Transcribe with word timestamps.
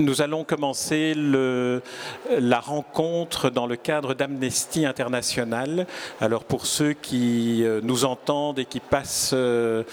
nous 0.00 0.22
allons 0.22 0.44
commencer 0.44 1.14
la 1.16 2.60
rencontre 2.60 3.50
dans 3.50 3.66
le 3.66 3.76
cadre 3.76 4.14
d'Amnesty 4.14 4.86
International. 4.86 5.86
Alors 6.20 6.44
pour 6.44 6.66
ceux 6.66 6.92
qui 6.92 7.64
euh, 7.64 7.80
nous 7.82 8.04
entendent 8.04 8.58
et 8.58 8.64
qui 8.64 8.80
passent 8.80 9.32
euh, 9.34 9.84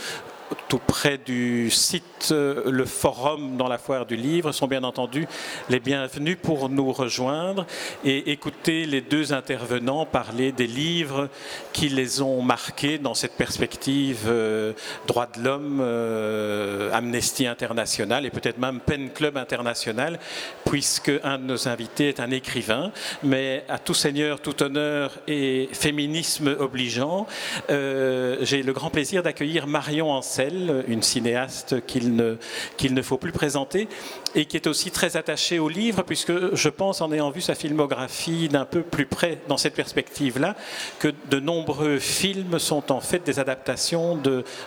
tout 0.67 0.79
près 0.79 1.17
du 1.17 1.69
site 1.71 2.29
euh, 2.31 2.69
Le 2.69 2.85
Forum 2.85 3.57
dans 3.57 3.67
la 3.67 3.77
foire 3.77 4.05
du 4.05 4.15
livre 4.17 4.51
sont 4.51 4.67
bien 4.67 4.83
entendu 4.83 5.25
les 5.69 5.79
bienvenus 5.79 6.37
pour 6.41 6.67
nous 6.69 6.91
rejoindre 6.91 7.65
et 8.03 8.31
écouter 8.31 8.85
les 8.85 9.01
deux 9.01 9.31
intervenants 9.33 10.05
parler 10.05 10.51
des 10.51 10.67
livres 10.67 11.29
qui 11.71 11.87
les 11.89 12.21
ont 12.21 12.41
marqués 12.41 12.97
dans 12.97 13.13
cette 13.13 13.33
perspective 13.33 14.25
euh, 14.27 14.73
droit 15.07 15.27
de 15.27 15.43
l'homme, 15.43 15.79
euh, 15.81 16.91
Amnesty 16.91 17.47
International 17.47 18.25
et 18.25 18.29
peut-être 18.29 18.57
même 18.57 18.79
Pen 18.81 19.09
Club 19.11 19.37
International, 19.37 20.19
puisque 20.65 21.11
un 21.23 21.37
de 21.37 21.43
nos 21.43 21.67
invités 21.67 22.09
est 22.09 22.19
un 22.19 22.31
écrivain, 22.31 22.91
mais 23.23 23.63
à 23.69 23.79
tout 23.79 23.93
seigneur, 23.93 24.41
tout 24.41 24.61
honneur 24.63 25.11
et 25.27 25.69
féminisme 25.71 26.55
obligeant, 26.59 27.25
j'ai 27.69 28.63
le 28.63 28.73
grand 28.73 28.89
plaisir 28.89 29.23
d'accueillir 29.23 29.67
Marion 29.67 30.11
Ancel, 30.11 30.56
une 30.87 31.01
cinéaste 31.01 31.85
qu'il 31.85 32.15
ne, 32.15 33.01
faut 33.01 33.17
plus 33.17 33.31
présenter, 33.31 33.87
et 34.37 34.45
qui 34.45 34.55
est 34.55 34.67
aussi 34.67 34.91
très 34.91 35.17
attachée 35.17 35.57
au 35.57 35.67
livre, 35.67 36.03
puisque 36.03 36.55
je 36.55 36.69
pense, 36.69 37.01
en 37.01 37.11
ayant 37.11 37.31
vu 37.31 37.41
sa 37.41 37.55
filmographie 37.55 38.47
d'un 38.47 38.65
peu 38.65 38.83
plus 38.83 39.07
près 39.07 39.39
dans 39.47 39.57
cette 39.57 39.73
perspective-là, 39.73 40.55
que 40.99 41.11
de 41.31 41.39
nombreux 41.39 41.97
films 41.97 42.59
sont 42.59 42.91
en 42.91 43.01
fait 43.01 43.25
des 43.25 43.39
adaptations 43.39 44.15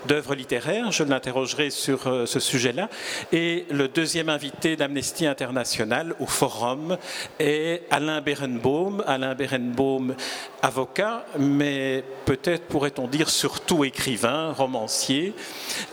d'œuvres 0.09 0.35
littéraires. 0.35 0.91
Je 0.91 1.05
l'interrogerai 1.05 1.71
sur 1.71 2.09
euh, 2.09 2.27
ce 2.27 2.41
sujet-là. 2.41 2.89
Et 3.31 3.65
le 3.71 3.87
deuxième 3.87 4.29
invité 4.29 4.75
d'Amnesty 4.75 5.25
International 5.25 6.17
au 6.19 6.27
forum 6.27 6.99
est 7.39 7.85
Alain 7.93 8.21
Berenbaum. 8.21 9.05
Alain 9.07 9.37
Berenbaum, 9.37 10.17
avocat, 10.63 11.25
mais 11.39 12.03
peut-être 12.25 12.65
pourrait-on 12.65 13.07
dire 13.07 13.31
surtout 13.31 13.85
écrivain, 13.85 14.53
romancier. 14.53 15.33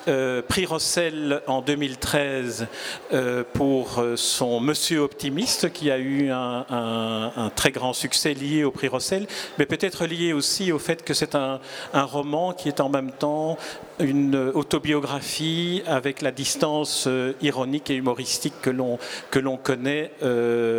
Euh, 0.08 0.42
prix 0.42 0.66
Rossel 0.66 1.44
en 1.46 1.62
2013 1.62 2.66
euh, 3.14 3.44
pour 3.54 3.67
euh, 3.98 4.16
son 4.16 4.60
Monsieur 4.60 5.00
optimiste, 5.00 5.72
qui 5.72 5.92
a 5.92 5.98
eu 5.98 6.30
un, 6.32 7.52
très 7.56 7.72
grand 7.72 7.94
succès 7.94 8.34
lié 8.34 8.64
au 8.64 8.72
prix 8.72 8.88
Rossel, 8.88 9.28
mais 9.58 9.66
peut-être 9.66 10.06
lié 10.06 10.34
aussi 10.34 10.72
au 10.72 10.80
fait 10.80 11.04
que 11.04 11.14
c'est 11.14 11.36
un, 11.36 11.60
roman 11.94 12.54
qui 12.54 12.68
est 12.68 12.80
en 12.80 12.90
même 12.90 13.12
temps 13.12 13.58
une 14.00 14.52
autobiographie 14.54 15.82
avec 15.86 16.22
la 16.22 16.32
distance 16.32 17.08
ironique 17.42 17.90
et 17.90 17.96
humoristique 17.96 18.54
que 18.62 18.70
l'on 18.70 19.00
que 19.32 19.40
l'on 19.40 19.58
connaît 19.58 20.12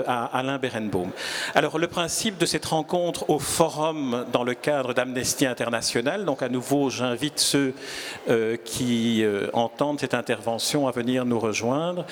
à 0.06 0.24
Alain 0.38 0.58
Berenbaum. 0.58 1.10
Alors 1.54 1.78
le 1.78 1.86
principe 1.86 2.38
de 2.38 2.46
cette 2.46 2.66
rencontre 2.66 3.28
au 3.30 3.38
forum 3.38 4.24
dans 4.32 4.44
le 4.44 4.54
cadre 4.54 4.94
d'Amnesty 4.94 5.46
International, 5.46 6.24
donc 6.24 6.42
à 6.42 6.48
nouveau 6.48 6.90
j'invite 6.90 7.38
ceux 7.38 7.74
qui 8.64 9.24
entendre 9.52 10.00
cette 10.00 10.14
intervention 10.14 10.86
à 10.86 10.90
venir 10.90 11.24
nous 11.24 11.40
rejoindre. 11.40 12.04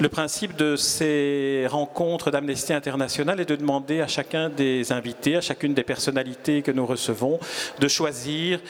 Le 0.00 0.08
principe 0.08 0.56
de 0.56 0.76
ces 0.76 1.66
rencontres 1.68 2.30
d'Amnesty 2.30 2.72
International 2.72 3.40
est 3.40 3.48
de 3.48 3.56
demander 3.56 4.00
à 4.00 4.06
chacun 4.06 4.48
des 4.48 4.92
invités, 4.92 5.36
à 5.36 5.40
chacune 5.40 5.74
des 5.74 5.82
personnalités 5.82 6.62
que 6.62 6.70
nous 6.70 6.86
recevons, 6.86 7.38
de 7.78 7.88
choisir 7.88 8.60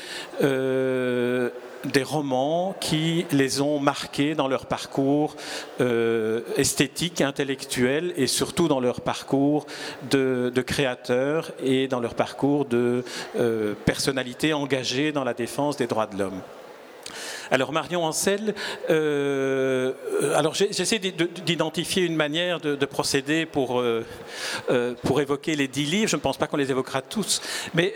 euh, 0.42 1.50
des 1.84 2.02
romans 2.02 2.75
qui 2.80 3.27
les 3.33 3.61
ont 3.61 3.78
marqués 3.78 4.34
dans 4.34 4.48
leur 4.48 4.66
parcours 4.66 5.36
euh, 5.80 6.42
esthétique, 6.56 7.20
intellectuel 7.20 8.12
et 8.17 8.27
surtout 8.27 8.68
dans 8.68 8.80
leur 8.80 9.01
parcours 9.01 9.67
de, 10.11 10.52
créateurs 10.67 11.52
et 11.62 11.89
dans 11.89 12.01
leur 12.01 12.14
parcours 12.14 12.64
de 12.64 13.05
euh, 13.36 13.74
personnalité 13.84 14.52
engagée 14.52 15.12
dans 15.12 15.24
la 15.24 15.34
défense 15.34 15.77
des 15.77 15.86
droits 15.86 16.06
de 16.06 16.18
l'homme. 16.18 16.40
Alors 17.52 17.70
Marion 17.70 18.07
Ancel, 18.07 18.55
euh, 18.89 19.92
alors 20.35 20.55
j'essaie 20.55 20.98
d'identifier 20.98 22.02
une 22.02 22.17
manière 22.17 22.61
de, 22.61 22.86
procéder 22.86 23.45
pour, 23.45 23.79
euh, 23.79 24.07
euh, 24.70 24.95
pour 25.02 25.20
évoquer 25.20 25.55
les 25.55 25.68
dix 25.68 25.85
livres. 25.85 26.08
Je 26.08 26.17
ne 26.17 26.23
pense 26.23 26.39
pas 26.39 26.46
qu'on 26.46 26.57
les 26.57 26.70
évoquera 26.70 27.02
tous, 27.02 27.42
mais 27.74 27.92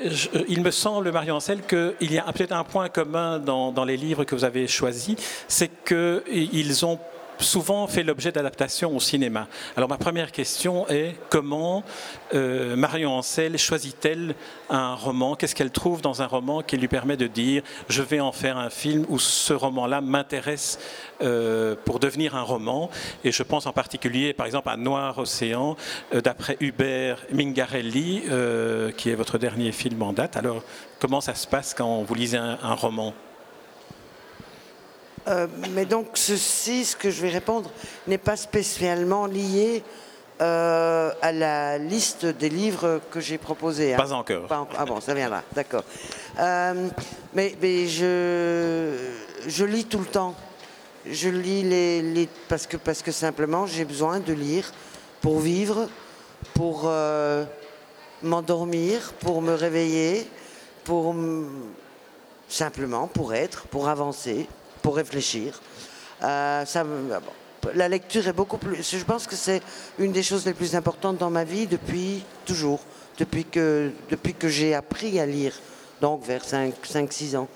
il 0.48 0.60
me 0.60 0.70
semble, 0.70 1.10
Marion 1.10 1.36
Ancel, 1.36 1.62
qu'il 1.62 2.12
y 2.12 2.18
a 2.18 2.32
peut-être 2.34 2.52
un 2.52 2.64
point 2.64 2.90
commun 2.90 3.38
dans, 3.38 3.72
dans 3.72 3.86
les 3.86 3.96
livres 3.96 4.24
que 4.24 4.34
vous 4.34 4.44
avez 4.44 4.68
choisis, 4.68 5.16
c'est 5.48 5.70
qu'ils 5.86 6.84
ont 6.84 6.98
souvent 7.38 7.86
fait 7.86 8.02
l'objet 8.02 8.32
d'adaptations 8.32 8.94
au 8.94 9.00
cinéma. 9.00 9.48
Alors 9.76 9.88
ma 9.88 9.98
première 9.98 10.32
question 10.32 10.88
est 10.88 11.16
comment 11.30 11.82
euh, 12.34 12.76
Marion 12.76 13.12
Ancel 13.12 13.58
choisit-elle 13.58 14.34
un 14.70 14.94
roman? 14.94 15.34
Qu'est-ce 15.36 15.54
qu'elle 15.54 15.70
trouve 15.70 16.00
dans 16.00 16.22
un 16.22 16.26
roman 16.26 16.62
qui 16.62 16.76
lui 16.76 16.88
permet 16.88 17.16
de 17.16 17.26
dire 17.26 17.62
je 17.88 18.02
vais 18.02 18.20
en 18.20 18.32
faire 18.32 18.56
un 18.56 18.70
film 18.70 19.04
ou 19.08 19.18
ce 19.18 19.52
roman-là 19.52 20.00
m'intéresse 20.00 20.78
euh, 21.22 21.74
pour 21.84 22.00
devenir 22.00 22.36
un 22.36 22.42
roman? 22.42 22.90
Et 23.24 23.32
je 23.32 23.42
pense 23.42 23.66
en 23.66 23.72
particulier 23.72 24.32
par 24.32 24.46
exemple 24.46 24.68
à 24.68 24.76
Noir 24.76 25.18
Océan 25.18 25.76
euh, 26.14 26.20
d'après 26.20 26.56
Hubert 26.60 27.18
Mingarelli 27.32 28.22
qui 28.96 29.10
est 29.10 29.14
votre 29.14 29.38
dernier 29.38 29.72
film 29.72 30.02
en 30.02 30.12
date. 30.12 30.36
Alors 30.36 30.62
comment 30.98 31.20
ça 31.20 31.34
se 31.34 31.46
passe 31.46 31.74
quand 31.74 32.02
vous 32.02 32.14
lisez 32.14 32.38
un 32.38 32.74
roman? 32.74 33.14
Euh, 35.28 35.46
mais 35.72 35.84
donc 35.84 36.08
ceci, 36.14 36.84
ce 36.84 36.96
que 36.96 37.10
je 37.10 37.20
vais 37.22 37.30
répondre, 37.30 37.70
n'est 38.06 38.18
pas 38.18 38.36
spécialement 38.36 39.26
lié 39.26 39.82
euh, 40.40 41.10
à 41.20 41.32
la 41.32 41.78
liste 41.78 42.26
des 42.26 42.48
livres 42.48 43.00
que 43.10 43.20
j'ai 43.20 43.38
proposés. 43.38 43.94
Hein. 43.94 43.96
Pas 43.96 44.12
encore. 44.12 44.46
ah 44.78 44.84
bon, 44.84 45.00
ça 45.00 45.14
viendra, 45.14 45.42
d'accord. 45.52 45.84
Euh, 46.38 46.88
mais, 47.34 47.56
mais 47.60 47.88
je, 47.88 48.92
je 49.46 49.64
lis 49.64 49.86
tout 49.86 49.98
le 49.98 50.06
temps. 50.06 50.34
Je 51.08 51.28
lis 51.28 51.62
les, 51.62 52.28
parce 52.48 52.66
que 52.66 52.76
parce 52.76 53.00
que 53.00 53.12
simplement 53.12 53.64
j'ai 53.64 53.84
besoin 53.84 54.18
de 54.18 54.32
lire 54.32 54.72
pour 55.20 55.38
vivre, 55.38 55.88
pour 56.52 56.90
m'endormir, 58.24 59.12
pour 59.20 59.40
me 59.40 59.54
réveiller, 59.54 60.26
pour 60.82 61.14
simplement 62.48 63.06
pour 63.06 63.34
être, 63.34 63.66
pour 63.68 63.88
avancer 63.88 64.48
pour 64.86 64.94
réfléchir. 64.94 65.60
Euh, 66.22 66.64
ça, 66.64 66.84
la 67.74 67.88
lecture 67.88 68.28
est 68.28 68.32
beaucoup 68.32 68.56
plus. 68.56 68.88
Je 68.88 69.04
pense 69.04 69.26
que 69.26 69.34
c'est 69.34 69.60
une 69.98 70.12
des 70.12 70.22
choses 70.22 70.46
les 70.46 70.54
plus 70.54 70.76
importantes 70.76 71.18
dans 71.18 71.28
ma 71.28 71.42
vie 71.42 71.66
depuis 71.66 72.22
toujours, 72.44 72.78
depuis 73.18 73.44
que, 73.44 73.90
depuis 74.10 74.34
que 74.34 74.48
j'ai 74.48 74.76
appris 74.76 75.18
à 75.18 75.26
lire, 75.26 75.54
donc 76.00 76.24
vers 76.24 76.44
5-6 76.44 77.36
ans. 77.36 77.48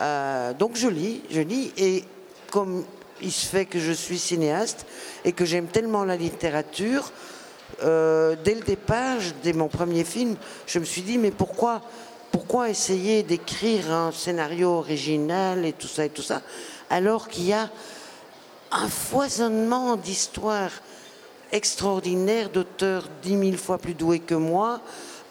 Euh, 0.00 0.52
donc 0.52 0.76
je 0.76 0.86
lis, 0.86 1.20
je 1.32 1.40
lis, 1.40 1.72
et 1.76 2.04
comme 2.52 2.84
il 3.20 3.32
se 3.32 3.46
fait 3.46 3.66
que 3.66 3.80
je 3.80 3.90
suis 3.90 4.20
cinéaste 4.20 4.86
et 5.24 5.32
que 5.32 5.44
j'aime 5.44 5.66
tellement 5.66 6.04
la 6.04 6.14
littérature, 6.14 7.10
euh, 7.82 8.36
dès 8.44 8.54
le 8.54 8.60
départ, 8.60 9.18
dès 9.42 9.52
mon 9.52 9.66
premier 9.66 10.04
film, 10.04 10.36
je 10.68 10.78
me 10.78 10.84
suis 10.84 11.02
dit, 11.02 11.18
mais 11.18 11.32
pourquoi 11.32 11.82
pourquoi 12.38 12.70
essayer 12.70 13.24
d'écrire 13.24 13.92
un 13.92 14.12
scénario 14.12 14.70
original 14.70 15.64
et 15.64 15.72
tout 15.72 15.88
ça 15.88 16.04
et 16.04 16.08
tout 16.08 16.22
ça, 16.22 16.40
alors 16.88 17.26
qu'il 17.26 17.46
y 17.46 17.52
a 17.52 17.68
un 18.70 18.86
foisonnement 18.86 19.96
d'histoires 19.96 20.70
extraordinaires 21.50 22.48
d'auteurs 22.48 23.08
dix 23.24 23.34
mille 23.34 23.58
fois 23.58 23.78
plus 23.78 23.94
doués 23.94 24.20
que 24.20 24.36
moi, 24.36 24.80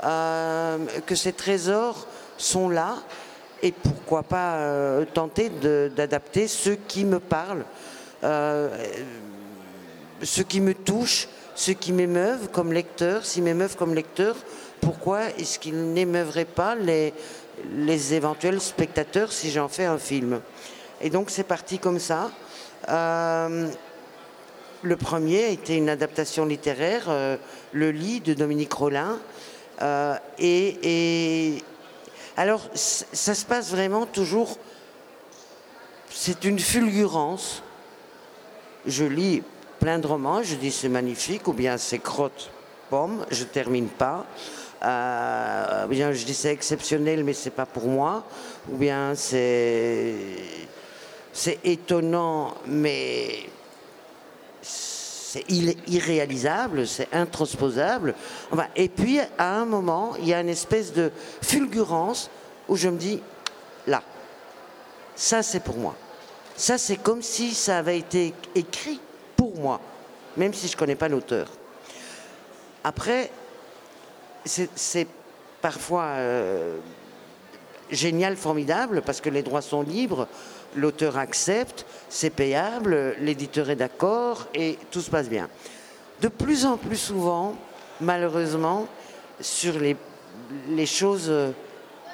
euh, 0.03 0.79
que 1.05 1.15
ces 1.15 1.31
trésors 1.31 2.07
sont 2.37 2.67
là, 2.67 2.97
et 3.63 3.71
pourquoi 3.71 4.23
pas 4.23 4.55
euh, 4.55 5.05
tenter 5.05 5.49
d'adapter 5.95 6.49
ceux 6.49 6.75
qui 6.75 7.05
me 7.05 7.21
parlent, 7.21 7.63
euh, 8.25 8.85
ceux 10.23 10.43
qui 10.43 10.59
me 10.59 10.73
touchent, 10.73 11.29
ceux 11.55 11.73
qui 11.73 11.93
m'émeuvent 11.93 12.49
comme 12.51 12.73
lecteur, 12.73 13.25
s'ils 13.25 13.43
m'émeuvent 13.43 13.77
comme 13.77 13.95
lecteur, 13.95 14.35
pourquoi 14.81 15.29
est-ce 15.37 15.59
qu'il 15.59 15.93
n'émeuverait 15.93 16.45
pas 16.45 16.75
les, 16.75 17.13
éventuels 18.13 18.61
spectateurs 18.61 19.31
si 19.31 19.51
j'en 19.51 19.67
fais 19.67 19.85
un 19.85 19.97
film? 19.97 20.41
Et 21.01 21.09
donc 21.09 21.29
c'est 21.29 21.43
parti 21.43 21.79
comme 21.79 21.99
ça. 21.99 22.31
Euh, 22.89 23.69
le 24.83 24.95
premier 24.95 25.45
a 25.45 25.49
été 25.49 25.75
une 25.75 25.89
adaptation 25.89 26.45
littéraire, 26.45 27.05
euh, 27.09 27.37
Le 27.71 27.91
lit 27.91 28.21
de 28.21 28.33
Dominique 28.33 28.73
Rollin. 28.73 29.19
Euh, 29.81 30.15
et, 30.39 31.55
et, 31.57 31.63
alors 32.35 32.61
ça 32.73 33.35
se 33.35 33.45
passe 33.45 33.71
vraiment 33.71 34.05
toujours, 34.05 34.57
c'est 36.09 36.45
une 36.45 36.59
fulgurance. 36.59 37.63
Je 38.85 39.03
lis 39.03 39.43
plein 39.79 39.99
de 39.99 40.07
romans, 40.07 40.41
je 40.43 40.55
dis 40.55 40.71
c'est 40.71 40.89
magnifique, 40.89 41.47
ou 41.47 41.53
bien 41.53 41.77
c'est 41.77 41.99
crotte 41.99 42.51
pomme, 42.89 43.25
je 43.31 43.43
termine 43.43 43.87
pas 43.87 44.25
euh, 44.83 45.87
bien 45.87 46.11
je 46.11 46.25
dis 46.25 46.33
c'est 46.33 46.51
exceptionnel 46.51 47.23
mais 47.23 47.33
c'est 47.33 47.51
pas 47.51 47.65
pour 47.65 47.87
moi, 47.87 48.23
ou 48.71 48.77
bien 48.77 49.13
c'est 49.15 50.15
c'est 51.33 51.59
étonnant 51.63 52.55
mais 52.65 53.49
c'est 55.27 55.43
irréalisable, 55.87 56.87
c'est 56.87 57.13
intransposable. 57.13 58.15
et 58.75 58.87
puis, 58.87 59.19
à 59.37 59.55
un 59.57 59.65
moment, 59.65 60.13
il 60.19 60.27
y 60.29 60.33
a 60.33 60.39
une 60.39 60.49
espèce 60.49 60.93
de 60.93 61.11
fulgurance 61.41 62.29
où 62.69 62.77
je 62.77 62.87
me 62.87 62.97
dis, 62.97 63.21
là, 63.85 64.01
ça 65.15 65.43
c'est 65.43 65.59
pour 65.59 65.77
moi. 65.77 65.95
Ça 66.55 66.77
c'est 66.77 66.95
comme 66.95 67.21
si 67.21 67.53
ça 67.53 67.77
avait 67.77 67.99
été 67.99 68.33
écrit 68.55 68.99
pour 69.35 69.55
moi, 69.57 69.81
même 70.37 70.53
si 70.53 70.67
je 70.67 70.77
connais 70.77 70.95
pas 70.95 71.09
l'auteur. 71.09 71.49
Après, 72.83 73.29
c'est 74.47 75.07
parfois 75.61 76.03
euh, 76.03 76.77
génial, 77.91 78.35
formidable, 78.35 79.01
parce 79.05 79.21
que 79.21 79.29
les 79.29 79.41
droits 79.41 79.61
sont 79.61 79.81
libres, 79.81 80.27
l'auteur 80.75 81.17
accepte, 81.17 81.85
c'est 82.09 82.29
payable, 82.29 83.15
l'éditeur 83.19 83.69
est 83.69 83.75
d'accord 83.75 84.47
et 84.53 84.77
tout 84.91 85.01
se 85.01 85.09
passe 85.09 85.29
bien. 85.29 85.49
De 86.21 86.27
plus 86.27 86.65
en 86.65 86.77
plus 86.77 86.97
souvent, 86.97 87.55
malheureusement, 88.01 88.87
sur 89.39 89.73
les, 89.79 90.85
choses 90.85 91.31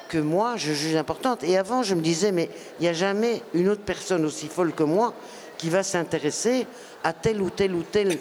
que 0.09 0.17
moi 0.17 0.55
je 0.57 0.73
juge 0.73 0.95
importantes. 0.95 1.43
Et 1.43 1.57
avant, 1.57 1.83
je 1.83 1.95
me 1.95 2.01
disais, 2.01 2.31
mais 2.31 2.49
il 2.79 2.83
n'y 2.83 2.89
a 2.89 2.93
jamais 2.93 3.41
une 3.53 3.69
autre 3.69 3.83
personne 3.83 4.25
aussi 4.25 4.47
folle 4.47 4.73
que 4.73 4.83
moi 4.83 5.13
qui 5.57 5.69
va 5.69 5.83
s'intéresser 5.83 6.67
à 7.03 7.13
tel 7.13 7.41
ou 7.41 7.49
tel 7.49 7.73
ou 7.73 7.83
tel 7.83 8.17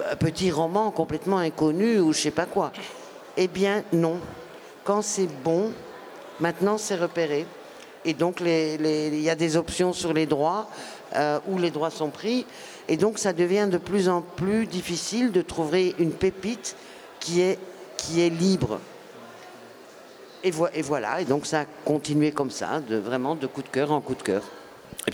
euh, 0.00 0.16
petit 0.16 0.50
roman 0.50 0.90
complètement 0.90 1.38
inconnu 1.38 1.98
ou 1.98 2.12
je 2.12 2.20
sais 2.20 2.30
pas 2.30 2.46
quoi. 2.46 2.72
Eh 3.36 3.48
bien, 3.48 3.82
non. 3.92 4.20
Quand 4.84 5.02
c'est 5.02 5.28
bon, 5.42 5.72
maintenant 6.40 6.78
c'est 6.78 6.96
repéré. 6.96 7.46
Et 8.04 8.12
donc, 8.12 8.40
il 8.40 9.20
y 9.20 9.30
a 9.30 9.34
des 9.34 9.56
options 9.56 9.92
sur 9.92 10.12
les 10.12 10.26
droits, 10.26 10.68
euh, 11.14 11.40
où 11.48 11.58
les 11.58 11.70
droits 11.70 11.90
sont 11.90 12.10
pris. 12.10 12.44
Et 12.86 12.98
donc, 12.98 13.18
ça 13.18 13.32
devient 13.32 13.68
de 13.70 13.78
plus 13.78 14.08
en 14.08 14.20
plus 14.20 14.66
difficile 14.66 15.32
de 15.32 15.40
trouver 15.40 15.94
une 15.98 16.12
pépite 16.12 16.76
qui 17.18 17.40
est, 17.40 17.58
libre. 18.28 18.80
Et, 20.42 20.50
voilà, 20.50 21.22
et 21.22 21.24
donc 21.24 21.46
ça 21.46 21.60
a 21.60 21.64
continué 21.86 22.32
comme 22.32 22.50
ça, 22.50 22.82
vraiment 22.86 23.34
de 23.34 23.46
coup 23.46 23.62
de 23.62 23.68
cœur 23.68 23.90
en 23.92 24.02
coup 24.02 24.14
de 24.14 24.22
cœur. 24.22 24.42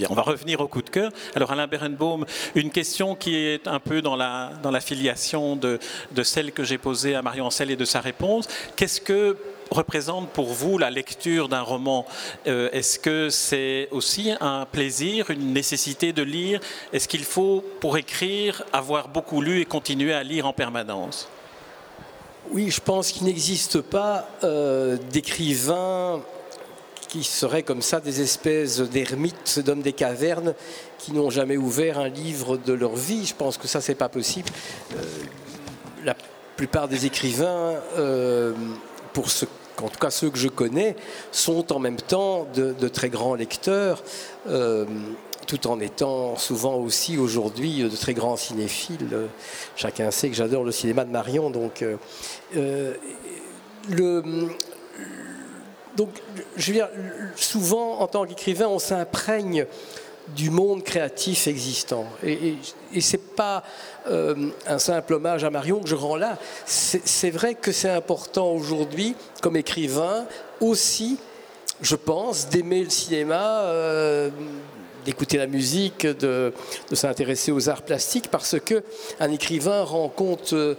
On 0.09 0.15
va 0.15 0.23
revenir 0.23 0.61
au 0.61 0.69
coup 0.69 0.83
de 0.83 0.91
cœur. 0.91 1.11
Alors, 1.35 1.51
Alain 1.51 1.67
Berenbaum, 1.67 2.25
une 2.55 2.71
question 2.71 3.17
qui 3.17 3.35
est 3.35 3.67
un 3.67 3.81
peu 3.81 4.03
dans 4.03 4.17
la, 4.17 4.81
filiation 4.81 5.57
de, 5.57 5.79
celle 6.23 6.53
que 6.53 6.65
j'ai 6.65 6.79
posée 6.79 7.15
à 7.15 7.23
Marion 7.23 7.47
Ancel 7.47 7.71
et 7.71 7.77
de 7.77 7.85
sa 7.85 8.01
réponse. 8.01 8.47
Qu'est-ce 8.77 9.01
que 9.01 9.37
représente 9.71 10.31
pour 10.31 10.47
vous 10.47 10.79
la 10.79 10.91
lecture 10.91 11.49
d'un 11.49 11.63
roman? 11.63 12.07
Euh, 12.47 12.71
Est-ce 12.73 12.99
que 12.99 13.31
c'est 13.31 13.89
aussi 13.91 14.33
un 14.41 14.67
plaisir, 14.71 15.31
une 15.31 15.53
nécessité 15.53 16.13
de 16.13 16.23
lire? 16.23 16.61
Est-ce 16.93 17.09
qu'il 17.09 17.25
faut, 17.25 17.65
pour 17.81 17.97
écrire, 17.97 18.63
avoir 18.73 19.09
beaucoup 19.09 19.41
lu 19.41 19.61
et 19.61 19.65
continuer 19.65 20.13
à 20.13 20.23
lire 20.23 20.47
en 20.47 20.53
permanence? 20.53 21.29
Oui, 22.53 22.71
je 22.71 22.81
pense 22.81 23.13
qu'il 23.13 23.27
n'existe 23.27 23.81
pas 23.81 24.29
euh, 24.43 24.97
d'écrivains 25.13 26.21
qui 27.11 27.25
seraient 27.25 27.63
comme 27.63 27.83
ça 27.83 28.01
des 28.01 28.21
espèces 28.21 28.81
d'ermites, 28.81 29.59
d'hommes 29.59 29.83
des 29.83 29.93
cavernes, 29.93 30.55
qui 30.99 31.13
n'ont 31.13 31.31
jamais 31.31 31.57
ouvert 31.57 31.99
un 31.99 32.09
livre 32.09 32.57
de 32.57 32.73
leur 32.73 32.95
vie. 32.95 33.27
Je 33.27 33.35
pense 33.35 33.59
que 33.59 33.67
ça, 33.67 33.81
c'est 33.81 33.95
pas 33.95 34.09
possible. 34.09 34.49
Euh, 34.93 35.03
la 36.05 36.15
plupart 36.57 36.89
des 36.89 37.07
écrivains, 37.07 37.75
pour 39.13 39.31
ce 39.31 39.47
en 39.83 39.89
tout 39.89 39.99
cas 39.99 40.11
ceux 40.11 40.31
que 40.31 40.39
je 40.39 40.49
connais, 40.49 40.97
sont 41.33 41.73
en 41.73 41.79
même 41.79 41.97
temps 41.97 42.47
de, 42.55 42.89
très 42.89 43.09
grands 43.09 43.35
lecteurs, 43.35 44.03
euh, 44.49 44.85
tout 45.47 45.67
en 45.67 45.81
étant 45.81 46.37
souvent 46.37 46.77
aussi 46.77 47.19
aujourd'hui 47.19 47.83
de 47.83 47.97
très 47.97 48.15
grands 48.15 48.37
cinéphiles. 48.37 49.09
Chacun 49.77 50.11
sait 50.11 50.29
que 50.29 50.37
j'adore 50.37 50.65
le 50.65 50.73
cinéma 50.73 51.05
de 51.05 51.11
Marion, 51.11 51.51
donc 51.51 51.83
euh, 51.83 52.95
le, 53.89 54.23
donc, 55.97 56.11
je 56.57 56.67
veux 56.69 56.73
dire, 56.75 56.89
souvent, 57.37 57.99
en 58.01 58.07
tant 58.07 58.25
qu'écrivain, 58.25 58.67
on 58.69 58.79
s'imprègne 58.79 59.67
du 60.37 60.51
monde 60.51 60.85
créatif 60.85 61.49
existant. 61.49 62.07
Et, 62.23 62.55
et, 62.95 63.01
ce 63.01 63.17
n'est 63.17 63.23
pas 63.23 63.65
euh, 64.09 64.51
un 64.67 64.79
simple 64.79 65.15
hommage 65.15 65.45
à 65.45 65.51
Marion 65.51 65.81
que 65.81 65.89
je 65.89 65.95
rends 65.95 66.17
là. 66.17 66.39
C'est 66.67 67.31
vrai 67.31 67.55
que 67.55 67.73
c'est 67.73 67.91
important 67.91 68.53
aujourd'hui, 68.53 69.17
comme 69.43 69.57
écrivain, 69.57 70.27
aussi, 70.61 71.19
je 71.81 71.97
pense, 71.97 72.49
d'aimer 72.49 72.85
le 72.85 72.91
cinéma. 72.91 73.63
Euh, 73.63 74.31
d'écouter 75.05 75.39
la 75.39 75.47
musique, 75.47 76.07
de, 76.07 76.53
s'intéresser 76.93 77.53
aux 77.53 77.71
arts 77.71 77.83
plastiques, 77.83 78.29
parce 78.29 78.61
que 78.61 78.83
un 79.19 79.31
écrivain 79.31 79.83
rend 79.83 80.11
compte 80.11 80.53
euh, 80.53 80.75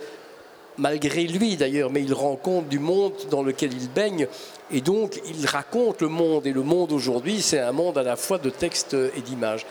malgré 0.78 1.24
lui 1.24 1.58
d'ailleurs, 1.58 1.90
mais 1.92 2.04
il 2.04 2.14
rend 2.14 2.36
compte 2.36 2.68
du 2.68 2.80
monde 2.80 3.14
dans 3.30 3.44
lequel 3.44 3.74
il 3.74 3.90
baigne. 3.90 4.28
Et 4.74 4.82
donc, 4.82 5.20
il 5.26 5.46
raconte 5.46 6.02
le 6.02 6.08
monde. 6.08 6.48
Et 6.48 6.54
le 6.54 6.64
monde 6.64 6.92
aujourd'hui, 6.92 7.42
c'est 7.42 7.60
un 7.60 7.72
monde 7.72 7.98
à 7.98 8.04
la 8.04 8.16
fois 8.16 8.38
de 8.38 8.50
texte 8.50 8.94
et 8.94 9.22
d'image. 9.22 9.66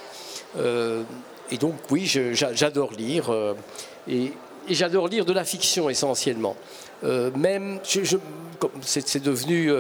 Euh, 0.59 1.03
et 1.51 1.57
donc, 1.57 1.75
oui, 1.91 2.07
j'adore 2.07 2.93
lire. 2.93 3.31
Euh, 3.31 3.55
et, 4.09 4.33
j'adore 4.69 5.09
lire 5.09 5.25
de 5.25 5.33
la 5.33 5.45
fiction 5.45 5.89
essentiellement. 5.89 6.55
Euh, 7.03 7.31
même, 7.35 7.81
c'est 8.83 9.23
devenu 9.23 9.73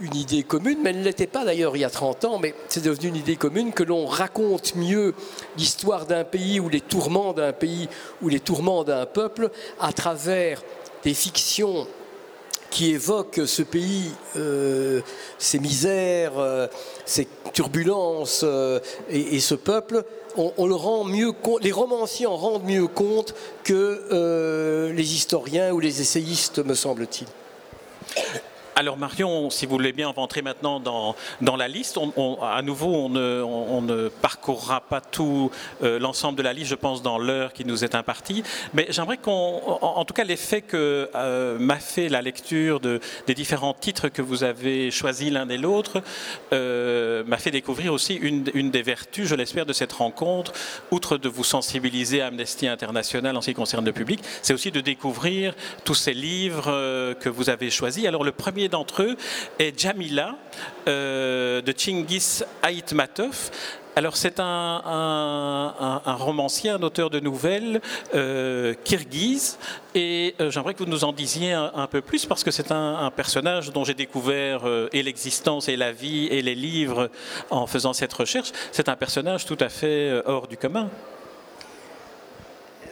une 0.00 0.14
idée 0.14 0.42
commune, 0.42 0.78
mais 0.82 0.90
elle 0.90 0.98
ne 0.98 1.04
l'était 1.04 1.26
pas 1.26 1.44
d'ailleurs 1.46 1.74
il 1.76 1.80
y 1.80 1.84
a 1.84 1.90
30 1.90 2.24
ans, 2.26 2.38
mais 2.38 2.54
c'est 2.68 2.84
devenu 2.84 3.08
une 3.08 3.16
idée 3.16 3.36
commune 3.36 3.72
que 3.72 3.82
l'on 3.82 4.04
raconte 4.04 4.76
mieux 4.76 5.14
l'histoire 5.56 6.04
d'un 6.04 6.24
pays 6.24 6.60
ou 6.60 6.68
les 6.68 6.82
tourments 6.82 7.32
d'un 7.32 7.54
pays 7.54 7.88
ou 8.20 8.28
les 8.28 8.38
tourments 8.38 8.84
d'un 8.84 9.06
peuple 9.06 9.50
à 9.80 9.92
travers 9.94 10.62
des 11.04 11.14
fictions 11.14 11.86
qui 12.70 12.92
évoquent 12.92 13.46
ce 13.46 13.62
pays, 13.62 14.10
euh, 14.36 15.00
ses 15.38 15.58
misères, 15.58 16.38
euh, 16.38 16.66
ses 17.04 17.28
turbulences 17.52 18.42
euh, 18.44 18.80
et, 19.10 19.40
ce 19.40 19.54
peuple, 19.54 20.04
on, 20.36 20.66
le 20.66 20.74
rend 20.74 21.04
mieux 21.04 21.32
les 21.60 21.72
romanciers 21.72 22.26
en 22.26 22.36
rendent 22.36 22.64
mieux 22.64 22.86
compte 22.86 23.34
que 23.64 24.92
les 24.94 25.14
historiens 25.14 25.72
ou 25.72 25.80
les 25.80 26.00
essayistes, 26.00 26.58
me 26.58 26.74
semble-t-il. 26.74 27.26
Alors 28.78 28.96
Marion, 28.96 29.50
si 29.50 29.66
vous 29.66 29.72
voulez 29.72 29.92
bien, 29.92 30.08
on 30.16 30.20
entrer 30.20 30.40
maintenant 30.40 30.78
dans, 30.78 31.16
dans 31.40 31.56
la 31.56 31.66
liste. 31.66 31.98
à 32.40 32.62
nouveau, 32.62 32.94
on 32.94 33.08
ne, 33.08 33.42
on, 33.42 33.82
ne, 33.82 34.06
parcourra 34.06 34.82
pas 34.82 35.00
tout 35.00 35.50
euh, 35.82 35.98
l'ensemble 35.98 36.38
de 36.38 36.44
la 36.44 36.52
liste, 36.52 36.70
je 36.70 36.76
pense, 36.76 37.02
dans 37.02 37.18
l'heure 37.18 37.52
qui 37.52 37.64
nous 37.64 37.82
est 37.82 37.96
impartie. 37.96 38.44
Mais 38.74 38.86
j'aimerais 38.90 39.16
qu'on, 39.16 39.60
en, 39.82 40.04
tout 40.04 40.14
cas, 40.14 40.22
l'effet 40.22 40.62
que 40.62 41.10
euh, 41.12 41.58
m'a 41.58 41.80
fait 41.80 42.08
la 42.08 42.22
lecture 42.22 42.78
de, 42.78 43.00
des 43.26 43.34
différents 43.34 43.74
titres 43.74 44.10
que 44.10 44.22
vous 44.22 44.44
avez 44.44 44.92
choisis 44.92 45.32
l'un 45.32 45.48
et 45.48 45.58
l'autre, 45.58 46.00
euh, 46.52 47.24
m'a 47.24 47.38
fait 47.38 47.50
découvrir 47.50 47.92
aussi 47.92 48.14
une, 48.14 48.48
une 48.54 48.70
des 48.70 48.82
vertus, 48.82 49.26
je 49.26 49.34
l'espère, 49.34 49.66
de 49.66 49.72
cette 49.72 49.92
rencontre, 49.92 50.52
outre 50.92 51.16
de 51.16 51.28
vous 51.28 51.42
sensibiliser 51.42 52.22
à 52.22 52.28
Amnesty 52.28 52.68
International 52.68 53.36
en 53.36 53.40
ce 53.40 53.46
qui 53.50 53.54
concerne 53.54 53.84
le 53.84 53.92
public, 53.92 54.20
c'est 54.40 54.54
aussi 54.54 54.70
de 54.70 54.80
découvrir 54.80 55.56
tous 55.84 55.96
ces 55.96 56.14
livres 56.14 57.14
que 57.14 57.28
vous 57.28 57.50
avez 57.50 57.70
choisis. 57.70 58.06
Alors 58.06 58.22
le 58.22 58.30
premier 58.30 58.67
d'entre 58.68 59.02
eux 59.02 59.16
est 59.58 59.78
Jamila 59.78 60.36
euh, 60.86 61.60
de 61.62 61.74
Chingis 61.76 62.42
Aitmatov. 62.66 63.50
Alors 63.98 64.16
c'est 64.16 64.38
un, 64.38 66.00
romancier, 66.06 66.70
un 66.70 66.80
auteur 66.84 67.10
de 67.10 67.18
nouvelles 67.18 67.80
euh, 68.14 68.72
kirghize 68.84 69.58
et 69.96 70.36
euh, 70.40 70.52
j'aimerais 70.52 70.74
que 70.74 70.84
vous 70.84 70.88
nous 70.88 71.02
en 71.02 71.12
disiez 71.12 71.52
un, 71.52 71.88
peu 71.88 72.00
plus 72.00 72.24
parce 72.24 72.44
que 72.44 72.52
c'est 72.52 72.70
un, 72.70 73.10
personnage 73.10 73.72
dont 73.72 73.82
j'ai 73.82 73.94
découvert 73.94 74.68
euh, 74.68 74.88
et 74.92 75.02
l'existence 75.02 75.68
et 75.68 75.74
la 75.74 75.90
vie 75.90 76.26
et 76.26 76.42
les 76.42 76.54
livres 76.54 77.10
en 77.50 77.66
faisant 77.66 77.92
cette 77.92 78.12
recherche. 78.12 78.52
C'est 78.70 78.88
un 78.88 78.94
personnage 78.94 79.46
tout 79.46 79.58
à 79.58 79.68
fait 79.68 80.22
hors 80.26 80.46
du 80.46 80.56
commun. 80.56 80.88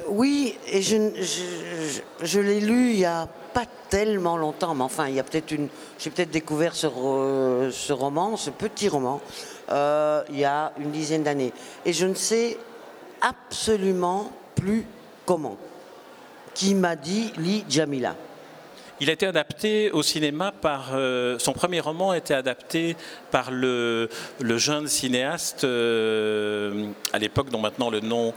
Oui, 0.08 0.56
et 0.66 0.82
je, 0.82 2.40
l'ai 2.40 2.60
lu 2.60 2.90
il 2.90 2.98
y 2.98 3.04
a 3.04 3.28
pas 3.52 3.64
tellement 3.88 4.36
longtemps, 4.36 4.74
mais 4.74 4.84
enfin, 4.84 5.08
il 5.08 5.14
y 5.14 5.20
a 5.20 5.24
peut-être 5.24 5.50
une. 5.50 5.68
J'ai 5.98 6.10
peut-être 6.10 6.30
découvert 6.30 6.74
ce, 6.74 6.86
roman, 6.86 8.36
ce 8.36 8.50
petit 8.50 8.88
roman, 8.88 9.20
euh, 9.70 10.22
il 10.30 10.38
y 10.38 10.44
a 10.44 10.72
une 10.78 10.90
dizaine 10.90 11.22
d'années. 11.22 11.52
Et 11.84 11.92
je 11.92 12.06
ne 12.06 12.14
sais 12.14 12.58
absolument 13.20 14.30
plus 14.54 14.86
comment. 15.24 15.56
Qui 16.54 16.74
m'a 16.74 16.96
dit 16.96 17.32
Lee 17.36 17.64
Jamila 17.68 18.14
il 19.00 19.10
a 19.10 19.12
été 19.12 19.26
adapté 19.26 19.90
au 19.90 20.02
cinéma 20.02 20.52
par. 20.52 20.90
Euh, 20.94 21.38
son 21.38 21.52
premier 21.52 21.80
roman 21.80 22.10
a 22.10 22.18
été 22.18 22.34
adapté 22.34 22.96
par 23.30 23.50
le, 23.50 24.08
le 24.40 24.58
jeune 24.58 24.88
cinéaste, 24.88 25.64
euh, 25.64 26.86
à 27.12 27.18
l'époque 27.18 27.50
dont 27.50 27.60
maintenant 27.60 27.90
le 27.90 28.00
nom, 28.00 28.32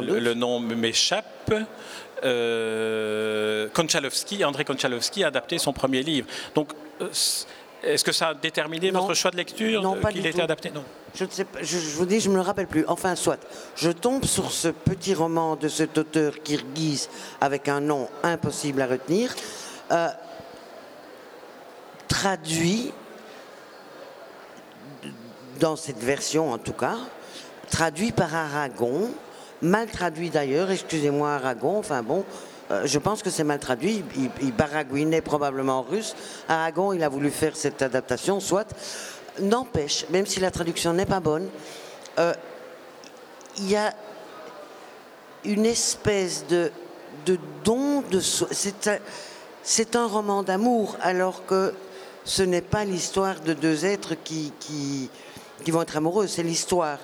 le 0.00 0.34
nom 0.34 0.60
m'échappe 0.60 1.52
euh, 2.24 3.68
Konchalovsky, 3.72 4.44
André 4.44 4.64
Konchalovsky 4.64 5.24
a 5.24 5.28
adapté 5.28 5.58
son 5.58 5.72
premier 5.72 6.02
livre. 6.02 6.26
Donc, 6.54 6.70
euh, 7.00 7.08
est-ce 7.82 8.04
que 8.04 8.12
ça 8.12 8.28
a 8.28 8.34
déterminé 8.34 8.90
votre 8.90 9.14
choix 9.14 9.30
de 9.30 9.36
lecture 9.36 9.82
Non, 9.82 9.96
pas 9.96 10.12
qu'il 10.12 10.24
était 10.24 10.40
adapté? 10.40 10.70
Non. 10.70 10.84
je, 11.14 11.24
ne 11.24 11.30
sais 11.30 11.44
pas, 11.44 11.58
je, 11.62 11.78
je 11.78 11.96
vous 11.96 12.06
dis, 12.06 12.20
je 12.20 12.28
ne 12.28 12.34
me 12.34 12.38
le 12.38 12.44
rappelle 12.44 12.68
plus. 12.68 12.84
Enfin, 12.86 13.16
soit, 13.16 13.40
je 13.74 13.90
tombe 13.90 14.24
sur 14.24 14.52
ce 14.52 14.68
petit 14.68 15.14
roman 15.14 15.56
de 15.56 15.68
cet 15.68 15.98
auteur 15.98 16.34
kirghize 16.44 17.08
avec 17.40 17.68
un 17.68 17.80
nom 17.80 18.08
impossible 18.22 18.82
à 18.82 18.86
retenir, 18.86 19.34
euh, 19.92 20.08
traduit, 22.08 22.92
dans 25.60 25.76
cette 25.76 26.02
version 26.02 26.52
en 26.52 26.58
tout 26.58 26.72
cas, 26.72 26.96
traduit 27.70 28.12
par 28.12 28.34
Aragon, 28.34 29.10
mal 29.60 29.88
traduit 29.88 30.30
d'ailleurs, 30.30 30.70
excusez-moi 30.70 31.34
Aragon, 31.34 31.78
enfin 31.78 32.02
bon, 32.02 32.24
euh, 32.70 32.86
je 32.86 32.98
pense 32.98 33.22
que 33.22 33.30
c'est 33.30 33.44
mal 33.44 33.58
traduit, 33.58 34.02
il, 34.40 34.52
baragouinait 34.52 35.20
probablement 35.20 35.80
en 35.80 35.82
russe. 35.82 36.14
Aragon, 36.48 36.92
il 36.92 37.02
a 37.02 37.08
voulu 37.08 37.30
faire 37.30 37.56
cette 37.56 37.82
adaptation, 37.82 38.40
soit. 38.40 38.72
N'empêche, 39.40 40.06
même 40.10 40.26
si 40.26 40.40
la 40.40 40.50
traduction 40.50 40.92
n'est 40.92 41.06
pas 41.06 41.20
bonne, 41.20 41.48
euh, 42.18 42.32
il 43.58 43.70
y 43.70 43.76
a 43.76 43.92
une 45.44 45.66
espèce 45.66 46.46
de, 46.46 46.70
don 47.64 48.02
de 48.02 48.20
soi. 48.20 48.48
C'est 49.62 49.96
un 49.96 50.06
roman 50.06 50.42
d'amour, 50.42 50.96
alors 51.00 51.46
que 51.46 51.72
ce 52.24 52.42
n'est 52.42 52.62
pas 52.62 52.84
l'histoire 52.84 53.40
de 53.40 53.52
deux 53.52 53.84
êtres 53.84 54.14
qui, 54.22 54.52
qui, 54.60 55.70
vont 55.70 55.82
être 55.82 55.96
amoureux, 55.96 56.26
c'est 56.26 56.42
l'histoire 56.42 56.98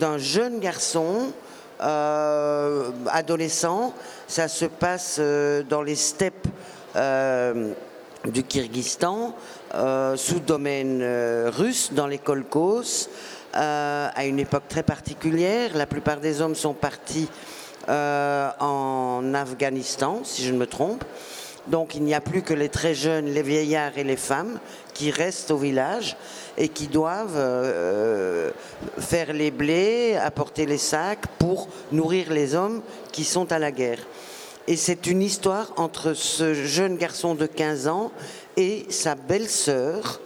d'un 0.00 0.18
jeune 0.18 0.60
garçon 0.60 1.32
euh, 1.82 2.90
adolescent. 3.08 3.92
Ça 4.26 4.48
se 4.48 4.64
passe 4.64 5.16
euh, 5.18 5.62
dans 5.62 5.82
les 5.82 5.96
steppes 5.96 6.46
euh, 6.96 7.72
du 8.26 8.42
Kyrgyzstan, 8.42 9.34
sous 10.16 10.40
domaine 10.40 11.04
russe, 11.48 11.92
dans 11.92 12.06
les 12.06 12.16
Kolkhos, 12.16 13.08
euh, 13.54 14.08
à 14.14 14.24
une 14.24 14.38
époque 14.38 14.68
très 14.68 14.82
particulière. 14.82 15.76
La 15.76 15.86
plupart 15.86 16.20
des 16.20 16.40
hommes 16.40 16.54
sont 16.54 16.72
partis 16.72 17.28
en 17.86 19.34
Afghanistan, 19.34 20.22
si 20.24 20.42
je 20.42 20.52
ne 20.52 20.56
me 20.56 20.66
trompe. 20.66 21.04
Donc 21.66 21.94
il 21.94 22.02
n'y 22.02 22.14
a 22.14 22.20
plus 22.20 22.42
que 22.42 22.52
les 22.52 22.68
très 22.68 22.94
jeunes, 22.94 23.26
les 23.26 23.42
vieillards 23.42 23.96
et 23.96 24.04
les 24.04 24.16
femmes 24.16 24.58
qui 24.92 25.10
restent 25.10 25.50
au 25.50 25.56
village 25.56 26.16
et 26.58 26.68
qui 26.68 26.88
doivent 26.88 27.36
euh, 27.36 28.50
faire 28.98 29.32
les 29.32 29.50
blés, 29.50 30.16
apporter 30.16 30.66
les 30.66 30.78
sacs 30.78 31.26
pour 31.38 31.68
nourrir 31.90 32.32
les 32.32 32.54
hommes 32.54 32.82
qui 33.12 33.24
sont 33.24 33.50
à 33.50 33.58
la 33.58 33.72
guerre. 33.72 34.00
Et 34.66 34.76
c'est 34.76 35.06
une 35.06 35.22
histoire 35.22 35.72
entre 35.76 36.14
ce 36.14 36.54
jeune 36.54 36.96
garçon 36.96 37.34
de 37.34 37.46
15 37.46 37.88
ans 37.88 38.12
et 38.56 38.86
sa 38.88 39.14
belle-sœur, 39.14 40.20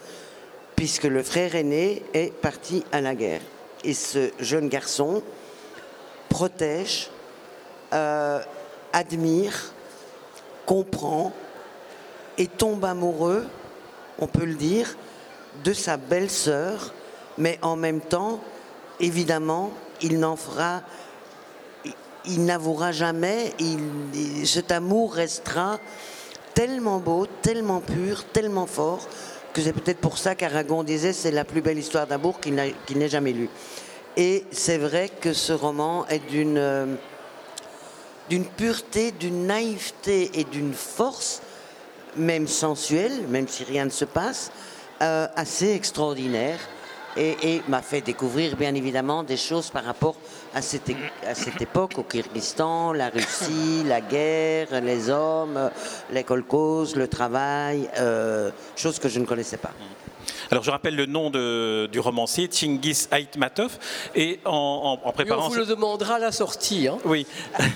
puisque 0.76 1.04
le 1.04 1.22
frère 1.22 1.56
aîné 1.56 2.04
est 2.14 2.32
parti 2.32 2.84
à 2.92 3.00
la 3.00 3.14
guerre. 3.14 3.40
Et 3.82 3.94
ce 3.94 4.30
jeune 4.38 4.68
garçon 4.68 5.22
protège, 6.28 7.10
euh, 7.92 8.40
admire, 8.92 9.72
comprend 10.68 11.32
et 12.36 12.46
tombe 12.46 12.84
amoureux, 12.84 13.46
on 14.18 14.26
peut 14.26 14.44
le 14.44 14.54
dire, 14.54 14.96
de 15.64 15.72
sa 15.72 15.96
belle-sœur, 15.96 16.92
mais 17.38 17.58
en 17.62 17.74
même 17.74 18.02
temps, 18.02 18.40
évidemment, 19.00 19.70
il 20.02 20.18
n'en 20.20 20.36
fera, 20.36 20.82
il 22.26 22.44
n'avouera 22.44 22.92
jamais, 22.92 23.54
il, 23.58 24.46
cet 24.46 24.70
amour 24.70 25.14
restera 25.14 25.78
tellement 26.52 26.98
beau, 26.98 27.26
tellement 27.40 27.80
pur, 27.80 28.24
tellement 28.26 28.66
fort, 28.66 29.08
que 29.54 29.62
c'est 29.62 29.72
peut-être 29.72 30.00
pour 30.00 30.18
ça 30.18 30.34
qu'Aragon 30.34 30.82
disait 30.84 31.14
c'est 31.14 31.30
la 31.30 31.44
plus 31.46 31.62
belle 31.62 31.78
histoire 31.78 32.06
d'amour 32.06 32.40
qu'il 32.40 32.54
n'a- 32.54 32.68
qu'il 32.86 32.98
n'ait 32.98 33.08
jamais 33.08 33.32
lue. 33.32 33.48
Et 34.18 34.44
c'est 34.50 34.78
vrai 34.78 35.08
que 35.08 35.32
ce 35.32 35.54
roman 35.54 36.06
est 36.08 36.18
d'une 36.28 36.58
euh, 36.58 36.94
d'une 38.28 38.44
pureté, 38.44 39.12
d'une 39.12 39.46
naïveté 39.46 40.30
et 40.34 40.44
d'une 40.44 40.74
force, 40.74 41.40
même 42.16 42.46
sensuelle, 42.48 43.26
même 43.28 43.48
si 43.48 43.64
rien 43.64 43.84
ne 43.84 43.90
se 43.90 44.04
passe, 44.04 44.50
euh, 45.02 45.26
assez 45.36 45.72
extraordinaire. 45.72 46.58
Et, 47.16 47.36
et 47.54 47.62
m'a 47.66 47.82
fait 47.82 48.00
découvrir 48.00 48.54
bien 48.56 48.72
évidemment 48.76 49.24
des 49.24 49.36
choses 49.38 49.70
par 49.70 49.82
rapport 49.84 50.14
à 50.54 50.62
cette, 50.62 50.90
à 51.26 51.34
cette 51.34 51.60
époque 51.60 51.94
au 51.98 52.04
Kyrgyzstan, 52.04 52.92
la 52.92 53.08
Russie, 53.08 53.82
la 53.86 54.00
guerre, 54.00 54.80
les 54.82 55.10
hommes, 55.10 55.70
les 56.12 56.22
kolkhozes, 56.22 56.94
le 56.94 57.08
travail, 57.08 57.88
euh, 57.98 58.50
choses 58.76 59.00
que 59.00 59.08
je 59.08 59.18
ne 59.18 59.24
connaissais 59.24 59.56
pas. 59.56 59.72
Alors 60.52 60.62
je 60.62 60.70
rappelle 60.70 60.94
le 60.94 61.06
nom 61.06 61.30
de- 61.30 61.88
du 61.90 61.98
romancier, 61.98 62.46
Tingis 62.46 63.08
Aitmatov, 63.10 63.78
et 64.14 64.38
en, 64.44 64.50
en- 64.52 64.92
en 64.92 64.96
Et 64.96 65.00
on 65.06 65.12
préparant... 65.12 65.48
vous 65.48 65.54
le 65.56 65.66
demandera 65.66 66.16
à 66.16 66.18
la 66.20 66.30
sortie. 66.30 66.86
hein. 66.86 66.98
Oui. 67.04 67.26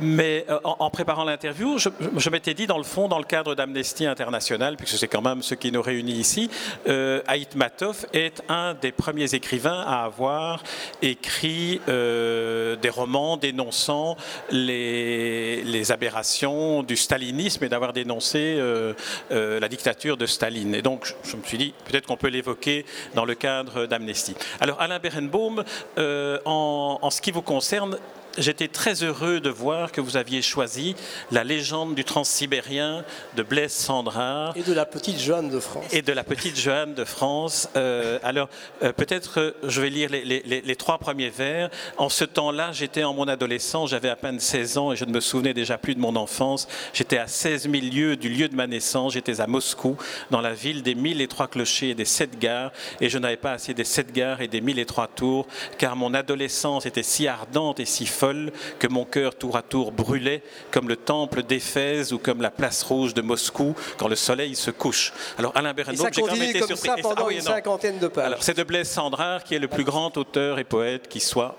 Mais 0.00 0.44
euh, 0.48 0.58
en, 0.64 0.90
préparant 0.90 1.24
l'interview, 1.24 1.78
je, 1.78 2.30
m'étais 2.30 2.54
dit, 2.54 2.66
dans 2.66 2.78
le 2.78 2.84
fond, 2.84 3.08
dans 3.08 3.18
le 3.18 3.24
cadre 3.24 3.54
d'Amnesty 3.54 4.06
International, 4.06 4.76
puisque 4.76 4.98
c'est 4.98 5.08
quand 5.08 5.22
même 5.22 5.42
ce 5.42 5.54
qui 5.54 5.72
nous 5.72 5.82
réunit 5.82 6.12
ici, 6.12 6.50
euh, 6.88 7.22
Aitmatov 7.28 8.06
est 8.12 8.42
un 8.48 8.74
des 8.74 8.92
premiers 8.92 9.34
écrivains 9.34 9.80
à 9.80 10.04
avoir 10.04 10.62
écrit 11.00 11.80
euh, 11.88 12.76
des 12.76 12.90
romans 12.90 13.36
dénonçant 13.36 14.16
les, 14.50 15.90
aberrations 15.90 16.82
du 16.84 16.96
stalinisme 16.96 17.64
et 17.64 17.68
d'avoir 17.68 17.92
dénoncé 17.92 18.56
euh, 18.56 18.94
la 19.30 19.68
dictature 19.68 20.16
de 20.16 20.26
Staline. 20.26 20.74
Et 20.76 20.82
donc, 20.82 21.12
je, 21.24 21.36
me 21.36 21.42
suis 21.42 21.58
dit, 21.58 21.74
peut-être 21.84 22.06
qu'on 22.06 22.16
peut 22.16 22.28
l'évoquer 22.28 22.86
dans 23.14 23.24
le 23.24 23.34
cadre 23.34 23.86
d'Amnesty. 23.86 24.34
Alors, 24.60 24.80
Alain 24.80 25.00
Berenbaum, 25.00 25.64
en, 25.98 26.98
en 27.02 27.10
ce 27.10 27.20
qui 27.20 27.32
vous 27.32 27.42
concerne, 27.42 27.98
J'étais 28.38 28.68
très 28.68 29.02
heureux 29.02 29.40
de 29.40 29.50
voir 29.50 29.92
que 29.92 30.00
vous 30.00 30.16
aviez 30.16 30.40
choisi 30.42 30.94
la 31.30 31.44
légende 31.44 31.94
du 31.94 32.04
transsibérien 32.04 33.04
de 33.36 33.42
Blaise 33.42 33.72
Sandrard 33.72 34.56
Et 34.56 34.62
de 34.62 34.72
la 34.72 34.86
petite 34.86 35.20
Joanne 35.20 35.50
de 35.50 35.60
France. 35.60 35.84
et 35.92 36.00
de 36.02 36.12
la 36.12 36.24
petite 36.24 36.58
Joanne 36.58 36.94
de 36.94 37.04
France. 37.04 37.68
Euh, 37.76 38.18
alors, 38.22 38.48
euh, 38.82 38.92
peut-être 38.92 39.38
euh, 39.40 39.50
je 39.64 39.80
vais 39.82 39.90
lire 39.90 40.08
les, 40.10 40.24
les- 40.24 40.42
les- 40.46 40.60
les 40.62 40.76
trois 40.76 40.98
premiers 40.98 41.28
vers. 41.30 41.68
En 41.98 42.08
ce 42.08 42.24
temps-là, 42.24 42.70
j'étais 42.72 43.04
en 43.04 43.12
mon 43.12 43.28
adolescence, 43.28 43.90
j'avais 43.90 44.08
à 44.08 44.16
peine 44.16 44.40
16 44.40 44.78
ans 44.78 44.92
et 44.92 44.96
je 44.96 45.04
ne 45.04 45.12
me 45.12 45.20
souvenais 45.20 45.54
déjà 45.54 45.76
plus 45.76 45.94
de 45.94 46.00
mon 46.00 46.16
enfance. 46.16 46.68
J'étais 46.94 47.18
à 47.18 47.26
16 47.26 47.68
000 47.70 47.84
lieues 47.92 48.16
du 48.16 48.28
lieu 48.30 48.48
de 48.48 48.56
ma 48.56 48.66
naissance, 48.66 49.12
j'étais 49.12 49.40
à 49.40 49.46
Moscou, 49.46 49.96
dans 50.30 50.40
la 50.40 50.54
ville 50.54 50.82
des 50.82 50.94
mille 50.94 51.20
et 51.20 51.28
trois 51.28 51.48
clochers 51.48 51.90
et 51.90 51.94
des 51.94 52.04
sept 52.06 52.38
gares, 52.38 52.72
et 53.00 53.08
je 53.08 53.18
n'avais 53.18 53.36
pas 53.36 53.52
assez 53.52 53.74
des 53.74 53.84
sept 53.84 54.12
gares 54.12 54.40
et 54.40 54.48
des 54.48 54.60
mille 54.60 54.78
et 54.78 54.86
trois 54.86 55.06
tours, 55.08 55.46
car 55.78 55.96
mon 55.96 56.14
adolescence 56.14 56.86
était 56.86 57.02
si 57.02 57.28
ardente 57.28 57.78
et 57.80 57.84
si 57.84 58.06
folle 58.22 58.52
que 58.78 58.86
mon 58.86 59.04
cœur 59.04 59.34
tour 59.34 59.56
à 59.56 59.62
tour 59.62 59.90
brûlait 59.90 60.42
comme 60.70 60.88
le 60.88 60.94
temple 60.94 61.42
d'Éphèse 61.42 62.12
ou 62.12 62.18
comme 62.18 62.40
la 62.40 62.52
place 62.52 62.84
rouge 62.84 63.14
de 63.14 63.22
Moscou 63.22 63.74
quand 63.98 64.06
le 64.06 64.14
soleil 64.14 64.54
se 64.54 64.70
couche. 64.70 65.12
Alors 65.38 65.52
Alain 65.56 65.74
Berenbaum, 65.74 66.08
j'ai 66.12 66.22
quand 66.22 66.36
même 66.36 66.42
été 66.42 66.60
comme 66.60 66.68
surpris. 66.68 66.88
ça 66.88 66.94
Et 66.98 67.02
pendant 67.02 67.22
ah 67.22 67.26
oui, 67.26 67.34
une 67.36 67.40
cinquantaine 67.40 67.98
de 67.98 68.06
pages. 68.06 68.26
Alors 68.26 68.42
c'est 68.44 68.56
de 68.56 68.62
Blaise 68.62 68.88
Sandrard 68.88 69.42
qui 69.42 69.56
est 69.56 69.58
le 69.58 69.66
plus 69.66 69.82
grand 69.82 70.16
auteur 70.16 70.60
et 70.60 70.64
poète 70.64 71.08
qui 71.08 71.18
soit 71.18 71.56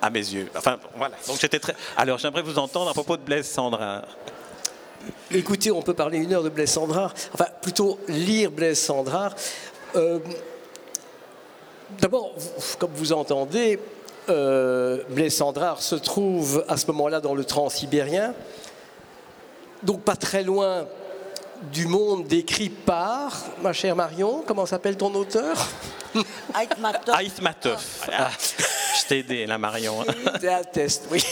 à 0.00 0.08
mes 0.10 0.20
yeux. 0.20 0.48
Enfin 0.56 0.78
voilà. 0.96 1.16
Donc 1.26 1.40
j'étais 1.40 1.58
très. 1.58 1.74
Alors 1.96 2.18
j'aimerais 2.18 2.42
vous 2.42 2.58
entendre 2.58 2.90
à 2.90 2.92
propos 2.92 3.16
de 3.16 3.22
Blaise 3.22 3.48
Sandrard. 3.48 4.06
Écoutez, 5.32 5.72
on 5.72 5.82
peut 5.82 5.94
parler 5.94 6.18
une 6.18 6.32
heure 6.32 6.44
de 6.44 6.50
Blaise 6.50 6.70
Sandrard, 6.70 7.14
enfin 7.32 7.46
plutôt 7.62 7.98
lire 8.06 8.52
Blaise 8.52 8.78
Sandrard. 8.78 9.34
Euh, 9.96 10.20
D'abord, 12.00 12.34
comme 12.78 12.90
vous 12.92 13.12
entendez, 13.12 13.78
euh, 14.28 15.02
Blaise 15.10 15.36
Sandrard 15.36 15.82
se 15.82 15.94
trouve 15.94 16.64
à 16.68 16.76
ce 16.76 16.86
moment-là 16.88 17.20
dans 17.20 17.34
le 17.34 17.44
transsibérien, 17.44 18.34
donc 19.82 20.02
pas 20.02 20.16
très 20.16 20.42
loin 20.42 20.86
du 21.72 21.86
monde 21.86 22.26
décrit 22.26 22.68
par, 22.68 23.32
ma 23.62 23.72
chère 23.72 23.96
Marion, 23.96 24.42
comment 24.46 24.66
s'appelle 24.66 24.96
ton 24.96 25.14
auteur? 25.14 25.56
Aitmatov, 26.60 27.14
Aïtmatov. 27.14 28.08
Ah, 28.12 28.30
je 28.98 29.06
t'ai 29.06 29.18
aidé 29.18 29.46
là 29.46 29.58
Marion. 29.58 30.04
Déteste, 30.40 31.08
oui. 31.10 31.24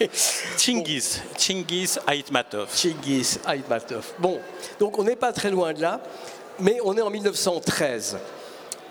Chingis. 0.58 1.20
Chingis 1.38 1.96
Aïtmatov. 2.06 2.68
Chingis 2.74 3.38
Aitmatov. 3.48 4.12
Bon, 4.18 4.38
donc 4.78 4.98
on 4.98 5.04
n'est 5.04 5.16
pas 5.16 5.32
très 5.32 5.50
loin 5.50 5.72
de 5.72 5.80
là, 5.80 6.00
mais 6.58 6.78
on 6.84 6.96
est 6.96 7.02
en 7.02 7.10
1913. 7.10 8.18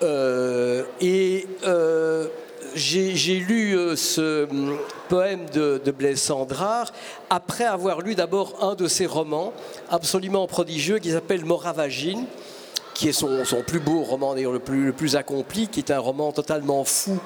Euh, 0.01 0.85
et 1.01 1.45
euh, 1.65 2.27
j'ai 2.75 3.39
lu 3.39 3.77
euh, 3.77 3.95
ce 3.95 4.49
hum, 4.49 4.77
poème 5.07 5.45
de, 5.53 5.81
de 5.83 5.91
Blaise 5.91 6.21
Sandrard 6.21 6.91
après 7.29 7.65
avoir 7.65 8.01
lu 8.01 8.15
d'abord 8.15 8.55
un 8.61 8.75
de 8.75 8.87
ses 8.87 9.05
romans 9.05 9.53
absolument 9.89 10.47
prodigieux 10.47 10.99
qui 10.99 11.11
s'appelle 11.11 11.45
Moravagine 11.45 12.25
qui 12.99 13.07
est 13.07 13.13
son, 13.13 13.45
plus 13.65 13.79
beau 13.79 14.03
roman, 14.03 14.35
d'ailleurs 14.35 14.51
le 14.51 14.59
plus, 14.59 15.15
accompli, 15.15 15.69
qui 15.69 15.79
est 15.79 15.89
un 15.89 15.99
roman 15.99 16.33
totalement 16.33 16.83
fou 16.83 17.17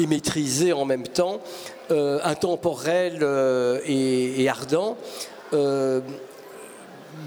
et 0.00 0.08
maîtrisé 0.08 0.72
en 0.72 0.84
même 0.84 1.06
temps, 1.06 1.40
euh, 1.92 2.18
intemporel 2.24 3.20
euh, 3.22 3.78
et, 3.86 4.48
ardent. 4.48 4.96
Euh, 5.52 6.00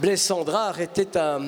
Blaise 0.01 0.21
Sandrard 0.21 0.81
était 0.81 1.15
un, 1.15 1.43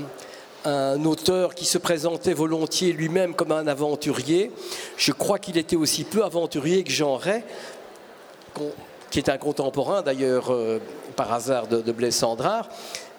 un 0.67 1.05
auteur 1.05 1.55
qui 1.55 1.65
se 1.65 1.77
présentait 1.77 2.33
volontiers 2.33 2.91
lui-même 2.91 3.33
comme 3.33 3.51
un 3.51 3.67
aventurier. 3.67 4.51
Je 4.97 5.11
crois 5.11 5.39
qu'il 5.39 5.57
était 5.57 5.75
aussi 5.75 6.03
peu 6.03 6.23
aventurier 6.23 6.83
que 6.83 6.91
Jean 6.91 7.15
Ray, 7.15 7.43
qui 9.09 9.19
est 9.19 9.29
un 9.29 9.37
contemporain 9.37 10.01
d'ailleurs 10.01 10.51
euh, 10.51 10.79
par 11.15 11.31
hasard 11.31 11.67
de, 11.67 12.09
Sandrard. 12.09 12.69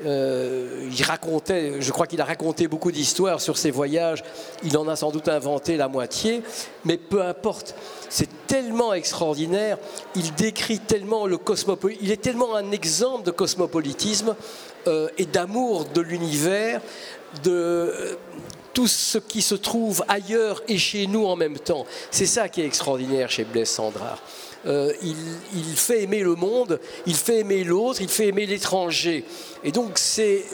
Euh, 0.05 0.89
il 0.93 1.03
racontait, 1.03 1.81
je 1.81 1.91
crois 1.91 2.07
qu'il 2.07 2.21
a 2.21 2.25
raconté 2.25 2.69
beaucoup 2.69 2.93
d'histoires 2.93 3.41
sur 3.41 3.57
ses 3.57 3.71
voyages. 3.71 4.23
Il 4.63 4.77
en 4.77 4.87
a 4.87 4.95
sans 4.95 5.11
doute 5.11 5.29
inventé 5.29 5.77
la 5.77 5.89
moitié, 5.89 6.43
mais 6.85 6.97
peu 6.97 7.23
importe. 7.23 7.75
C'est 8.09 8.29
tellement 8.47 8.95
extraordinaire. 8.95 9.79
Il 10.15 10.35
décrit 10.35 10.79
tellement 10.79 11.27
le 11.27 11.37
cosmopolitisme. 11.37 12.05
Il 12.05 12.13
est 12.13 12.23
tellement 12.23 12.55
un 12.55 12.71
exemple 12.71 13.25
de 13.25 13.33
cosmopolitisme 13.33 14.37
euh, 14.87 15.09
et 15.19 15.27
d'amour 15.27 15.85
de 15.87 16.01
l'univers, 16.01 16.81
de 17.45 18.17
tout 18.73 18.87
ce 18.87 19.19
qui 19.19 19.43
se 19.43 19.55
trouve 19.55 20.05
ailleurs 20.09 20.63
et 20.69 20.79
chez 20.79 21.07
nous 21.07 21.27
en 21.27 21.37
même 21.37 21.59
temps. 21.59 21.85
C'est 22.11 22.27
ça 22.27 22.49
qui 22.49 22.61
est 22.61 22.67
extraordinaire 22.67 23.31
chez 23.31 23.45
Blaise. 23.45 23.81
Euh, 24.67 24.93
il, 25.03 25.77
fait 25.77 26.03
aimer 26.03 26.21
le 26.21 26.35
monde, 26.35 26.81
il 27.07 27.15
fait 27.15 27.41
aimer 27.41 27.63
l'autre, 27.65 28.03
il 28.03 28.09
fait 28.09 28.29
aimer 28.29 28.45
l'étranger. 28.45 29.25
Et 29.63 29.73
donc, 29.73 29.93
c'est, 29.99 30.45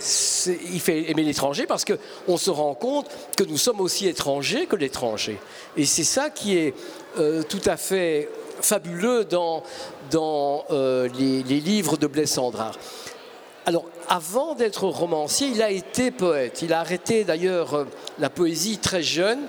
il 0.73 0.81
fait 0.81 1.11
aimer 1.11 1.23
l'étranger 1.23 1.67
parce 1.67 1.85
qu'on 1.85 2.37
se 2.37 2.51
rend 2.51 2.75
compte 2.75 3.07
que 3.37 3.45
nous 3.45 3.57
sommes 3.57 3.81
aussi 3.81 4.07
étrangers 4.07 4.67
que 4.67 4.77
l'étranger. 4.77 5.39
Et 5.77 5.87
c'est 5.87 6.05
ça 6.05 6.31
qui 6.31 6.57
est 6.57 6.75
euh, 7.19 7.43
tout 7.43 7.63
à 7.67 7.77
fait 7.77 8.29
fabuleux 8.61 9.25
dans, 9.25 9.63
euh, 10.71 11.09
les, 11.19 11.43
livres 11.43 11.97
de 11.97 12.07
Blaise. 12.07 12.39
Alors, 13.67 13.85
avant 14.09 14.55
d'être 14.55 14.85
romancier, 14.85 15.49
il 15.49 15.63
a 15.63 15.71
été 15.71 16.11
poète. 16.11 16.63
Il 16.63 16.73
a 16.73 16.81
arrêté 16.81 17.25
d'ailleurs 17.25 17.87
la 18.19 18.31
poésie 18.31 18.79
très 18.79 19.03
jeune. 19.03 19.41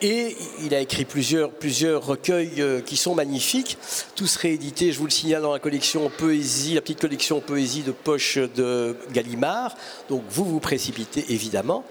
Et 0.00 0.36
il 0.64 0.74
a 0.74 0.80
écrit 0.80 1.04
plusieurs, 1.04 1.50
plusieurs 1.50 2.06
recueils 2.06 2.60
euh, 2.60 2.80
qui 2.80 2.96
sont 2.96 3.16
magnifiques, 3.16 3.78
tous 4.14 4.36
réédités, 4.36 4.92
je 4.92 4.98
vous 4.98 5.06
le 5.06 5.10
signale, 5.10 5.42
dans 5.42 5.52
la 5.52 5.58
collection 5.58 6.08
Poésie, 6.08 6.74
la 6.74 6.82
petite 6.82 7.00
collection 7.00 7.40
Poésie 7.40 7.82
de 7.82 7.90
poche 7.90 8.38
de 8.38 8.96
Gallimard. 9.12 9.74
Donc 10.08 10.22
vous 10.30 10.44
vous 10.44 10.60
précipitez 10.60 11.24
évidemment. 11.30 11.84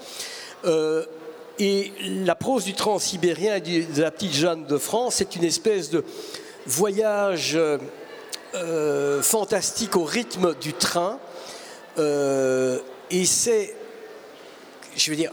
Euh, 0.64 1.04
et 1.58 1.92
la 2.24 2.34
prose 2.34 2.64
du 2.64 2.72
transsibérien 2.72 3.56
et 3.56 3.60
de 3.60 4.00
la 4.00 4.10
petite 4.10 4.32
Jeanne 4.32 4.64
de 4.64 4.78
France, 4.78 5.16
c'est 5.16 5.36
une 5.36 5.44
espèce 5.44 5.90
de 5.90 6.02
voyage 6.66 7.58
euh, 8.62 9.22
fantastique 9.22 9.96
au 9.96 10.04
rythme 10.04 10.54
du 10.54 10.72
train. 10.72 11.18
et 11.96 13.24
c'est, 13.24 13.74
je 14.96 15.10
veux 15.10 15.16
dire, 15.16 15.32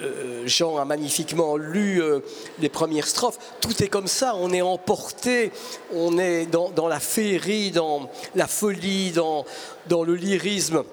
euh, 0.00 0.42
Jean 0.46 0.76
a 0.76 0.84
magnifiquement 0.84 1.56
lu 1.56 2.00
euh, 2.00 2.20
les 2.60 2.68
premières 2.68 3.06
strophes. 3.06 3.38
Tout 3.60 3.82
est 3.82 3.88
comme 3.88 4.06
ça, 4.06 4.34
on 4.36 4.52
est 4.52 4.62
emporté, 4.62 5.50
on 5.92 6.18
est 6.18 6.46
dans, 6.46 6.88
la 6.88 7.00
féerie, 7.00 7.70
dans 7.70 8.08
la 8.34 8.46
folie, 8.46 9.10
dans, 9.10 9.44
dans 9.88 10.04
le 10.04 10.14
lyrisme 10.14 10.84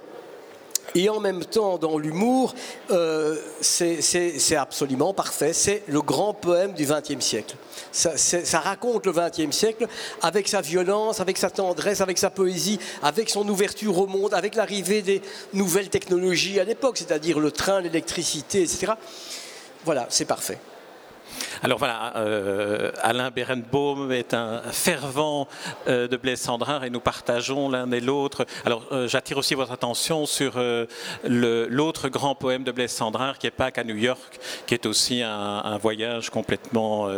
et 0.95 1.09
en 1.09 1.19
même 1.19 1.43
temps 1.43 1.77
dans 1.77 1.97
l'humour, 1.97 2.55
euh, 2.89 3.37
c'est 3.59 4.55
absolument 4.55 5.13
parfait. 5.13 5.51
C'est 5.51 5.83
le 5.87 6.01
grand 6.01 6.33
poème 6.33 6.73
du 6.73 6.85
XXe 6.85 7.23
siècle. 7.23 7.55
Ça, 7.91 8.59
raconte 8.59 9.05
le 9.05 9.11
XXe 9.11 9.55
siècle 9.55 9.87
avec 10.21 10.47
sa 10.47 10.61
violence, 10.61 11.19
avec 11.19 11.37
sa 11.37 11.49
tendresse, 11.49 12.01
avec 12.01 12.17
sa 12.17 12.29
poésie, 12.29 12.79
avec 13.01 13.29
son 13.29 13.47
ouverture 13.47 13.97
au 13.97 14.07
monde, 14.07 14.33
avec 14.33 14.55
l'arrivée 14.55 15.01
des 15.01 15.21
nouvelles 15.53 15.89
technologies 15.89 16.59
à 16.59 16.63
l'époque, 16.63 16.97
c'est-à-dire 16.97 17.39
le 17.39 17.51
train, 17.51 17.81
l'électricité, 17.81 18.61
etc. 18.61 18.93
Voilà, 19.83 20.07
c'est 20.09 20.25
parfait. 20.25 20.57
Alors 21.63 21.77
voilà, 21.77 22.13
euh, 22.17 22.91
Alain 23.01 23.31
Berenbaum 23.31 24.11
est 24.11 24.33
un 24.33 24.61
fervent 24.71 25.47
euh, 25.87 26.07
de 26.07 26.17
Blaise 26.17 26.41
Sandrard 26.41 26.83
et 26.83 26.89
nous 26.89 26.99
partageons 26.99 27.69
l'un 27.69 27.91
et 27.91 28.01
l'autre. 28.01 28.45
Alors 28.65 28.85
euh, 28.91 29.07
j'attire 29.07 29.37
aussi 29.37 29.55
votre 29.55 29.71
attention 29.71 30.25
sur 30.25 30.55
l'autre 31.23 32.09
grand 32.09 32.35
poème 32.35 32.63
de 32.63 32.71
Blaise 32.71 32.91
Sandrard 32.91 33.37
qui 33.37 33.47
est 33.47 33.51
Pâques 33.51 33.77
à 33.77 33.83
New 33.83 33.95
York, 33.95 34.39
qui 34.67 34.73
est 34.73 34.85
aussi 34.85 35.21
un, 35.21 35.77
voyage 35.77 36.29
complètement 36.29 37.09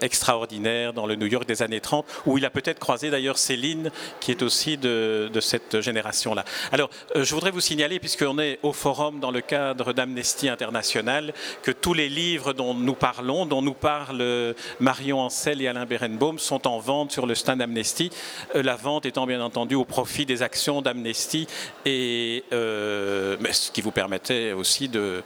extraordinaire 0.00 0.92
dans 0.92 1.06
le 1.06 1.14
New 1.14 1.26
York 1.26 1.46
des 1.46 1.62
années 1.62 1.80
30, 1.80 2.06
où 2.26 2.38
il 2.38 2.44
a 2.44 2.50
peut-être 2.50 2.78
croisé 2.78 3.10
d'ailleurs 3.10 3.38
Céline, 3.38 3.90
qui 4.20 4.30
est 4.30 4.42
aussi 4.42 4.76
de, 4.76 5.30
de 5.32 5.40
cette 5.40 5.80
génération-là. 5.80 6.44
Alors 6.72 6.90
je 7.14 7.34
voudrais 7.34 7.50
vous 7.50 7.60
signaler, 7.60 8.00
puisqu'on 8.00 8.38
est 8.38 8.58
au 8.62 8.72
forum 8.72 9.20
dans 9.20 9.30
le 9.30 9.40
cadre 9.40 9.92
d'Amnesty 9.92 10.48
International, 10.48 11.32
que 11.62 11.70
tous 11.70 11.94
les 11.94 12.08
livres 12.08 12.52
dont 12.52 12.74
nous 12.74 12.94
parlons, 12.94 13.46
dont 13.54 13.62
nous 13.62 13.74
parlent 13.74 14.54
Marion 14.80 15.20
Ancel 15.20 15.62
et 15.62 15.68
Alain 15.68 15.86
Berenbaum 15.86 16.40
sont 16.40 16.66
en 16.66 16.80
vente 16.80 17.12
sur 17.12 17.24
le 17.24 17.36
stand 17.36 17.62
Amnesty. 17.62 18.10
Euh, 18.56 18.64
la 18.64 18.74
vente 18.74 19.06
étant 19.06 19.26
bien 19.26 19.40
entendu 19.40 19.76
au 19.76 19.84
profit 19.84 20.26
des 20.26 20.42
actions 20.42 20.82
d'Amnesty 20.82 21.46
et 21.84 22.42
euh, 22.52 23.36
ce 23.52 23.70
qui 23.70 23.80
vous 23.80 23.92
permettait 23.92 24.50
aussi 24.52 24.90
euh, 24.96 25.20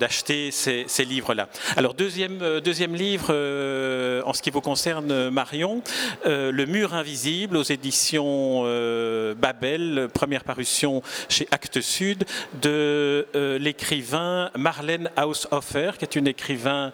d'acheter 0.00 0.50
ces, 0.50 0.86
livres-là. 1.04 1.48
Alors 1.76 1.92
deuxième, 1.92 2.60
deuxième 2.60 2.94
livre 2.94 3.32
en 4.24 4.32
ce 4.32 4.40
qui 4.40 4.50
vous 4.50 4.62
concerne 4.62 5.28
Marion, 5.28 5.82
Le 6.24 6.64
mur 6.64 6.94
invisible 6.94 7.56
aux 7.56 7.62
éditions 7.62 8.62
Babel, 9.34 10.08
première 10.12 10.44
parution 10.44 11.02
chez 11.28 11.46
Actes 11.50 11.80
Sud 11.80 12.24
de 12.62 13.26
l'écrivain 13.60 14.50
Marlène 14.56 15.10
Haushofer, 15.16 15.92
qui 15.98 16.04
est 16.04 16.16
une 16.16 16.26
écrivain 16.26 16.92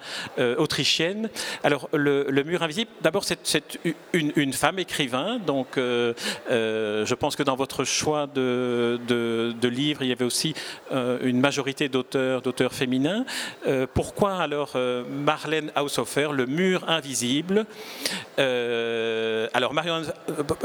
autrichienne. 0.64 1.29
Alors, 1.62 1.88
le, 1.92 2.42
mur 2.42 2.62
invisible, 2.62 2.90
d'abord, 3.03 3.24
c'est 3.24 3.79
une, 4.12 4.53
femme 4.53 4.79
écrivain, 4.79 5.38
donc 5.38 5.77
euh, 5.77 6.14
euh, 6.50 7.05
je 7.07 7.14
pense 7.14 7.37
que 7.37 7.42
dans 7.42 7.57
votre 7.57 7.85
choix 7.85 8.27
de, 8.27 8.98
livres, 9.62 10.03
il 10.03 10.09
y 10.09 10.12
avait 10.12 10.24
aussi 10.24 10.55
euh, 10.92 11.18
une 11.22 11.40
majorité 11.40 11.88
d'auteurs, 11.88 12.42
d'auteurs 12.42 12.72
féminins. 12.72 13.24
pourquoi 13.94 14.37
alors 14.37 14.77
Marlène 15.11 15.70
Haushofer, 15.77 16.29
Le 16.33 16.46
mur 16.46 16.88
invisible 16.88 17.66
Alors, 18.38 19.74
Marion, 19.74 20.03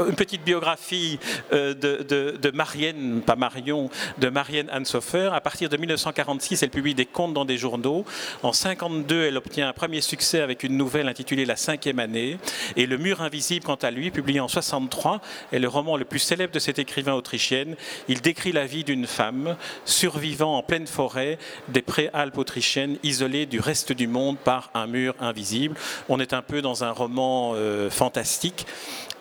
une 0.08 0.14
petite 0.14 0.44
biographie 0.44 1.18
de, 1.52 2.36
de, 2.44 2.50
Marianne, 2.52 3.22
pas 3.24 3.36
Marion, 3.36 3.90
de 4.18 4.28
Marianne 4.28 4.70
Haushofer. 4.74 5.30
À 5.32 5.40
partir 5.40 5.68
de 5.68 5.76
1946, 5.76 6.62
elle 6.62 6.70
publie 6.70 6.94
des 6.94 7.06
contes 7.06 7.34
dans 7.34 7.44
des 7.44 7.58
journaux. 7.58 8.04
En 8.42 8.52
52, 8.52 9.24
elle 9.24 9.36
obtient 9.36 9.68
un 9.68 9.72
premier 9.72 9.89
succès 10.00 10.40
avec 10.40 10.62
une 10.62 10.76
nouvelle 10.76 11.08
intitulée 11.08 11.44
La 11.44 11.56
cinquième 11.56 11.98
année. 11.98 12.38
Et 12.76 12.86
Le 12.86 12.98
mur 12.98 13.20
invisible, 13.20 13.64
quant 13.64 13.74
à 13.74 13.90
lui, 13.90 14.12
publié 14.12 14.38
en 14.38 14.46
63, 14.46 15.20
est 15.52 15.58
le 15.58 15.66
roman 15.66 15.96
le 15.96 16.04
plus 16.04 16.20
célèbre 16.20 16.54
de 16.54 16.60
cette 16.60 16.78
écrivain 16.78 17.14
autrichienne. 17.14 17.74
Il 18.06 18.20
décrit 18.20 18.52
la 18.52 18.66
vie 18.66 18.84
d'une 18.84 19.08
femme 19.08 19.56
survivant 19.84 20.56
en 20.56 20.62
pleine 20.62 20.86
forêt 20.86 21.38
des 21.68 21.82
préalpes 21.82 22.38
autrichiennes, 22.38 22.98
isolée 23.02 23.46
du 23.46 23.58
reste 23.58 23.90
du 23.92 24.06
monde 24.06 24.38
par 24.38 24.70
un 24.74 24.86
mur 24.86 25.14
invisible. 25.18 25.76
On 26.08 26.20
est 26.20 26.32
un 26.32 26.42
peu 26.42 26.62
dans 26.62 26.84
un 26.84 26.92
roman 26.92 27.54
euh, 27.56 27.90
fantastique 27.90 28.66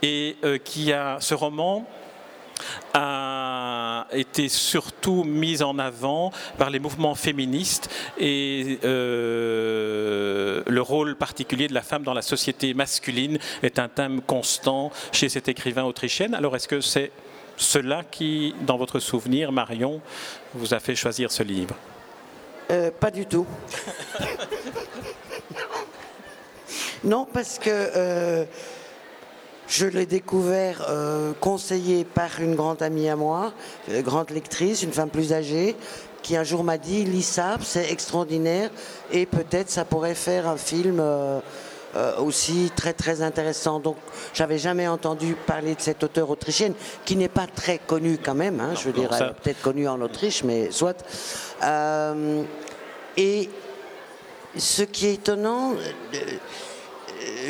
et 0.03 0.37
euh, 0.43 0.57
qui 0.57 0.93
a 0.93 1.17
ce 1.19 1.33
roman 1.33 1.87
a 2.93 3.38
été 4.11 4.49
surtout 4.49 5.23
mise 5.23 5.61
en 5.61 5.77
avant 5.79 6.31
par 6.57 6.69
les 6.69 6.79
mouvements 6.79 7.15
féministes 7.15 7.89
et 8.17 8.79
euh, 8.83 10.63
le 10.65 10.81
rôle 10.81 11.15
particulier 11.15 11.67
de 11.67 11.73
la 11.73 11.81
femme 11.81 12.03
dans 12.03 12.13
la 12.13 12.21
société 12.21 12.73
masculine 12.73 13.39
est 13.63 13.79
un 13.79 13.87
thème 13.87 14.21
constant 14.21 14.91
chez 15.11 15.29
cet 15.29 15.47
écrivain 15.47 15.83
autrichienne. 15.83 16.33
Alors 16.33 16.55
est-ce 16.55 16.67
que 16.67 16.81
c'est 16.81 17.11
cela 17.57 18.03
qui, 18.09 18.55
dans 18.61 18.77
votre 18.77 18.99
souvenir, 18.99 19.51
Marion, 19.51 20.01
vous 20.53 20.73
a 20.73 20.79
fait 20.79 20.95
choisir 20.95 21.31
ce 21.31 21.43
livre? 21.43 21.75
Euh, 22.71 22.91
Pas 22.91 23.11
du 23.11 23.25
tout. 23.25 23.45
non, 27.03 27.27
parce 27.31 27.59
que... 27.59 27.69
Euh, 27.69 28.45
je 29.69 29.85
l'ai 29.85 30.07
découvert 30.07 30.85
euh, 30.89 31.31
conseillé 31.39 32.03
par 32.03 32.41
une 32.41 32.55
grande 32.55 32.81
amie 32.81 33.07
à 33.07 33.15
moi, 33.15 33.53
une 33.87 33.95
euh, 33.95 34.01
grande 34.01 34.31
lectrice, 34.31 34.81
une 34.81 34.91
femme 34.91 35.09
plus 35.09 35.31
âgée, 35.31 35.75
qui 36.23 36.35
un 36.35 36.43
jour 36.43 36.63
m'a 36.63 36.77
dit 36.77 37.05
lis 37.05 37.21
ça, 37.21 37.57
c'est 37.61 37.91
extraordinaire 37.91 38.71
et 39.11 39.25
peut-être 39.25 39.69
ça 39.69 39.85
pourrait 39.85 40.15
faire 40.15 40.47
un 40.47 40.57
film 40.57 40.99
euh, 40.99 41.39
aussi 42.17 42.71
très 42.75 42.93
très 42.93 43.21
intéressant. 43.21 43.79
Donc 43.79 43.97
j'avais 44.33 44.57
jamais 44.57 44.87
entendu 44.87 45.35
parler 45.45 45.75
de 45.75 45.81
cette 45.81 46.03
auteure 46.03 46.31
autrichienne 46.31 46.73
qui 47.05 47.15
n'est 47.15 47.29
pas 47.29 47.47
très 47.47 47.77
connue 47.77 48.17
quand 48.17 48.35
même. 48.35 48.59
Hein, 48.59 48.73
je 48.75 48.85
veux 48.85 48.93
dire, 48.93 49.11
elle 49.13 49.27
est 49.27 49.41
peut-être 49.41 49.61
connue 49.61 49.87
en 49.87 50.01
Autriche, 50.01 50.43
mais 50.43 50.71
soit. 50.71 50.97
et 53.17 53.49
ce 54.57 54.81
qui 54.81 55.05
est 55.05 55.13
étonnant 55.13 55.73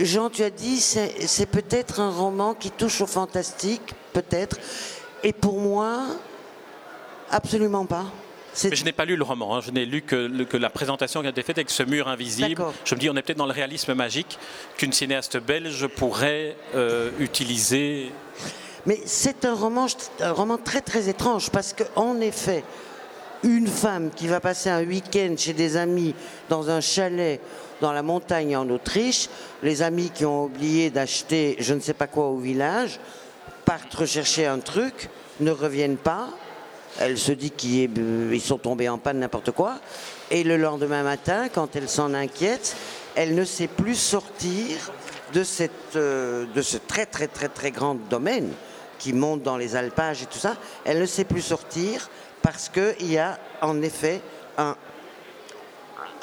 Jean, 0.01 0.29
tu 0.29 0.43
as 0.43 0.49
dit, 0.49 0.79
c'est 0.79 1.45
peut-être 1.45 1.99
un 1.99 2.11
roman 2.11 2.53
qui 2.53 2.71
touche 2.71 3.01
au 3.01 3.07
fantastique, 3.07 3.93
peut-être. 4.13 4.57
Et 5.23 5.33
pour 5.33 5.59
moi, 5.59 6.05
Absolument 7.31 7.85
pas. 7.85 8.05
Mais 8.63 8.75
je 8.75 8.83
n'ai 8.83 8.91
pas 8.91 9.05
lu 9.05 9.15
le 9.15 9.23
roman, 9.23 9.55
hein. 9.55 9.61
je 9.61 9.71
n'ai 9.71 9.85
lu 9.85 10.01
que, 10.01 10.43
que, 10.43 10.57
la 10.57 10.69
présentation 10.69 11.21
qui 11.21 11.27
a 11.27 11.29
été 11.29 11.43
faite 11.43 11.59
avec 11.59 11.69
ce 11.69 11.83
mur 11.83 12.07
invisible. 12.07 12.61
Je 12.83 12.95
me 12.95 12.99
dis, 12.99 13.09
on 13.09 13.15
est 13.15 13.21
peut-être 13.21 13.37
dans 13.37 13.45
le 13.45 13.53
réalisme 13.53 13.93
magique 13.93 14.39
qu'une 14.75 14.91
cinéaste 14.91 15.37
belge 15.37 15.87
pourrait 15.87 16.55
euh, 16.75 17.11
utiliser. 17.19 18.11
Mais 18.85 18.99
c'est 19.05 19.45
un 19.45 19.53
roman, 19.53 19.85
un 20.19 20.31
roman 20.31 20.57
très 20.57 20.81
très 20.81 21.07
étrange 21.09 21.51
parce 21.51 21.73
qu'en 21.73 22.19
effet, 22.19 22.63
une 23.43 23.67
femme 23.67 24.09
qui 24.13 24.27
va 24.27 24.39
passer 24.39 24.69
un 24.69 24.83
week-end 24.83 25.35
chez 25.37 25.53
des 25.53 25.77
amis 25.77 26.15
dans 26.49 26.69
un 26.69 26.81
chalet 26.81 27.39
dans 27.81 27.91
la 27.91 28.03
montagne 28.03 28.55
en 28.55 28.69
Autriche, 28.69 29.29
les 29.63 29.81
amis 29.81 30.11
qui 30.13 30.25
ont 30.25 30.45
oublié 30.45 30.89
d'acheter 30.89 31.55
je 31.59 31.73
ne 31.73 31.79
sais 31.79 31.93
pas 31.93 32.07
quoi 32.07 32.27
au 32.27 32.37
village, 32.37 32.99
partent 33.65 33.93
rechercher 33.93 34.45
un 34.45 34.59
truc, 34.59 35.09
ne 35.39 35.51
reviennent 35.51 35.97
pas, 35.97 36.29
elle 36.99 37.17
se 37.17 37.31
dit 37.31 37.51
qu'ils 37.51 38.41
sont 38.41 38.57
tombés 38.57 38.89
en 38.89 38.97
panne 38.97 39.19
n'importe 39.19 39.51
quoi, 39.51 39.79
et 40.31 40.43
le 40.43 40.57
lendemain 40.57 41.03
matin, 41.03 41.49
quand 41.49 41.75
elle 41.75 41.89
s'en 41.89 42.13
inquiète, 42.13 42.75
elle 43.15 43.35
ne 43.35 43.45
sait 43.45 43.67
plus 43.67 43.95
sortir 43.95 44.91
de, 45.33 45.43
cette, 45.43 45.95
euh, 45.95 46.45
de 46.53 46.61
ce 46.61 46.77
très 46.77 47.05
très 47.05 47.27
très 47.27 47.47
très 47.47 47.71
grand 47.71 47.95
domaine 47.95 48.51
qui 48.97 49.13
monte 49.13 49.43
dans 49.43 49.57
les 49.57 49.75
alpages 49.75 50.23
et 50.23 50.25
tout 50.25 50.39
ça, 50.39 50.55
elle 50.83 50.99
ne 50.99 51.05
sait 51.05 51.23
plus 51.23 51.41
sortir 51.41 52.09
parce 52.41 52.69
qu'il 52.69 53.11
y 53.11 53.17
a 53.17 53.37
en 53.61 53.81
effet 53.81 54.21
un, 54.57 54.75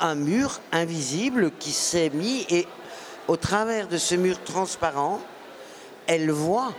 un 0.00 0.14
mur 0.14 0.60
invisible 0.72 1.50
qui 1.58 1.72
s'est 1.72 2.10
mis 2.10 2.46
et 2.50 2.66
au 3.28 3.36
travers 3.36 3.88
de 3.88 3.98
ce 3.98 4.14
mur 4.14 4.42
transparent, 4.44 5.20
elle 6.06 6.30
voit 6.30 6.72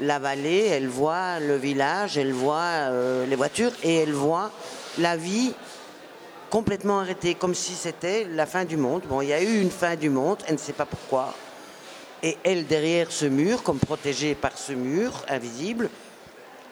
la 0.00 0.18
vallée, 0.18 0.66
elle 0.66 0.88
voit 0.88 1.38
le 1.40 1.56
village, 1.56 2.16
elle 2.16 2.32
voit 2.32 2.90
euh, 2.90 3.26
les 3.26 3.36
voitures 3.36 3.72
et 3.82 3.96
elle 3.96 4.12
voit 4.12 4.50
la 4.98 5.16
vie 5.16 5.52
complètement 6.50 7.00
arrêtée, 7.00 7.34
comme 7.34 7.54
si 7.54 7.72
c'était 7.72 8.26
la 8.30 8.46
fin 8.46 8.64
du 8.64 8.76
monde. 8.76 9.02
Bon, 9.08 9.20
il 9.20 9.28
y 9.28 9.32
a 9.32 9.42
eu 9.42 9.60
une 9.60 9.70
fin 9.70 9.96
du 9.96 10.10
monde, 10.10 10.38
elle 10.46 10.54
ne 10.54 10.58
sait 10.58 10.72
pas 10.72 10.84
pourquoi. 10.84 11.34
Et 12.22 12.36
elle, 12.44 12.66
derrière 12.66 13.10
ce 13.10 13.24
mur, 13.24 13.62
comme 13.62 13.78
protégée 13.78 14.34
par 14.34 14.56
ce 14.56 14.72
mur 14.72 15.12
invisible, 15.28 15.88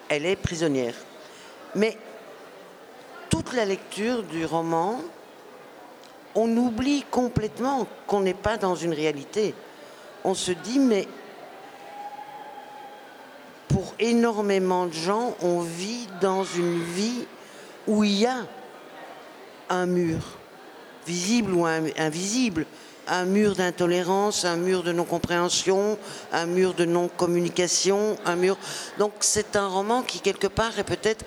elle 0.09 0.27
est 0.27 0.37
prisonnière. 0.37 0.95
Mais 1.75 1.97
toute 3.31 3.53
la 3.53 3.65
lecture 3.65 4.23
du 4.23 4.45
roman, 4.45 5.01
on 6.35 6.57
oublie 6.57 7.05
complètement 7.11 7.87
qu'on 8.07 8.21
n'est 8.21 8.35
pas 8.35 8.57
dans 8.57 8.75
une 8.75 8.93
réalité. 8.93 9.55
On 10.25 10.35
se 10.35 10.53
dit, 10.53 10.79
mais 10.79 11.09
pour 13.69 13.95
énormément 13.99 14.87
de 14.87 14.93
gens, 14.93 15.35
on 15.43 15.61
vit 15.61 16.09
dans 16.21 16.45
une 16.45 16.83
vie 16.83 17.27
où 17.87 18.05
il 18.05 18.19
y 18.19 18.27
a 18.27 18.47
un 19.69 19.87
mur, 19.87 20.19
visible 21.07 21.53
ou 21.55 21.64
invisible, 21.66 22.66
un 23.09 23.25
mur 23.25 23.55
d'intolérance, 23.55 24.45
un 24.45 24.57
mur 24.57 24.83
de 24.83 24.93
non-compréhension, 24.93 25.99
un 26.33 26.47
mur 26.47 26.75
de 26.75 26.85
non-communication, 26.85 28.16
un 28.25 28.37
mur. 28.37 28.57
Donc 28.99 29.12
c'est 29.21 29.57
un 29.57 29.69
roman 29.69 30.03
qui 30.03 30.21
quelque 30.21 30.47
part 30.47 30.79
est 30.79 30.85
peut-être 30.85 31.25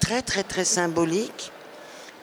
très 0.00 0.22
très 0.22 0.42
très 0.42 0.64
symbolique, 0.64 1.52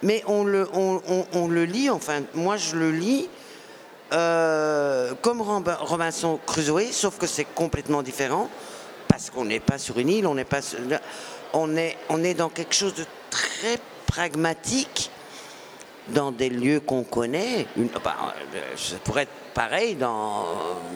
mais 0.04 0.24
on 0.28 0.44
le, 0.44 0.68
on, 0.74 1.48
le 1.48 1.66
lit, 1.66 1.90
enfin 1.90 2.22
moi 2.34 2.58
je 2.58 2.76
le 2.76 2.92
lis 2.92 3.30
euh, 4.14 5.14
comme 5.22 5.42
Robinson 5.42 6.40
Crusoe, 6.46 6.92
sauf 6.92 7.18
que 7.18 7.28
c'est 7.28 7.46
complètement 7.46 8.04
différent 8.04 8.50
parce 9.08 9.30
qu'on 9.30 9.46
n'est 9.46 9.60
pas 9.60 9.78
sur 9.78 9.98
une 9.98 10.10
île, 10.10 10.28
on 10.28 10.36
n'est 10.36 10.44
pas, 10.44 10.60
on 11.54 11.76
est, 11.78 11.98
on 12.10 12.24
est 12.24 12.34
dans 12.34 12.50
quelque 12.50 12.76
chose 12.76 12.94
de 12.96 13.06
très 13.30 13.78
pragmatique 14.08 15.10
dans 16.10 16.32
des 16.32 16.50
lieux 16.50 16.80
qu'on 16.80 17.04
connaît. 17.04 17.66
Bah, 18.04 18.36
ça 18.76 18.96
pourrait 19.04 19.24
être 19.24 19.54
pareil 19.54 19.96
dans, 19.96 20.46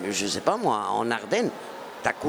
je 0.10 0.28
sais 0.28 0.42
pas 0.42 0.58
moi, 0.58 0.88
en 0.92 1.10
Ardennes. 1.10 1.50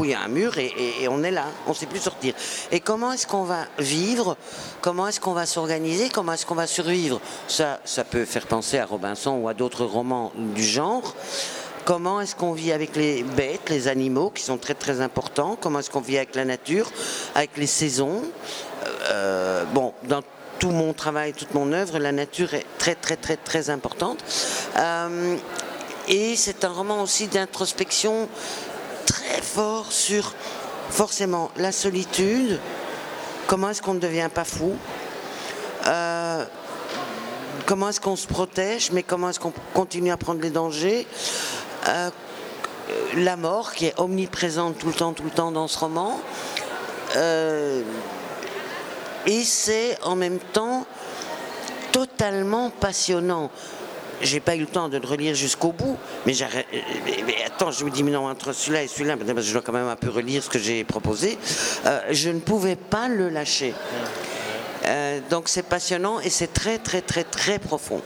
Y 0.03 0.15
a 0.15 0.21
un 0.23 0.29
mur 0.29 0.59
et, 0.59 1.09
on 1.09 1.23
est 1.23 1.31
là, 1.31 1.45
on 1.67 1.71
ne 1.71 1.75
sait 1.75 1.87
plus 1.87 2.01
sortir. 2.01 2.35
Et 2.73 2.81
comment 2.81 3.13
est-ce 3.13 3.27
qu'on 3.27 3.45
va 3.45 3.67
vivre 3.79 4.37
Comment 4.81 5.09
est-ce 5.09 5.21
qu'on 5.21 5.33
va 5.33 5.47
s'organiser 5.47 6.09
Comment 6.09 6.33
est-ce 6.33 6.47
qu'on 6.47 6.55
va 6.55 6.67
survivre? 6.67 7.21
Ça, 7.49 7.81
ça 7.85 8.05
peut 8.05 8.25
faire 8.25 8.47
penser 8.47 8.79
à 8.79 8.87
Robinson 8.87 9.33
ou 9.33 9.49
à 9.49 9.55
d'autres 9.55 9.85
romans 9.85 10.33
du 10.35 10.65
genre. 10.65 11.15
Comment 11.85 12.21
est-ce 12.21 12.37
qu'on 12.37 12.53
vit 12.53 12.73
avec 12.73 12.95
les 12.97 13.23
bêtes, 13.23 13.71
les 13.71 13.89
animaux 13.89 14.31
qui 14.31 14.43
sont 14.43 14.59
très 14.59 14.75
très 14.75 15.01
importants? 15.01 15.57
Comment 15.61 15.81
est-ce 15.81 15.91
qu'on 15.91 16.01
vit 16.01 16.19
avec 16.19 16.35
la 16.35 16.45
nature, 16.45 16.91
avec 17.35 17.57
les 17.57 17.67
saisons? 17.67 18.23
Euh, 19.11 19.65
Bon, 19.73 19.95
dans 20.05 20.23
tout 20.59 20.71
mon 20.71 20.93
travail, 20.93 21.33
toute 21.33 21.55
mon 21.55 21.73
œuvre, 21.73 21.99
la 21.99 22.13
nature 22.13 22.55
est 22.55 22.67
très 22.79 22.95
très 22.95 23.17
très 23.17 23.37
très 23.37 23.71
importante. 23.71 24.23
Euh, 24.77 25.37
et 26.07 26.37
c'est 26.37 26.65
un 26.65 26.69
roman 26.69 27.03
aussi 27.03 27.29
d'introspection 27.29 28.29
très 29.11 29.43
fort 29.43 29.91
sur 29.91 30.35
forcément 30.89 31.51
la 31.57 31.73
solitude. 31.73 32.61
Comment 33.47 33.71
est-ce 33.71 33.83
qu'on 33.83 33.95
ne 33.95 34.01
devient 34.01 34.31
pas 34.33 34.45
fou? 34.45 34.77
Euh, 35.87 36.45
Comment 37.67 37.91
est-ce 37.91 38.01
qu'on 38.01 38.17
se 38.17 38.27
protège, 38.27 38.91
mais 38.91 39.05
comment 39.05 39.31
est-ce 39.31 39.39
qu'on 39.39 39.53
continue 39.75 40.11
à 40.11 40.17
prendre 40.17 40.41
les 40.41 40.51
dangers? 40.51 41.07
Euh, 41.87 42.11
la 43.15 43.37
mort 43.37 43.75
qui 43.75 43.87
est 43.87 43.95
omniprésente 43.97 44.77
tout 44.79 44.89
le 44.89 44.93
temps, 44.93 45.13
tout 45.13 45.23
le 45.23 45.31
temps 45.31 45.53
dans 45.53 45.69
ce 45.69 45.79
roman. 45.79 46.21
Euh, 47.15 47.83
et 49.27 49.45
c'est 49.45 49.99
en 50.03 50.17
même 50.17 50.41
temps 50.41 50.85
totalement 51.93 52.71
passionnant. 52.71 53.53
J'ai 54.21 54.41
pas 54.41 54.57
eu 54.57 54.61
le 54.61 54.67
temps 54.67 54.89
de 54.89 54.99
le 54.99 55.07
relire 55.07 55.35
jusqu'au 55.35 55.73
bout, 55.73 55.97
mais, 56.27 56.35
attends, 57.47 57.71
je 57.71 57.85
me 57.85 57.91
dis, 57.91 58.03
mais 58.03 58.11
non, 58.11 58.29
entre 58.29 58.53
celui-là 58.53 58.83
et 58.83 58.89
celui-là, 58.89 59.17
je 59.39 59.53
dois 59.53 59.63
quand 59.63 59.73
même 59.73 59.89
un 59.89 59.97
peu 59.97 60.11
relire 60.11 60.43
ce 60.43 60.51
que 60.51 60.59
j'ai 60.59 60.85
proposé. 60.85 61.39
Euh, 61.87 62.01
je 62.11 62.31
ne 62.31 62.41
pouvais 62.41 62.77
pas 62.77 63.09
le 63.09 63.29
lâcher. 63.29 63.75
donc 65.31 65.49
c'est 65.49 65.63
passionnant 65.63 66.21
et 66.21 66.31
c'est 66.31 66.53
très, 66.53 66.79
très, 66.79 67.01
très, 67.01 67.25
très 67.25 67.59
profond 67.59 68.03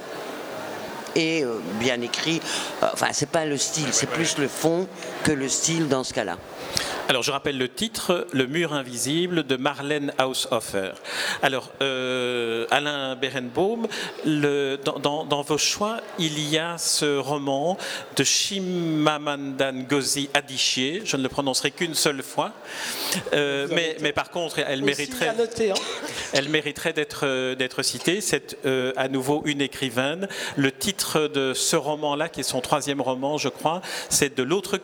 et 1.15 1.45
euh, 1.45 1.59
bien 1.79 2.01
écrit. 2.01 2.41
Euh, 2.83 2.87
enfin, 2.93 3.09
c'est 3.13 3.29
pas 3.29 3.45
le 3.45 3.57
style, 3.57 3.89
c'est 3.93 4.09
plus 4.09 4.39
le 4.39 4.49
fond 4.49 4.87
que 5.23 5.33
le 5.33 5.49
style 5.49 5.89
dans 5.89 6.05
ce 6.05 6.13
cas-là. 6.15 6.37
Alors, 7.07 7.23
je 7.23 7.31
rappelle 7.31 7.59
le 7.59 7.69
titre, 7.69 8.27
Le 8.33 8.47
mur 8.47 8.73
invisible 8.73 9.43
de 9.43 9.57
Marlène 9.57 10.13
Haushofer. 10.19 10.93
Alors, 11.43 11.71
euh, 11.83 12.67
Alain 12.71 13.15
Berenbaum, 13.15 13.87
le, 14.25 14.79
dans, 15.03 15.43
vos 15.43 15.59
choix, 15.59 15.99
il 16.19 16.49
y 16.49 16.57
a 16.57 16.79
ce 16.79 17.19
roman 17.19 17.77
de 18.17 18.25
Shimamandan 18.25 19.85
Ngozi 19.87 20.31
Adichie. 20.33 21.03
Je 21.05 21.19
ne 21.19 21.23
le 21.23 21.29
prononcerai 21.29 21.73
qu'une 21.73 21.95
seule 21.95 22.23
fois. 22.23 22.53
Euh, 23.35 23.69
mais, 23.71 23.97
mais, 24.01 24.13
par 24.13 24.31
contre, 24.31 24.61
elle 24.61 24.83
mériterait, 24.83 25.29
hein. 25.29 25.75
elle 26.33 26.49
mériterait 26.49 26.95
d'être, 26.95 27.55
d'être 27.55 27.83
citée. 27.83 28.23
C'est 28.23 28.57
euh, 28.65 28.95
à 28.97 29.09
nouveau 29.09 29.43
une 29.45 29.61
écrivaine. 29.61 30.27
Le 30.57 30.73
titre 30.73 31.29
de 31.29 31.53
ce 31.53 31.77
roman-là, 31.77 32.31
qui 32.31 32.41
est 32.41 32.45
son 32.45 32.63
troisième 32.63 33.03
roman, 33.03 33.37
je 33.37 33.51
crois, 33.51 33.83
c'est 34.09 34.35
De 34.35 34.43
l'autre 34.43 34.79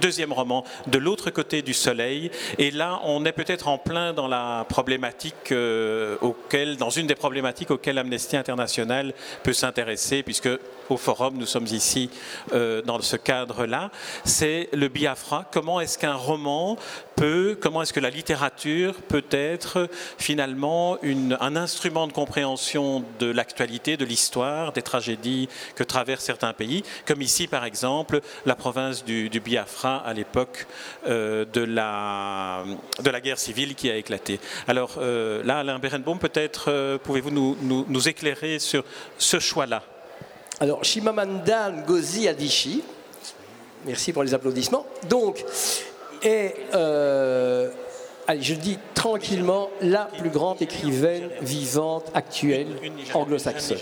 deuxième 0.00 0.32
roman, 0.32 0.64
De 0.86 0.98
l'autre 0.98 1.30
côté 1.30 1.62
du 1.62 1.74
soleil. 1.74 2.30
Et 2.58 2.70
là, 2.70 3.00
on 3.04 3.24
est 3.24 3.32
peut-être 3.32 3.68
en 3.68 3.78
plein 3.78 4.12
dans 4.12 4.28
la 4.28 4.64
problématique 4.68 5.52
euh, 5.52 6.16
auquel, 6.20 6.76
dans 6.76 6.90
une 6.90 7.06
des 7.06 7.14
problématiques 7.14 7.70
auxquelles 7.70 7.98
Amnesty 7.98 8.36
International 8.36 9.12
peut 9.42 9.52
s'intéresser, 9.52 10.22
puisque 10.22 10.48
au 10.88 10.96
forum, 10.96 11.36
nous 11.36 11.46
sommes 11.46 11.66
ici 11.66 12.10
euh, 12.52 12.82
dans 12.82 13.00
ce 13.00 13.16
cadre-là, 13.16 13.90
c'est 14.24 14.68
le 14.72 14.88
Biafra. 14.88 15.44
Comment 15.52 15.80
est-ce 15.80 15.98
qu'un 15.98 16.14
roman 16.14 16.76
peut, 17.16 17.56
comment 17.60 17.82
est-ce 17.82 17.92
que 17.92 18.00
la 18.00 18.10
littérature 18.10 18.94
peut 19.08 19.24
être 19.30 19.88
finalement 20.18 20.98
un 21.38 21.56
instrument 21.56 22.06
de 22.06 22.12
compréhension 22.12 23.04
de 23.18 23.26
l'actualité, 23.26 23.96
de 23.96 24.04
l'histoire, 24.04 24.72
des 24.72 24.82
tragédies 24.82 25.48
que 25.74 25.84
traversent 25.84 26.24
certains 26.24 26.52
pays, 26.52 26.82
comme 27.06 27.22
ici 27.22 27.46
par 27.46 27.64
exemple 27.64 28.20
la 28.46 28.54
province 28.54 29.04
du, 29.04 29.28
Biafra 29.40 29.79
à 29.88 30.12
l'époque 30.12 30.66
euh, 31.06 31.44
de, 31.52 31.62
la, 31.62 32.64
de 33.02 33.10
la 33.10 33.20
guerre 33.20 33.38
civile 33.38 33.74
qui 33.74 33.90
a 33.90 33.96
éclaté. 33.96 34.40
Alors 34.68 34.96
euh, 34.98 35.42
là, 35.44 35.58
Alain 35.58 35.78
Berenbaum, 35.78 36.18
peut-être 36.18 36.98
pouvez-vous 36.98 37.30
nous, 37.30 37.56
nous 37.88 38.08
éclairer 38.08 38.58
sur 38.58 38.84
ce 39.18 39.38
choix-là? 39.38 39.82
Alors, 40.62 40.84
Shimamanda 40.84 41.70
Ngozi 41.70 42.28
Adichie, 42.28 42.82
merci 43.86 44.12
pour 44.12 44.22
les 44.22 44.34
applaudissements, 44.34 44.84
donc, 45.08 45.42
est, 46.22 46.54
euh, 46.74 47.70
allez, 48.26 48.42
je 48.42 48.52
dis 48.52 48.78
tranquillement, 48.92 49.70
la 49.80 50.04
plus 50.04 50.28
grande 50.28 50.60
écrivaine 50.60 51.30
vivante 51.40 52.10
actuelle 52.12 52.68
anglo-saxonne. 53.14 53.78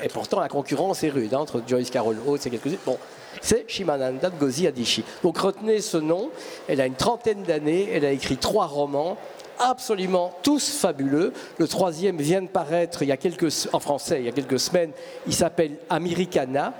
Et 0.00 0.08
pourtant, 0.08 0.38
la 0.38 0.48
concurrence 0.48 1.02
est 1.02 1.08
rude 1.08 1.34
hein, 1.34 1.38
entre 1.38 1.60
Joyce 1.66 1.90
Carol 1.90 2.18
Oates 2.24 2.46
et 2.46 2.50
quelques-unes. 2.50 2.78
Bon, 2.86 2.96
c'est 3.40 3.64
Shimananda 3.68 4.30
Ngozi 4.30 4.66
Adichie. 4.66 5.04
Donc 5.22 5.38
retenez 5.38 5.80
ce 5.80 5.96
nom. 5.96 6.30
Elle 6.68 6.80
a 6.80 6.86
une 6.86 6.94
trentaine 6.94 7.42
d'années. 7.42 7.88
Elle 7.92 8.04
a 8.04 8.10
écrit 8.10 8.36
trois 8.36 8.66
romans 8.66 9.16
absolument 9.58 10.32
tous 10.42 10.70
fabuleux. 10.70 11.32
Le 11.58 11.68
troisième 11.68 12.18
vient 12.18 12.42
de 12.42 12.48
paraître 12.48 13.02
il 13.02 13.08
y 13.08 13.12
a 13.12 13.16
quelques, 13.16 13.68
en 13.72 13.80
français 13.80 14.20
il 14.20 14.26
y 14.26 14.28
a 14.28 14.32
quelques 14.32 14.60
semaines. 14.60 14.92
Il 15.26 15.34
s'appelle 15.34 15.72
Americana. 15.90 16.74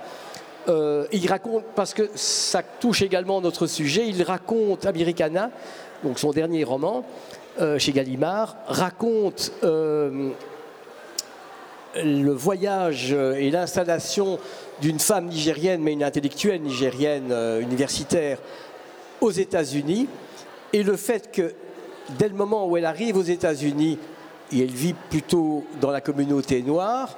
Euh, 0.67 1.07
il 1.11 1.27
raconte, 1.27 1.63
parce 1.75 1.93
que 1.93 2.09
ça 2.15 2.61
touche 2.61 3.01
également 3.01 3.41
notre 3.41 3.65
sujet, 3.65 4.07
il 4.07 4.21
raconte 4.21 4.85
Americana, 4.85 5.51
donc 6.03 6.19
son 6.19 6.31
dernier 6.31 6.63
roman 6.63 7.05
euh, 7.59 7.79
chez 7.79 7.91
Gallimard, 7.91 8.55
raconte 8.67 9.51
euh, 9.63 10.29
le 11.95 12.31
voyage 12.31 13.13
et 13.13 13.49
l'installation 13.49 14.37
d'une 14.81 14.99
femme 14.99 15.27
nigérienne, 15.27 15.81
mais 15.81 15.93
une 15.93 16.03
intellectuelle 16.03 16.61
nigérienne 16.61 17.33
universitaire 17.61 18.37
aux 19.21 19.31
États-Unis, 19.31 20.07
et 20.73 20.83
le 20.83 20.95
fait 20.95 21.31
que 21.31 21.53
dès 22.17 22.29
le 22.29 22.35
moment 22.35 22.67
où 22.67 22.77
elle 22.77 22.85
arrive 22.85 23.17
aux 23.17 23.23
États-Unis, 23.23 23.97
et 24.51 24.63
elle 24.63 24.71
vit 24.71 24.93
plutôt 24.93 25.63
dans 25.79 25.91
la 25.91 26.01
communauté 26.01 26.61
noire, 26.61 27.17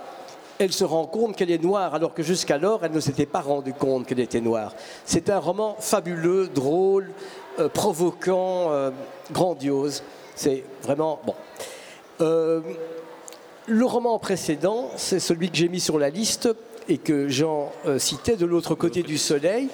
elle 0.60 0.74
se 0.74 0.84
rend 0.84 1.06
compte 1.06 1.36
qu'elle 1.36 1.50
est 1.52 1.64
noire, 1.64 1.96
alors 1.96 2.14
que 2.14 2.24
jusqu'alors, 2.24 2.86
elle 2.86 2.92
ne 2.92 3.00
s'était 3.00 3.26
pas 3.26 3.42
rendue 3.42 3.74
compte 3.74 4.06
qu'elle 4.06 4.20
était 4.20 4.42
noire. 4.42 4.76
C'est 5.06 5.30
un 5.30 5.40
roman 5.40 5.76
fabuleux, 5.80 6.50
drôle, 6.54 7.10
euh, 7.60 7.68
provoquant, 7.68 8.72
euh, 8.72 8.92
grandiose. 9.32 10.04
C'est 10.36 10.64
vraiment 10.84 11.20
bon. 11.26 11.34
Euh, 12.22 12.62
le 13.66 13.86
roman 13.86 14.20
précédent, 14.20 14.92
c'est 14.98 15.20
celui 15.20 15.50
que 15.50 15.58
j'ai 15.58 15.68
mis 15.68 15.80
sur 15.80 15.98
la 15.98 16.10
liste 16.10 16.50
et 16.90 16.98
que 16.98 17.28
Jean 17.28 17.72
citait 17.98 18.36
de 18.36 18.46
l'autre 18.46 18.76
côté 18.76 19.04
du 19.04 19.18
soleil, 19.18 19.70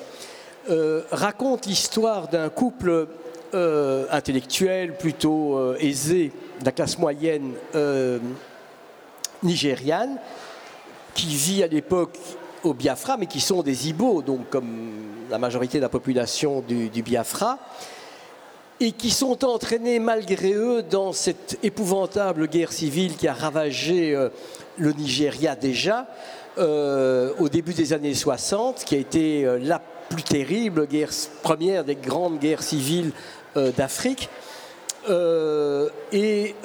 raconte 1.11 1.65
l'histoire 1.65 2.27
d'un 2.27 2.49
couple 2.49 3.07
intellectuel 3.53 4.97
plutôt 4.97 5.75
aisé, 5.75 6.31
de 6.59 6.65
la 6.65 6.71
classe 6.71 6.97
moyenne 6.97 7.53
nigériane, 9.43 10.17
qui 11.13 11.35
vit 11.35 11.63
à 11.63 11.67
l'époque 11.67 12.17
au 12.63 12.73
Biafra, 12.73 13.17
mais 13.17 13.25
qui 13.25 13.39
sont 13.39 13.63
des 13.63 13.89
Ibo, 13.89 14.21
donc 14.21 14.49
comme 14.49 14.91
la 15.29 15.37
majorité 15.37 15.77
de 15.77 15.83
la 15.83 15.89
population 15.89 16.61
du, 16.61 17.01
Biafra, 17.01 17.59
et 18.79 18.91
qui 18.91 19.09
sont 19.09 19.43
entraînés 19.43 19.99
malgré 19.99 20.53
eux 20.53 20.83
dans 20.83 21.11
cette 21.11 21.57
épouvantable 21.63 22.47
guerre 22.47 22.71
civile 22.71 23.15
qui 23.15 23.27
a 23.27 23.33
ravagé 23.33 24.15
euh, 24.15 24.29
le 24.77 24.91
Nigeria 24.93 25.55
déjà 25.55 26.07
euh, 26.57 27.33
au 27.39 27.49
début 27.49 27.73
des 27.73 27.93
années 27.93 28.13
60, 28.13 28.83
qui 28.85 28.95
a 28.95 28.97
été 28.97 29.45
euh, 29.45 29.59
la 29.61 29.79
plus 30.09 30.23
terrible 30.23 30.87
guerre, 30.87 31.09
première 31.43 31.83
des 31.83 31.95
grandes 31.95 32.39
guerres 32.39 32.63
civiles 32.63 33.11
d'Afrique. 33.75 34.29
et 35.09 36.55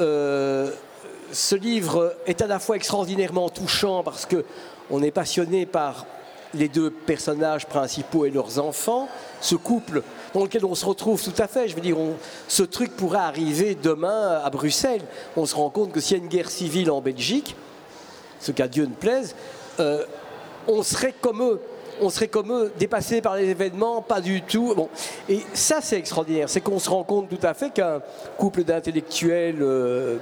ce 1.33 1.55
livre 1.55 2.14
est 2.26 2.42
à 2.42 2.46
la 2.46 2.59
fois 2.59 2.76
extraordinairement 2.76 3.48
touchant 3.48 4.02
parce 4.05 4.26
que 4.26 4.44
on 4.90 5.02
est 5.02 5.11
passionné 5.11 5.64
par 5.64 6.07
les 6.55 6.68
deux 6.68 6.90
personnages 6.90 7.66
principaux 7.66 8.26
et 8.26 8.31
leurs 8.31 8.59
enfants, 8.59 9.09
ce 9.40 9.55
couple 9.55 10.02
dans 10.35 10.42
lequel 10.42 10.64
on 10.64 10.74
se 10.74 10.85
retrouve 10.85 11.22
tout 11.22 11.40
à 11.42 11.46
fait. 11.46 11.68
Je 11.68 11.74
veux 11.74 11.81
dire, 11.81 11.96
ce 12.48 12.62
truc 12.62 12.94
pourrait 12.96 13.18
arriver 13.18 13.74
demain 13.74 14.40
à 14.44 14.50
Bruxelles. 14.50 15.02
On 15.37 15.46
se 15.46 15.55
rend 15.55 15.70
compte 15.70 15.92
que 15.92 16.00
s'il 16.00 16.18
y 16.18 16.20
a 16.20 16.22
une 16.22 16.28
guerre 16.28 16.50
civile 16.50 16.90
en 16.90 17.00
Belgique, 17.00 17.57
ce 18.40 18.52
qu'à 18.52 18.68
Dieu 18.68 18.85
ne 18.85 18.94
plaise, 18.94 19.35
euh, 19.80 20.04
on 20.68 20.82
serait 20.82 21.14
comme 21.20 21.42
eux. 21.42 21.61
On 22.00 22.08
serait 22.08 22.28
comme 22.28 22.50
eux, 22.52 22.72
dépassés 22.78 23.20
par 23.20 23.37
les 23.37 23.50
événements, 23.50 24.00
pas 24.00 24.20
du 24.20 24.40
tout. 24.42 24.74
Et 25.28 25.40
ça, 25.52 25.80
c'est 25.82 25.98
extraordinaire. 25.98 26.48
C'est 26.48 26.61
qu'on 26.61 26.78
se 26.78 26.88
rend 26.88 27.04
compte 27.04 27.28
tout 27.28 27.46
à 27.46 27.54
fait 27.54 27.70
qu'un 27.70 28.00
couple 28.38 28.64
d'intellectuels 28.64 29.58
euh, 29.61 30.16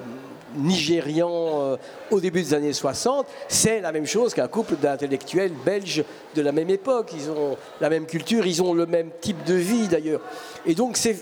nigérian 0.57 1.31
euh, 1.31 1.77
au 2.11 2.21
début 2.21 2.43
des 2.43 2.55
années 2.55 2.73
60, 2.73 3.27
c'est 3.49 3.81
la 3.81 3.93
même 3.93 4.07
chose 4.07 4.35
qu'un 4.35 4.49
couple 4.49 4.77
d'intellectuels 4.77 5.53
belges 5.65 6.05
de 6.35 6.43
la 6.43 6.51
même 6.51 6.71
époque. 6.71 7.13
Ils 7.15 7.31
ont 7.31 7.57
la 7.81 7.89
même 7.89 8.07
culture, 8.07 8.47
ils 8.47 8.63
ont 8.63 8.75
le 8.75 8.87
même 8.87 9.11
type 9.21 9.43
de 9.45 9.55
vie 9.55 9.87
d'ailleurs. 9.87 10.21
Et 10.67 10.75
donc 10.75 10.97
c'est 10.97 11.21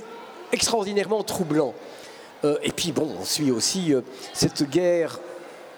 extraordinairement 0.50 1.22
troublant. 1.22 1.74
Et 2.62 2.70
puis 2.70 2.92
bon, 2.92 3.08
on 3.20 3.24
suit 3.24 3.50
aussi 3.50 3.92
cette 4.32 4.62
guerre 4.70 5.18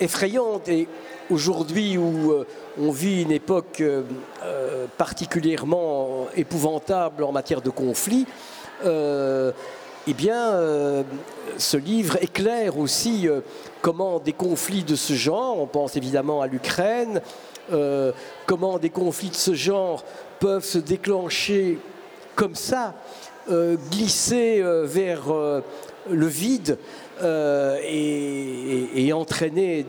effrayante. 0.00 0.68
Et 0.68 0.88
aujourd'hui 1.30 1.96
où 1.96 2.34
on 2.78 2.90
vit 2.90 3.22
une 3.22 3.32
époque 3.32 3.82
particulièrement 4.96 6.26
épouvantable 6.36 7.24
en 7.24 7.32
matière 7.32 7.60
de 7.60 7.70
conflit, 7.70 8.26
eh 10.06 10.14
bien, 10.14 10.54
euh, 10.54 11.02
ce 11.58 11.76
livre 11.76 12.16
éclaire 12.22 12.78
aussi 12.78 13.28
euh, 13.28 13.40
comment 13.82 14.18
des 14.18 14.32
conflits 14.32 14.82
de 14.82 14.96
ce 14.96 15.12
genre, 15.12 15.58
on 15.60 15.66
pense 15.66 15.94
évidemment 15.96 16.40
à 16.40 16.46
l'Ukraine, 16.46 17.20
euh, 17.72 18.12
comment 18.46 18.78
des 18.78 18.90
conflits 18.90 19.28
de 19.28 19.34
ce 19.34 19.54
genre 19.54 20.02
peuvent 20.38 20.64
se 20.64 20.78
déclencher 20.78 21.78
comme 22.34 22.54
ça, 22.54 22.94
glisser 23.90 24.62
vers 24.84 25.24
le 26.08 26.26
vide 26.26 26.78
et, 27.22 29.12
entraîner 29.12 29.86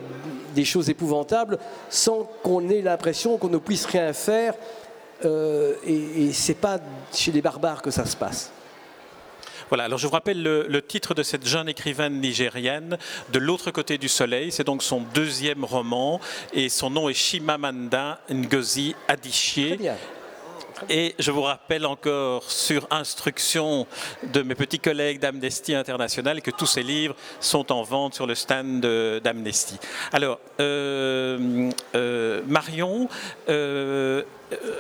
des 0.56 0.66
choses 0.66 0.90
épouvantables 0.90 1.58
sans 1.90 2.30
qu'on 2.44 2.68
ait 2.70 2.82
l'impression 2.82 3.38
qu'on 3.38 3.50
ne 3.50 3.58
puisse 3.58 3.86
rien 3.86 4.14
faire. 4.14 4.54
et, 5.24 6.26
et 6.26 6.34
c'est 6.34 6.56
pas 6.56 6.80
chez 7.14 7.32
les 7.32 7.42
barbares 7.42 7.82
que 7.82 7.92
ça 7.92 8.06
se 8.06 8.18
passe. 8.18 8.52
Voilà, 9.72 9.86
alors 9.86 10.00
je 10.00 10.06
vous 10.06 10.12
rappelle 10.12 10.44
le, 10.44 10.82
titre 10.82 11.14
de 11.14 11.24
cette 11.24 11.48
jeune 11.48 11.70
écrivaine 11.70 12.20
nigérienne, 12.20 12.98
De 13.32 13.40
l'autre 13.40 13.72
côté 13.72 13.98
du 13.98 14.10
soleil. 14.10 14.52
C'est 14.52 14.66
donc 14.66 14.84
son 14.84 15.00
deuxième 15.14 15.64
roman 15.64 16.20
et 16.52 16.68
son 16.68 16.90
nom 16.90 17.08
est 17.08 17.14
Shimamanda 17.14 18.20
Ngozi 18.30 18.96
Adichie. 19.08 19.78
Et 20.90 21.16
je 21.20 21.32
vous 21.32 21.42
rappelle 21.42 21.86
encore, 21.86 22.50
sur 22.50 22.88
instruction 22.92 23.88
de 24.34 24.42
mes 24.42 24.56
petits 24.56 24.80
collègues 24.80 25.20
d'Amnesty 25.20 25.76
International, 25.76 26.42
que 26.42 26.52
tous 26.52 26.66
ces 26.66 26.84
livres 26.84 27.16
sont 27.40 27.72
en 27.72 27.84
vente 27.84 28.14
sur 28.14 28.28
le 28.28 28.36
stand 28.36 28.82
d'Amnesty. 28.82 29.78
Alors, 30.12 30.40
euh, 30.60 31.70
euh, 31.96 32.42
Marion, 32.48 33.08
euh, 33.50 34.24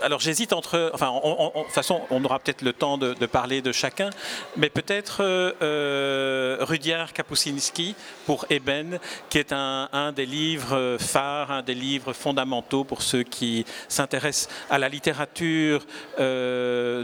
alors 0.02 0.20
j'hésite 0.20 0.54
entre, 0.54 0.92
enfin, 0.94 1.12
de 1.14 1.62
toute 1.64 1.72
façon, 1.72 2.02
on 2.10 2.24
aura 2.24 2.40
peut-être 2.40 2.62
le 2.62 2.74
temps 2.74 2.98
de, 2.98 3.14
parler 3.26 3.62
de 3.62 3.72
chacun, 3.72 4.10
mais 4.58 4.70
peut-être 4.70 5.24
Rudyard 6.64 7.14
Kapuscinski 7.14 7.96
pour 8.26 8.46
Eben, 8.50 9.00
qui 9.30 9.38
est 9.38 9.54
un, 9.54 10.12
des 10.16 10.26
livres 10.26 10.98
phares, 11.00 11.52
un 11.52 11.62
des 11.62 11.76
livres 11.76 12.14
fondamentaux 12.14 12.84
pour 12.84 13.02
ceux 13.02 13.24
qui 13.24 13.66
s'intéressent 13.88 14.50
à 14.70 14.78
la 14.78 14.90
littérature 14.90 15.86
euh, 16.20 17.04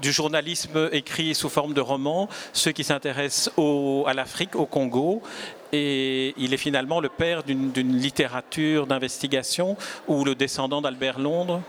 du, 0.00 0.12
journalisme 0.12 0.88
écrit 0.92 1.34
sous 1.34 1.48
forme 1.48 1.74
de 1.74 1.80
roman, 1.80 2.28
ceux 2.52 2.72
qui 2.72 2.84
s'intéressent 2.84 3.50
à 4.06 4.14
l'Afrique, 4.14 4.56
au 4.56 4.66
Congo. 4.66 5.22
Et 5.72 6.34
il 6.36 6.52
est 6.52 6.58
finalement 6.58 7.00
le 7.00 7.08
père 7.08 7.42
d'une 7.42 7.96
littérature 7.96 8.86
d'investigation 8.86 9.76
ou 10.06 10.24
le 10.24 10.34
descendant 10.34 10.82
d'Albert 10.82 11.18
Londres 11.18 11.62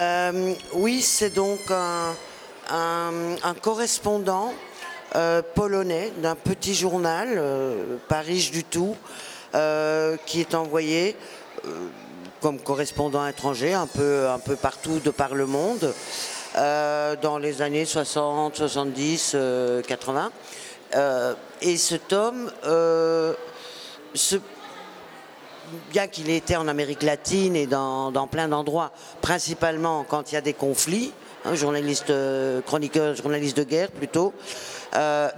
euh, 0.00 0.54
Oui, 0.72 1.00
c'est 1.02 1.30
donc 1.30 1.60
un, 1.70 3.54
correspondant 3.62 4.52
euh, 5.16 5.42
polonais 5.54 6.12
d'un 6.18 6.36
petit 6.36 6.74
journal, 6.74 7.42
pas 8.08 8.20
riche 8.20 8.50
du 8.50 8.64
tout, 8.64 8.96
qui 10.26 10.40
est 10.40 10.54
envoyé 10.54 11.16
comme 12.40 12.58
correspondant 12.58 13.26
étranger 13.26 13.74
un 13.74 13.86
peu, 13.86 14.28
un 14.28 14.38
peu 14.38 14.56
partout 14.56 14.98
de 15.00 15.10
par 15.10 15.34
le 15.34 15.46
monde 15.46 15.92
euh, 16.56 17.14
dans 17.20 17.38
les 17.38 17.62
années 17.62 17.84
60, 17.84 18.56
70, 18.56 19.36
80. 19.86 20.32
et 21.62 21.76
ce 21.76 21.94
tome, 21.94 22.50
euh, 22.64 23.34
bien 25.90 26.06
qu'il 26.06 26.30
ait 26.30 26.36
été 26.36 26.56
en 26.56 26.68
Amérique 26.68 27.02
latine 27.02 27.56
et 27.56 27.66
dans, 27.66 28.28
plein 28.30 28.48
d'endroits, 28.48 28.92
principalement 29.20 30.04
quand 30.08 30.32
il 30.32 30.34
y 30.34 30.38
a 30.38 30.40
des 30.40 30.52
conflits, 30.52 31.12
hein, 31.44 31.54
journaliste, 31.54 32.10
euh, 32.10 32.60
chroniqueur, 32.62 33.14
journaliste 33.14 33.56
de 33.56 33.64
guerre 33.64 33.90
plutôt, 33.90 34.32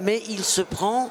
mais 0.01 0.23
il 0.29 0.45
se 0.45 0.63
prend 0.63 1.11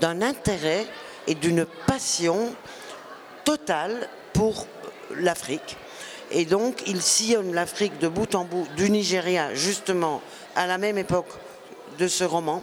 d'un 0.00 0.22
intérêt 0.22 0.86
et 1.26 1.34
d'une 1.34 1.66
passion 1.86 2.54
total 3.44 4.08
pour 4.32 4.66
l'Afrique. 5.16 5.76
Et 6.30 6.44
donc, 6.44 6.82
il 6.86 7.00
sillonne 7.00 7.54
l'Afrique 7.54 7.98
de 7.98 8.08
bout 8.08 8.34
en 8.34 8.44
bout, 8.44 8.66
du 8.76 8.90
Nigeria, 8.90 9.54
justement, 9.54 10.20
à 10.56 10.66
la 10.66 10.78
même 10.78 10.98
époque 10.98 11.28
de 11.98 12.08
ce 12.08 12.24
roman, 12.24 12.62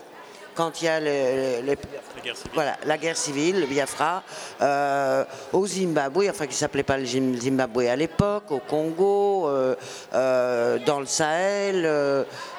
quand 0.55 0.81
il 0.81 0.85
y 0.85 0.87
a 0.87 0.99
La 0.99 1.75
guerre 2.23 2.35
civile. 2.35 2.49
voilà, 2.53 2.77
la 2.85 2.97
guerre 2.97 3.17
civile, 3.17 3.59
le 3.61 3.65
Biafra, 3.65 4.23
euh, 4.61 5.23
au 5.53 5.65
Zimbabwe, 5.65 6.27
enfin 6.29 6.47
qui 6.47 6.55
s'appelait 6.55 6.83
pas 6.83 6.97
le 6.97 7.05
Zim- 7.05 7.35
Zimbabwe 7.39 7.87
à 7.89 7.95
l'époque, 7.95 8.51
au 8.51 8.59
Congo, 8.59 9.47
euh, 9.49 9.75
euh, 10.13 10.77
dans 10.85 10.99
le 10.99 11.05
Sahel, 11.05 11.85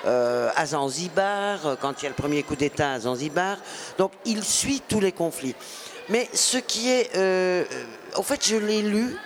à 0.05 0.67
Zanzibar, 0.67 1.77
quand 1.81 1.95
il 2.01 2.05
y 2.05 2.07
a 2.07 2.11
le 2.11 2.15
premier 2.15 2.43
coup 2.43 2.57
d'État 2.57 2.93
à 2.93 3.01
Zanzibar. 3.01 3.57
Donc 3.99 4.13
il 4.25 4.43
suit 4.43 4.83
tous 4.89 5.01
les 5.01 5.13
conflits. 5.13 5.55
Mais 6.09 6.29
ce 6.35 6.59
qui 6.59 6.91
est, 6.91 7.11
en 8.17 8.23
fait, 8.23 8.47
je 8.47 8.57
l'ai 8.57 8.83
lu 8.83 9.17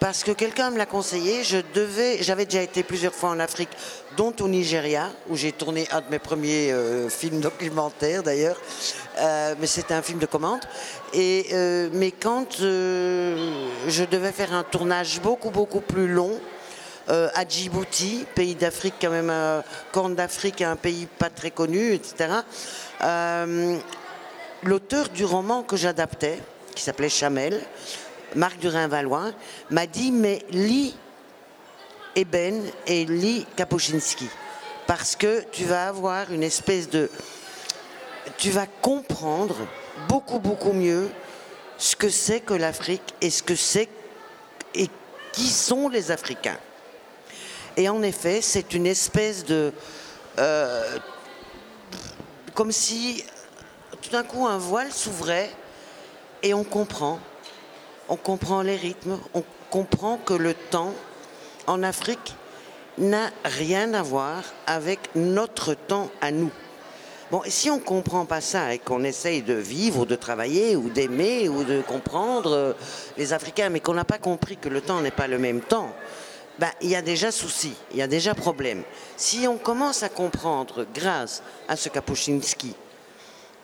parce 0.00 0.24
que 0.24 0.32
quelqu'un 0.32 0.70
me 0.70 0.78
l'a 0.78 0.86
conseillé. 0.86 1.44
Je 1.44 1.58
devais, 1.74 2.22
j'avais 2.22 2.44
déjà 2.44 2.62
été 2.62 2.82
plusieurs 2.82 3.14
fois 3.14 3.30
en 3.30 3.40
Afrique, 3.40 3.70
dont 4.16 4.34
au 4.40 4.48
Nigeria, 4.48 5.10
où 5.28 5.36
j'ai 5.36 5.52
tourné 5.52 5.86
un 5.90 6.00
de 6.00 6.06
mes 6.10 6.18
premiers 6.18 6.72
euh, 6.72 7.08
films 7.08 7.40
documentaires 7.40 8.22
d'ailleurs. 8.22 8.60
Euh, 9.18 9.54
mais 9.58 9.66
c'était 9.66 9.94
un 9.94 10.02
film 10.02 10.18
de 10.18 10.26
commande. 10.26 10.60
Et 11.12 11.46
euh, 11.52 11.88
mais 11.92 12.10
quand 12.10 12.58
je 12.58 14.04
devais 14.04 14.32
faire 14.32 14.52
un 14.52 14.64
tournage 14.64 15.20
beaucoup 15.20 15.50
beaucoup 15.50 15.80
plus 15.80 16.08
long. 16.08 16.38
à 17.10 17.42
Djibouti, 17.48 18.26
pays 18.34 18.54
d'Afrique 18.54 18.96
quand 19.00 19.10
même, 19.10 19.32
Corne 19.92 20.14
d'Afrique, 20.14 20.60
un 20.60 20.76
pays 20.76 21.06
pas 21.06 21.30
très 21.30 21.50
connu, 21.50 21.94
etc. 21.94 22.42
L'auteur 24.62 25.08
du 25.08 25.24
roman 25.24 25.62
que 25.62 25.78
j'adaptais, 25.78 26.38
qui 26.74 26.82
s'appelait 26.82 27.08
Chamel, 27.08 27.62
Marc 28.34 28.58
Durin-Valois, 28.58 29.32
m'a 29.70 29.86
dit 29.86 30.12
Mais 30.12 30.44
lis 30.50 30.96
Eben 32.16 32.62
et 32.86 33.04
lis 33.04 33.46
Kapuscinski. 33.56 34.28
Parce 34.86 35.16
que 35.16 35.44
tu 35.52 35.64
vas 35.64 35.88
avoir 35.88 36.32
une 36.32 36.42
espèce 36.42 36.88
de. 36.88 37.10
Tu 38.36 38.50
vas 38.50 38.66
comprendre 38.66 39.56
beaucoup, 40.08 40.38
beaucoup 40.38 40.72
mieux 40.72 41.10
ce 41.78 41.94
que 41.96 42.08
c'est 42.08 42.40
que 42.40 42.54
l'Afrique 42.54 43.14
et 43.20 43.30
ce 43.30 43.42
que 43.42 43.54
c'est 43.54 43.88
et 44.74 44.88
qui 45.32 45.46
sont 45.46 45.88
les 45.88 46.10
Africains. 46.10 46.58
Et 47.76 47.88
en 47.88 48.02
effet, 48.02 48.40
c'est 48.42 48.74
une 48.74 48.86
espèce 48.86 49.44
de. 49.44 49.72
euh, 50.38 50.98
comme 52.54 52.72
si 52.72 53.24
tout 54.02 54.10
d'un 54.10 54.24
coup 54.24 54.46
un 54.46 54.58
voile 54.58 54.92
s'ouvrait 54.92 55.50
et 56.42 56.54
on 56.54 56.64
comprend. 56.64 57.20
On 58.08 58.16
comprend 58.16 58.62
les 58.62 58.76
rythmes, 58.76 59.18
on 59.34 59.42
comprend 59.70 60.18
que 60.18 60.34
le 60.34 60.54
temps 60.54 60.94
en 61.66 61.82
Afrique 61.82 62.34
n'a 62.96 63.30
rien 63.44 63.94
à 63.94 64.02
voir 64.02 64.42
avec 64.66 64.98
notre 65.14 65.74
temps 65.74 66.10
à 66.20 66.30
nous. 66.30 66.50
Bon, 67.30 67.42
et 67.44 67.50
si 67.50 67.68
on 67.68 67.76
ne 67.76 67.82
comprend 67.82 68.24
pas 68.24 68.40
ça 68.40 68.72
et 68.72 68.78
qu'on 68.78 69.04
essaye 69.04 69.42
de 69.42 69.52
vivre, 69.52 70.00
ou 70.00 70.06
de 70.06 70.16
travailler, 70.16 70.76
ou 70.76 70.88
d'aimer, 70.88 71.50
ou 71.50 71.62
de 71.62 71.82
comprendre 71.82 72.52
euh, 72.52 72.72
les 73.18 73.34
Africains, 73.34 73.68
mais 73.68 73.80
qu'on 73.80 73.92
n'a 73.92 74.06
pas 74.06 74.16
compris 74.16 74.56
que 74.56 74.70
le 74.70 74.80
temps 74.80 75.02
n'est 75.02 75.10
pas 75.10 75.26
le 75.26 75.38
même 75.38 75.60
temps, 75.60 75.94
ben, 76.58 76.70
il 76.80 76.88
y 76.88 76.96
a 76.96 77.02
déjà 77.02 77.30
souci, 77.30 77.74
il 77.92 77.98
y 77.98 78.02
a 78.02 78.06
déjà 78.06 78.34
problème. 78.34 78.82
Si 79.18 79.46
on 79.46 79.58
commence 79.58 80.02
à 80.02 80.08
comprendre, 80.08 80.86
grâce 80.94 81.42
à 81.68 81.76
ce 81.76 81.90
Kapuscinski, 81.90 82.74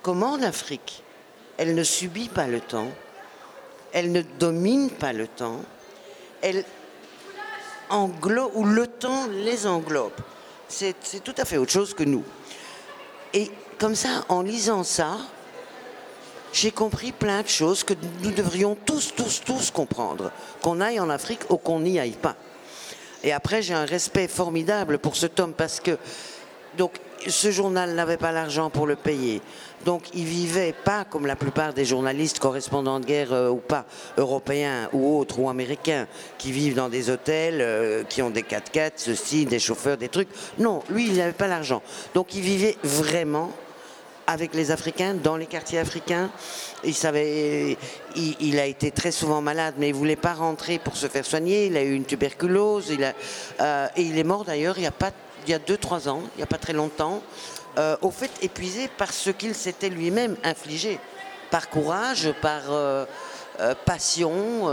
comment 0.02 0.36
l'Afrique, 0.36 1.02
elle 1.56 1.74
ne 1.74 1.82
subit 1.82 2.28
pas 2.28 2.46
le 2.46 2.60
temps, 2.60 2.90
elle 3.94 4.10
ne 4.10 4.22
domine 4.22 4.90
pas 4.90 5.12
le 5.12 5.28
temps, 5.28 5.60
elle 6.42 6.64
englobe, 7.88 8.50
ou 8.54 8.64
le 8.64 8.88
temps 8.88 9.28
les 9.28 9.66
englobe. 9.66 10.12
C'est 10.68 10.94
tout 11.22 11.34
à 11.38 11.44
fait 11.44 11.56
autre 11.56 11.70
chose 11.70 11.94
que 11.94 12.02
nous. 12.02 12.24
Et 13.32 13.50
comme 13.78 13.94
ça, 13.94 14.24
en 14.28 14.42
lisant 14.42 14.82
ça, 14.82 15.18
j'ai 16.52 16.72
compris 16.72 17.12
plein 17.12 17.42
de 17.42 17.48
choses 17.48 17.84
que 17.84 17.94
nous 18.22 18.32
devrions 18.32 18.76
tous, 18.84 19.14
tous, 19.14 19.42
tous 19.44 19.70
comprendre. 19.70 20.32
Qu'on 20.60 20.80
aille 20.80 20.98
en 20.98 21.08
Afrique 21.08 21.42
ou 21.48 21.56
qu'on 21.56 21.80
n'y 21.80 22.00
aille 22.00 22.10
pas. 22.10 22.34
Et 23.22 23.32
après, 23.32 23.62
j'ai 23.62 23.74
un 23.74 23.84
respect 23.84 24.26
formidable 24.26 24.98
pour 24.98 25.14
ce 25.14 25.26
tome 25.26 25.52
parce 25.52 25.78
que 25.78 25.98
donc, 26.76 26.92
ce 27.26 27.50
journal 27.50 27.94
n'avait 27.94 28.16
pas 28.16 28.32
l'argent 28.32 28.70
pour 28.70 28.86
le 28.86 28.96
payer. 28.96 29.40
Donc, 29.84 30.02
il 30.14 30.24
vivait 30.24 30.74
pas 30.84 31.04
comme 31.04 31.26
la 31.26 31.36
plupart 31.36 31.74
des 31.74 31.84
journalistes, 31.84 32.38
correspondants 32.38 33.00
de 33.00 33.06
guerre 33.06 33.32
euh, 33.32 33.48
ou 33.48 33.56
pas, 33.56 33.86
européens 34.16 34.88
ou 34.92 35.18
autres 35.18 35.38
ou 35.38 35.48
américains, 35.48 36.06
qui 36.38 36.52
vivent 36.52 36.74
dans 36.74 36.88
des 36.88 37.10
hôtels, 37.10 37.60
euh, 37.60 38.04
qui 38.04 38.22
ont 38.22 38.30
des 38.30 38.42
4x4, 38.42 38.92
ceci, 38.96 39.46
des 39.46 39.58
chauffeurs, 39.58 39.96
des 39.96 40.08
trucs. 40.08 40.28
Non, 40.58 40.82
lui, 40.90 41.06
il 41.06 41.16
n'avait 41.16 41.32
pas 41.32 41.48
l'argent. 41.48 41.82
Donc, 42.14 42.34
il 42.34 42.42
vivait 42.42 42.76
vraiment 42.82 43.50
avec 44.26 44.54
les 44.54 44.70
Africains, 44.70 45.14
dans 45.14 45.36
les 45.36 45.46
quartiers 45.46 45.78
africains. 45.78 46.30
Il, 46.82 46.94
savait, 46.94 47.76
il, 48.16 48.58
a 48.58 48.66
été 48.66 48.90
très 48.90 49.10
souvent 49.10 49.40
malade, 49.40 49.74
mais 49.78 49.88
il 49.88 49.92
ne 49.92 49.98
voulait 49.98 50.16
pas 50.16 50.34
rentrer 50.34 50.78
pour 50.78 50.96
se 50.96 51.08
faire 51.08 51.26
soigner. 51.26 51.66
Il 51.66 51.76
a 51.76 51.82
eu 51.82 51.94
une 51.94 52.04
tuberculose. 52.04 52.88
Il 52.90 53.14
euh, 53.60 53.86
et 53.96 54.02
il 54.02 54.18
est 54.18 54.24
mort 54.24 54.44
d'ailleurs 54.44 54.78
il 54.78 54.84
y 54.84 54.86
a 54.86 54.90
pas 54.90 55.10
il 55.46 55.50
y 55.50 55.54
a 55.54 55.58
2-3 55.58 56.08
ans, 56.08 56.22
il 56.34 56.38
n'y 56.38 56.42
a 56.42 56.46
pas 56.46 56.58
très 56.58 56.72
longtemps, 56.72 57.22
euh, 57.78 57.96
au 58.02 58.10
fait 58.10 58.30
épuisé 58.42 58.88
par 58.88 59.12
ce 59.12 59.30
qu'il 59.30 59.54
s'était 59.54 59.90
lui-même 59.90 60.36
infligé, 60.44 60.98
par 61.50 61.68
courage, 61.68 62.32
par 62.40 62.62
euh, 62.70 63.04
euh, 63.60 63.74
passion. 63.84 64.66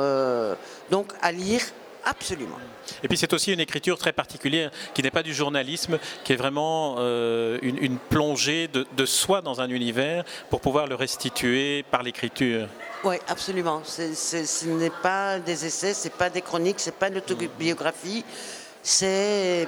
donc 0.90 1.14
à 1.22 1.32
lire 1.32 1.62
absolument. 2.06 2.58
Et 3.04 3.08
puis 3.08 3.18
c'est 3.18 3.34
aussi 3.34 3.54
une 3.54 3.60
écriture 3.60 3.98
très 3.98 4.14
particulière 4.14 4.72
qui 4.94 5.02
n'est 5.04 5.12
pas 5.12 5.24
du 5.24 5.34
journalisme, 5.34 6.00
qui 6.24 6.34
est 6.34 6.36
vraiment 6.36 6.96
euh, 7.00 7.58
une, 7.62 7.78
une 7.78 7.98
plongée 7.98 8.68
de, 8.68 8.86
de 8.96 9.06
soi 9.06 9.42
dans 9.42 9.62
un 9.62 9.70
univers 9.70 10.24
pour 10.50 10.62
pouvoir 10.62 10.88
le 10.88 10.96
restituer 10.96 11.84
par 11.90 12.04
l'écriture. 12.04 12.68
Oui, 13.04 13.16
absolument. 13.28 13.82
Ce 13.84 14.66
n'est 14.66 14.92
pas 15.02 15.40
des 15.40 15.66
essais, 15.66 15.94
c'est 15.94 16.14
pas 16.14 16.30
des 16.30 16.42
chroniques, 16.42 16.80
c'est 16.80 16.96
pas 16.96 17.10
de 17.10 17.16
l'autobiographie. 17.16 18.24
C'est 18.84 19.68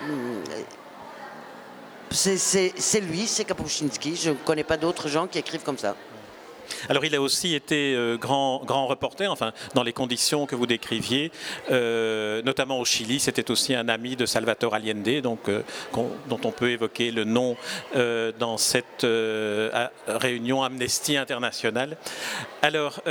c'est- 2.13 3.01
lui, 3.01 3.27
c'est 3.27 3.45
Kapuscinski. 3.45 4.15
Je 4.15 4.29
ne 4.31 4.35
connais 4.35 4.63
pas 4.63 4.77
d'autres 4.77 5.07
gens 5.07 5.27
qui 5.27 5.39
écrivent 5.39 5.63
comme 5.63 5.77
ça. 5.77 5.95
Alors 6.89 7.03
il 7.05 7.13
a 7.13 7.21
aussi 7.21 7.55
été 7.55 7.93
euh, 7.93 8.17
grand, 8.17 8.87
reporter, 8.87 9.29
enfin 9.31 9.51
dans 9.73 9.83
les 9.83 9.93
conditions 9.93 10.45
que 10.45 10.55
vous 10.55 10.65
décriviez, 10.65 11.31
euh, 11.71 12.41
notamment 12.43 12.79
au 12.79 12.85
Chili. 12.85 13.19
C'était 13.19 13.51
aussi 13.51 13.75
un 13.75 13.89
ami 13.89 14.15
de 14.15 14.25
Salvatore 14.25 14.73
Allende, 14.73 15.07
euh, 15.07 15.21
dont 15.21 16.39
on 16.43 16.51
peut 16.51 16.71
évoquer 16.71 17.11
le 17.11 17.25
nom 17.25 17.57
dans 18.39 18.57
cette 18.57 19.05
réunion 20.07 20.63
Amnesty 20.63 21.17
International. 21.17 21.97
Alors, 22.61 23.01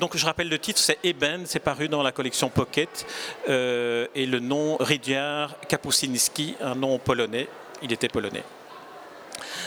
donc 0.00 0.16
je 0.16 0.24
rappelle 0.24 0.48
le 0.48 0.58
titre, 0.58 0.80
c'est 0.80 0.98
Eben, 1.04 1.42
c'est 1.44 1.60
paru 1.60 1.88
dans 1.88 2.02
la 2.02 2.12
collection 2.12 2.48
Pocket, 2.48 3.06
et 3.46 4.26
le 4.26 4.38
nom 4.40 4.76
Rydiard 4.80 5.54
Kapuscinski, 5.68 6.56
un 6.60 6.74
nom 6.74 6.98
polonais. 6.98 7.48
Il 7.82 7.92
était 7.92 8.08
polonais. 8.08 8.44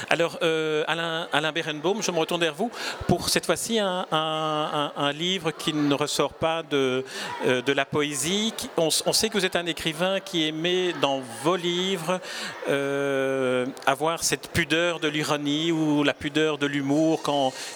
Alors, 0.10 0.38
euh, 0.42 0.84
Alain, 0.88 1.52
Berenbaum, 1.52 2.02
je 2.02 2.12
me 2.12 2.20
retourne 2.20 2.42
vers 2.42 2.54
vous 2.54 2.72
pour 3.08 3.30
cette 3.30 3.46
fois-ci 3.46 3.80
un, 3.80 5.12
livre 5.14 5.52
qui 5.52 5.74
ne 5.74 5.94
ressort 5.94 6.34
pas 6.34 6.64
de, 6.64 7.04
euh, 7.46 7.62
la 7.68 7.86
poésie. 7.86 8.54
On, 8.78 8.90
sait 8.90 9.30
que 9.30 9.38
vous 9.38 9.46
êtes 9.46 9.56
un 9.56 9.66
écrivain 9.66 10.20
qui 10.20 10.48
aimait 10.48 10.94
dans 11.02 11.22
vos 11.44 11.56
livres 11.56 12.20
euh, 12.70 13.66
avoir 13.86 14.24
cette 14.24 14.50
pudeur 14.50 15.00
de 15.00 15.08
l'ironie 15.08 15.72
ou 15.72 16.04
la 16.04 16.14
pudeur 16.14 16.58
de 16.58 16.66
l'humour, 16.66 17.22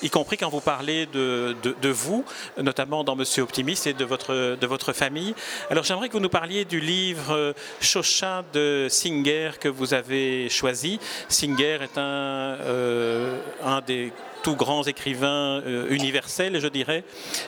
y 0.01 0.09
compris 0.09 0.37
quand 0.37 0.49
vous 0.49 0.61
parlez 0.61 1.05
de, 1.05 1.55
vous, 1.89 2.25
notamment 2.57 3.03
dans 3.03 3.15
Monsieur 3.15 3.43
Optimiste 3.43 3.87
et 3.87 3.93
de 3.93 4.05
votre, 4.05 4.57
de 4.59 4.67
votre 4.67 4.93
famille. 4.93 5.33
Alors, 5.69 5.83
j'aimerais 5.83 6.07
que 6.07 6.13
vous 6.13 6.19
nous 6.19 6.29
parliez 6.29 6.65
du 6.65 6.79
livre 6.79 7.53
Chauchat 7.81 8.43
de 8.53 8.87
Singer 8.89 9.51
que 9.59 9.69
vous 9.69 9.93
avez 9.93 10.49
choisi. 10.49 10.99
Singer 11.27 11.79
est 11.81 11.97
un, 11.97 12.08
euh, 12.09 13.37
un 13.63 13.81
des 13.81 14.11
tout 14.43 14.55
grands 14.55 14.83
écrivains 14.83 15.61
euh, 15.65 15.87
universels, 15.89 16.59
je 16.59 16.67
dirais, 16.67 17.03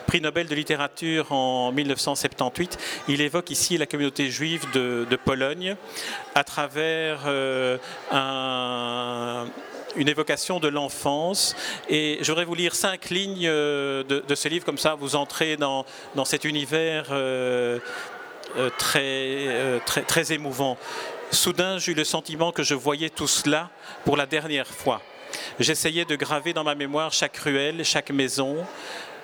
prix 0.06 0.20
Nobel 0.20 0.46
de 0.46 0.54
littérature 0.54 1.32
en 1.32 1.72
1978. 1.72 2.78
Il 3.08 3.20
évoque 3.22 3.50
ici 3.50 3.78
la 3.78 3.86
communauté 3.86 4.30
juive 4.30 4.66
de, 4.74 5.06
Pologne 5.24 5.76
à 6.34 6.44
travers 6.44 7.20
euh, 7.26 7.78
un- 8.10 9.46
une 9.96 10.08
évocation 10.08 10.58
de 10.60 10.68
l'enfance. 10.68 11.54
Et 11.88 12.18
je 12.22 12.30
voudrais 12.30 12.44
vous 12.44 12.54
lire 12.54 12.74
cinq 12.74 13.10
lignes 13.10 13.46
euh, 13.46 14.02
de, 14.04 14.34
ce 14.34 14.48
livre, 14.48 14.64
comme 14.64 14.78
ça 14.78 14.94
vous 14.94 15.16
entrez 15.16 15.56
dans, 15.56 15.84
dans 16.14 16.24
cet 16.24 16.44
univers 16.44 17.06
euh, 17.10 17.78
euh, 18.56 18.68
très, 18.78 19.46
euh, 19.48 19.78
très, 19.86 20.02
très 20.02 20.32
émouvant. 20.32 20.76
Soudain, 21.32 21.78
j'eus 21.78 21.94
le 21.94 22.04
sentiment 22.04 22.52
que 22.52 22.62
je 22.62 22.74
voyais 22.74 23.08
tout 23.08 23.26
cela 23.26 23.70
pour 24.04 24.18
la 24.18 24.26
dernière 24.26 24.66
fois. 24.66 25.00
J'essayais 25.58 26.04
de 26.04 26.14
graver 26.14 26.52
dans 26.52 26.62
ma 26.62 26.74
mémoire 26.74 27.10
chaque 27.10 27.38
ruelle, 27.38 27.86
chaque 27.86 28.10
maison, 28.10 28.58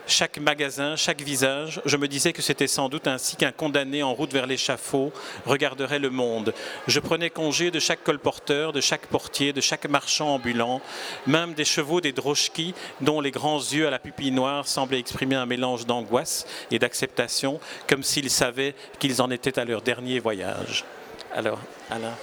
chaque 0.06 0.38
magasin, 0.38 0.96
chaque 0.96 1.20
visage. 1.20 1.82
Je 1.84 1.98
me 1.98 2.08
disais 2.08 2.32
que 2.32 2.40
c'était 2.40 2.66
sans 2.66 2.88
doute 2.88 3.06
ainsi 3.06 3.36
qu'un 3.36 3.52
condamné 3.52 4.02
en 4.02 4.14
route 4.14 4.32
vers 4.32 4.46
l'échafaud 4.46 5.12
regarderait 5.44 5.98
le 5.98 6.08
monde. 6.08 6.54
Je 6.86 6.98
prenais 6.98 7.28
congé 7.28 7.70
de 7.70 7.78
chaque 7.78 8.04
colporteur, 8.04 8.72
de 8.72 8.80
chaque 8.80 9.06
portier, 9.08 9.52
de 9.52 9.60
chaque 9.60 9.86
marchand 9.86 10.36
ambulant, 10.36 10.80
même 11.26 11.52
des 11.52 11.66
chevaux 11.66 12.00
des 12.00 12.12
drochkis 12.12 12.72
dont 13.02 13.20
les 13.20 13.32
grands 13.32 13.60
yeux 13.60 13.86
à 13.86 13.90
la 13.90 13.98
pupille 13.98 14.32
noire 14.32 14.66
semblaient 14.66 14.98
exprimer 14.98 15.36
un 15.36 15.46
mélange 15.46 15.84
d'angoisse 15.84 16.46
et 16.70 16.78
d'acceptation, 16.78 17.60
comme 17.86 18.02
s'ils 18.02 18.30
savaient 18.30 18.74
qu'ils 18.98 19.20
en 19.20 19.30
étaient 19.30 19.58
à 19.58 19.66
leur 19.66 19.82
dernier 19.82 20.20
voyage. 20.20 20.86
Alors, 21.34 21.58
Alain 21.90 22.14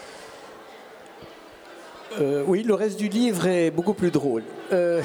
euh, 2.19 2.43
Oui, 2.47 2.63
le 2.63 2.73
reste 2.73 2.97
du 2.97 3.07
livre 3.07 3.45
est 3.47 3.69
beaucoup 3.69 3.93
plus 3.93 4.09
drôle. 4.09 4.41
Euh, 4.73 5.01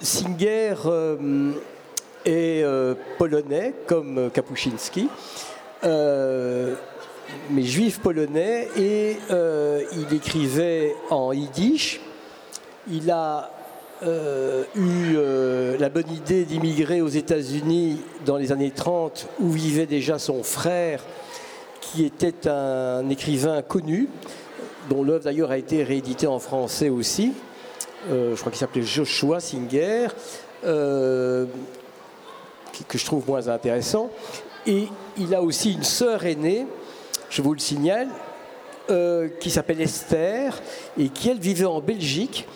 Singer 0.00 0.74
euh, 0.86 1.52
est 2.24 2.64
polonais, 3.18 3.74
comme 3.86 4.30
Kapuscinski, 4.32 5.08
mais 5.82 7.62
juif 7.62 7.98
polonais, 8.00 8.68
et 8.76 9.16
il 9.92 10.14
écrivait 10.14 10.94
en 11.10 11.32
yiddish. 11.32 12.00
Il 12.88 13.10
a 13.10 13.50
eu 14.02 15.16
la 15.78 15.88
bonne 15.88 16.10
idée 16.10 16.44
d'immigrer 16.44 17.00
aux 17.00 17.08
États-Unis 17.08 18.00
dans 18.24 18.36
les 18.36 18.52
années 18.52 18.70
30, 18.70 19.28
où 19.40 19.50
vivait 19.50 19.86
déjà 19.86 20.18
son 20.18 20.42
frère 20.42 21.02
qui 21.80 22.04
était 22.04 22.48
un 22.48 23.08
écrivain 23.08 23.62
connu, 23.62 24.08
dont 24.88 25.02
l'œuvre 25.02 25.24
d'ailleurs 25.24 25.50
a 25.50 25.58
été 25.58 25.82
rééditée 25.82 26.26
en 26.26 26.38
français 26.38 26.88
aussi. 26.88 27.32
Euh, 28.08 28.34
je 28.34 28.40
crois 28.40 28.50
qu'il 28.50 28.58
s'appelait 28.58 28.82
Joshua 28.82 29.40
Singer, 29.40 30.08
euh, 30.64 31.46
que 32.88 32.96
je 32.96 33.04
trouve 33.04 33.26
moins 33.26 33.48
intéressant. 33.48 34.10
Et 34.66 34.88
il 35.18 35.34
a 35.34 35.42
aussi 35.42 35.72
une 35.72 35.82
sœur 35.82 36.24
aînée, 36.24 36.66
je 37.28 37.42
vous 37.42 37.52
le 37.52 37.58
signale, 37.58 38.08
euh, 38.90 39.28
qui 39.40 39.50
s'appelle 39.50 39.80
Esther, 39.80 40.60
et 40.98 41.08
qui, 41.08 41.28
elle, 41.28 41.38
vivait 41.38 41.66
en 41.66 41.80
Belgique, 41.80 42.46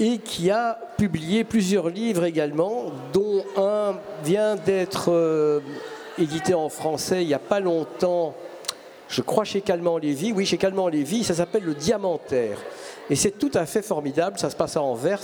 et 0.00 0.18
qui 0.18 0.50
a 0.50 0.78
publié 0.96 1.44
plusieurs 1.44 1.88
livres 1.88 2.24
également, 2.24 2.86
dont 3.12 3.44
un 3.56 3.94
vient 4.24 4.56
d'être 4.56 5.62
édité 6.18 6.54
en 6.54 6.68
français 6.68 7.22
il 7.22 7.28
n'y 7.28 7.34
a 7.34 7.38
pas 7.38 7.60
longtemps 7.60 8.34
je 9.10 9.22
crois 9.22 9.44
chez 9.44 9.60
Calment 9.60 9.98
Lévy, 9.98 10.32
oui, 10.32 10.46
chez 10.46 10.56
Calment 10.56 10.86
Lévy, 10.86 11.24
ça 11.24 11.34
s'appelle 11.34 11.64
le 11.64 11.74
Diamantaire. 11.74 12.58
Et 13.10 13.16
c'est 13.16 13.32
tout 13.32 13.50
à 13.54 13.66
fait 13.66 13.82
formidable, 13.82 14.38
ça 14.38 14.50
se 14.50 14.56
passe 14.56 14.76
à 14.76 14.82
Anvers, 14.82 15.20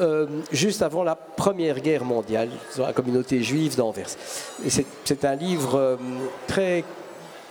euh, 0.00 0.26
juste 0.50 0.80
avant 0.80 1.04
la 1.04 1.14
Première 1.16 1.80
Guerre 1.80 2.04
mondiale, 2.04 2.48
dans 2.78 2.86
la 2.86 2.94
communauté 2.94 3.42
juive 3.42 3.76
d'Anvers. 3.76 4.08
Et 4.64 4.70
c'est 4.70 5.24
un 5.26 5.34
livre 5.34 5.74
euh, 5.74 5.96
très 6.46 6.82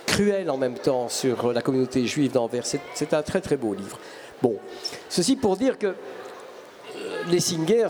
cruel 0.06 0.50
en 0.50 0.56
même 0.56 0.74
temps 0.74 1.08
sur 1.08 1.52
la 1.52 1.62
communauté 1.62 2.04
juive 2.04 2.32
d'Anvers. 2.32 2.66
C'est 2.66 3.14
un 3.14 3.22
très 3.22 3.40
très 3.40 3.56
beau 3.56 3.72
livre. 3.72 3.98
Bon, 4.42 4.56
ceci 5.08 5.36
pour 5.36 5.56
dire 5.56 5.78
que 5.78 5.94
euh, 7.30 7.32
les 7.32 7.40
Singer, 7.40 7.88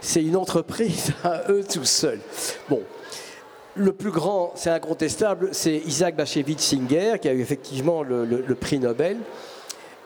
c'est 0.00 0.22
une 0.22 0.36
entreprise 0.36 1.12
à 1.24 1.50
eux 1.50 1.64
tout 1.64 1.84
seuls. 1.84 2.20
Le 3.76 3.92
plus 3.92 4.10
grand, 4.10 4.52
c'est 4.56 4.70
incontestable, 4.70 5.50
c'est 5.52 5.76
Isaac 5.76 6.16
Bashevis 6.16 6.58
Singer, 6.58 7.14
qui 7.20 7.28
a 7.28 7.32
eu 7.32 7.40
effectivement 7.40 8.02
le, 8.02 8.54
prix 8.54 8.78
Nobel. 8.78 9.18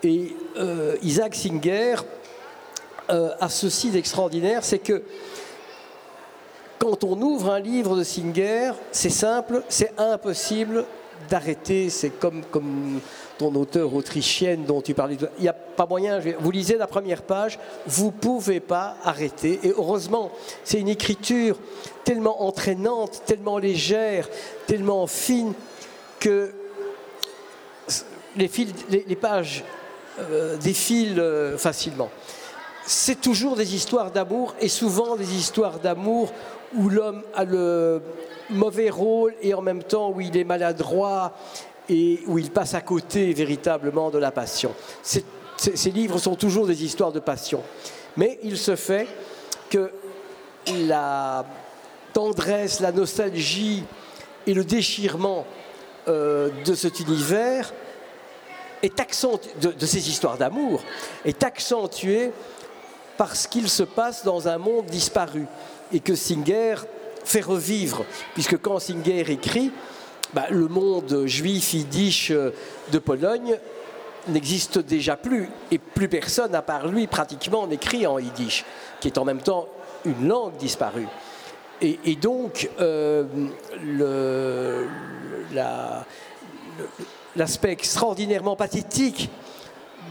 Et 0.02 0.36
euh, 0.58 0.96
Isaac 1.02 1.34
Singer 1.34 1.96
euh, 3.10 3.30
a 3.40 3.48
ceci 3.48 3.90
d'extraordinaire, 3.90 4.64
c'est 4.64 4.78
que 4.78 5.02
quand 6.78 7.04
on 7.04 7.20
ouvre 7.22 7.50
un 7.50 7.60
livre 7.60 7.96
de 7.96 8.04
Singer, 8.04 8.72
c'est 8.92 9.10
simple, 9.10 9.62
c'est 9.70 9.98
impossible 9.98 10.84
d'arrêter. 11.30 11.88
C'est 11.88 12.10
comme, 12.10 12.42
comme 12.50 13.00
ton 13.38 13.54
auteur 13.54 13.94
autrichienne 13.94 14.64
dont 14.64 14.80
tu 14.80 14.94
parlais. 14.94 15.16
Il 15.38 15.42
n'y 15.42 15.48
a 15.48 15.52
pas 15.52 15.86
moyen. 15.86 16.20
Vous 16.38 16.50
lisez 16.50 16.76
la 16.76 16.86
première 16.86 17.22
page, 17.22 17.58
vous 17.86 18.06
ne 18.06 18.10
pouvez 18.10 18.60
pas 18.60 18.96
arrêter. 19.04 19.60
Et 19.62 19.72
heureusement, 19.76 20.30
c'est 20.62 20.80
une 20.80 20.88
écriture 20.88 21.56
tellement 22.04 22.42
entraînante, 22.42 23.22
tellement 23.26 23.58
légère, 23.58 24.28
tellement 24.66 25.06
fine 25.06 25.52
que 26.20 26.52
les, 28.36 29.16
pages 29.16 29.64
euh, 30.18 30.56
défilent 30.56 31.20
euh, 31.20 31.58
facilement. 31.58 32.10
C'est 32.86 33.20
toujours 33.20 33.56
des 33.56 33.74
histoires 33.74 34.10
d'amour 34.10 34.54
et 34.60 34.68
souvent 34.68 35.16
des 35.16 35.34
histoires 35.34 35.78
d'amour 35.78 36.32
où 36.76 36.88
l'homme 36.88 37.22
a 37.34 37.44
le 37.44 38.02
mauvais 38.50 38.90
rôle 38.90 39.34
et 39.40 39.54
en 39.54 39.62
même 39.62 39.82
temps 39.82 40.10
où 40.10 40.20
il 40.20 40.36
est 40.36 40.44
maladroit 40.44 41.32
et 41.88 42.20
où 42.26 42.38
il 42.38 42.50
passe 42.50 42.74
à 42.74 42.80
côté 42.80 43.32
véritablement 43.32 44.10
de 44.10 44.18
la 44.18 44.30
passion. 44.30 44.74
ces 45.02 45.90
livres 45.90 46.18
sont 46.18 46.34
toujours 46.34 46.66
des 46.66 46.84
histoires 46.84 47.12
de 47.12 47.20
passion. 47.20 47.62
Mais 48.16 48.38
il 48.42 48.56
se 48.56 48.76
fait 48.76 49.06
que 49.70 49.90
la 50.86 51.44
tendresse, 52.12 52.80
la 52.80 52.92
nostalgie 52.92 53.84
et 54.46 54.54
le 54.54 54.64
déchirement 54.64 55.46
euh, 56.08 56.50
de 56.64 56.74
cet 56.74 57.00
univers 57.00 57.72
est 58.82 58.94
de, 59.60 59.72
de 59.72 59.86
ces 59.86 60.08
histoires 60.10 60.36
d'amour 60.36 60.82
est 61.24 61.42
accentué 61.42 62.30
parce 63.16 63.46
qu'il 63.46 63.68
se 63.68 63.82
passe 63.82 64.24
dans 64.24 64.48
un 64.48 64.58
monde 64.58 64.86
disparu 64.86 65.46
et 65.92 66.00
que 66.00 66.14
Singer 66.14 66.74
fait 67.24 67.40
revivre, 67.40 68.04
puisque 68.34 68.58
quand 68.58 68.78
Singer 68.78 69.30
écrit, 69.30 69.72
bah, 70.34 70.46
le 70.50 70.66
monde 70.66 71.26
juif 71.26 71.74
yiddish 71.74 72.32
euh, 72.32 72.50
de 72.90 72.98
Pologne 72.98 73.56
n'existe 74.28 74.78
déjà 74.78 75.16
plus, 75.16 75.48
et 75.70 75.78
plus 75.78 76.08
personne, 76.08 76.54
à 76.54 76.62
part 76.62 76.88
lui, 76.88 77.06
pratiquement 77.06 77.66
n'écrit 77.66 78.06
en 78.06 78.18
yiddish, 78.18 78.64
qui 79.00 79.08
est 79.08 79.18
en 79.18 79.24
même 79.24 79.42
temps 79.42 79.68
une 80.04 80.26
langue 80.28 80.56
disparue. 80.56 81.06
Et, 81.80 82.16
donc, 82.16 82.70
euh, 82.80 83.24
l'aspect 87.36 87.72
extraordinairement 87.72 88.56
pathétique 88.56 89.28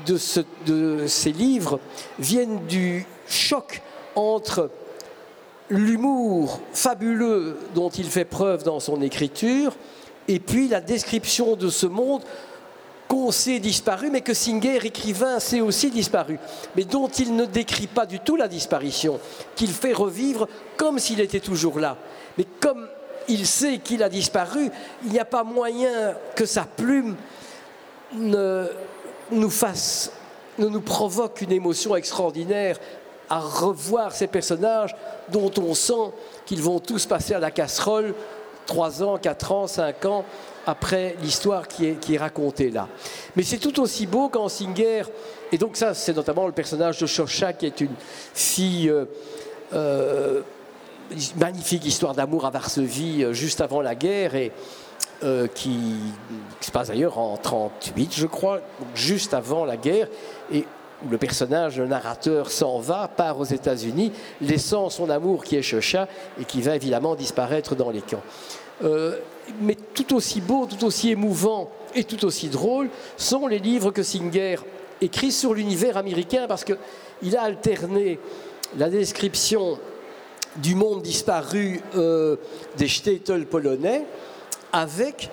de, 0.05 0.19
de, 0.67 1.07
ces 1.07 1.32
livres 1.32 1.80
vient 2.19 2.45
du 2.45 3.07
choc 3.28 3.82
entre 4.15 4.69
l'humour 5.69 6.59
fabuleux 6.74 7.57
dont 7.74 7.89
il 7.89 8.05
fait 8.05 8.26
preuve 8.26 8.63
dans 8.63 8.80
son 8.80 9.01
écriture, 9.01 9.74
et 10.28 10.39
puis 10.39 10.67
la 10.67 10.82
description 10.82 11.55
de 11.55 11.69
ce 11.69 11.86
monde 11.86 12.21
qu'on 13.07 13.32
sait 13.32 13.59
disparu, 13.59 14.09
mais 14.09 14.21
que 14.21 14.34
Singer, 14.34 14.80
écrivain, 14.86 15.39
sait 15.39 15.61
aussi 15.61 15.91
disparu, 15.91 16.39
mais 16.76 16.84
dont 16.84 17.07
il 17.07 17.36
ne 17.36 17.45
décrit 17.45 17.88
pas 17.88 18.05
du 18.05 18.19
tout 18.19 18.36
la 18.36 18.47
disparition, 18.47 19.19
qu'il 19.55 19.71
fait 19.71 19.93
revivre 19.93 20.47
comme 20.78 20.99
s'il 20.99 21.19
était 21.19 21.39
toujours 21.39 21.80
là. 21.80 21.97
Mais 22.38 22.45
comme 22.59 22.88
il 23.28 23.45
sait 23.45 23.78
qu'il 23.78 24.03
a 24.03 24.09
disparu, 24.09 24.69
il 25.05 25.11
n'y 25.11 25.19
a 25.19 25.26
pas 25.26 25.43
moyen 25.43 26.15
que 26.36 26.45
sa 26.45 26.63
plume 26.63 27.15
ne 28.13 28.67
nous 29.32 29.49
fasse, 29.49 30.11
ne 30.57 30.67
nous 30.67 30.82
provoque 30.82 31.41
une 31.41 31.51
émotion 31.51 31.95
extraordinaire 31.95 32.80
à 33.30 33.39
revoir 33.39 34.13
ces 34.13 34.28
personnages 34.28 34.95
dont 35.30 35.51
on 35.57 35.74
sent 35.74 36.11
qu'ils 36.45 36.61
vont 36.61 36.80
tous 36.80 37.05
passer 37.05 37.34
à 37.34 37.39
la 37.39 37.51
casserole 37.51 38.13
trois 38.66 39.03
ans, 39.03 39.18
quatre 39.18 39.51
ans, 39.51 39.68
cinq 39.68 40.05
ans 40.05 40.26
après 40.66 41.16
l'histoire 41.22 41.68
qui 41.68 41.88
est, 41.88 41.99
qui 41.99 42.16
est 42.16 42.18
racontée 42.18 42.70
là. 42.70 42.88
Mais 43.36 43.43
c'est 43.43 43.57
tout 43.57 43.82
aussi 43.82 44.07
beau 44.07 44.30
quand 44.30 44.47
Singer, 44.49 45.03
et 45.51 45.57
donc 45.57 45.76
ça 45.76 45.93
c'est 45.93 46.14
notamment 46.14 46.47
le 46.47 46.53
personnage 46.53 46.99
de 46.99 47.05
Shosha 47.05 47.53
qui 47.53 47.66
est 47.66 47.82
une 47.82 47.95
fille, 48.34 48.89
euh, 48.89 49.05
euh, 49.74 50.41
magnifique 51.38 51.86
histoire 51.86 52.14
d'amour 52.14 52.45
à 52.45 52.49
Varsovie 52.49 53.24
euh, 53.24 53.34
juste 53.34 53.61
avant 53.61 53.82
la 53.82 53.95
guerre 53.95 54.36
et 54.36 54.51
qui, 55.55 55.95
se 56.59 56.70
passe 56.70 56.89
d'ailleurs 56.89 57.18
en 57.18 57.38
38 57.38 58.14
je 58.14 58.28
crois, 58.28 58.59
juste 58.93 59.34
avant 59.34 59.64
la 59.64 59.78
guerre. 59.78 60.09
Et 60.51 60.66
le 61.10 61.18
personnage, 61.18 61.80
le 61.80 61.88
narrateur, 61.88 62.49
s'en 62.49 62.80
va, 62.80 63.08
part 63.08 63.39
aux 63.39 63.45
États-Unis, 63.45 64.12
laissant 64.41 64.89
son 64.89 65.10
amour 65.10 65.43
qui 65.43 65.56
est 65.56 65.62
Shosha 65.62 66.08
et 66.39 66.45
qui 66.45 66.62
va 66.62 66.76
évidemment 66.76 67.16
disparaître 67.16 67.76
dans 67.76 67.89
les 67.89 68.01
camps. 68.01 68.24
Euh, 68.84 69.18
mais 69.62 69.76
tout 69.76 70.16
aussi 70.16 70.41
beau, 70.41 70.66
tout 70.66 70.84
aussi 70.86 71.12
émouvant 71.12 71.70
et 71.95 72.04
tout 72.04 72.26
aussi 72.26 72.49
drôle 72.49 72.89
sont 73.18 73.47
les 73.47 73.60
livres 73.60 73.91
que 73.91 74.04
Singer 74.04 74.58
écrit 75.01 75.32
sur 75.32 75.54
l'univers 75.54 75.97
américain 75.97 76.45
parce 76.47 76.64
qu'il 76.64 77.38
a 77.38 77.41
alterné 77.41 78.20
la 78.78 78.89
description 78.89 79.78
du 80.58 80.76
monde 80.76 81.01
disparu 81.01 81.82
euh, 81.95 82.38
des 82.78 82.88
shtetl 82.88 83.45
polonais 83.45 84.06
avec 84.72 85.30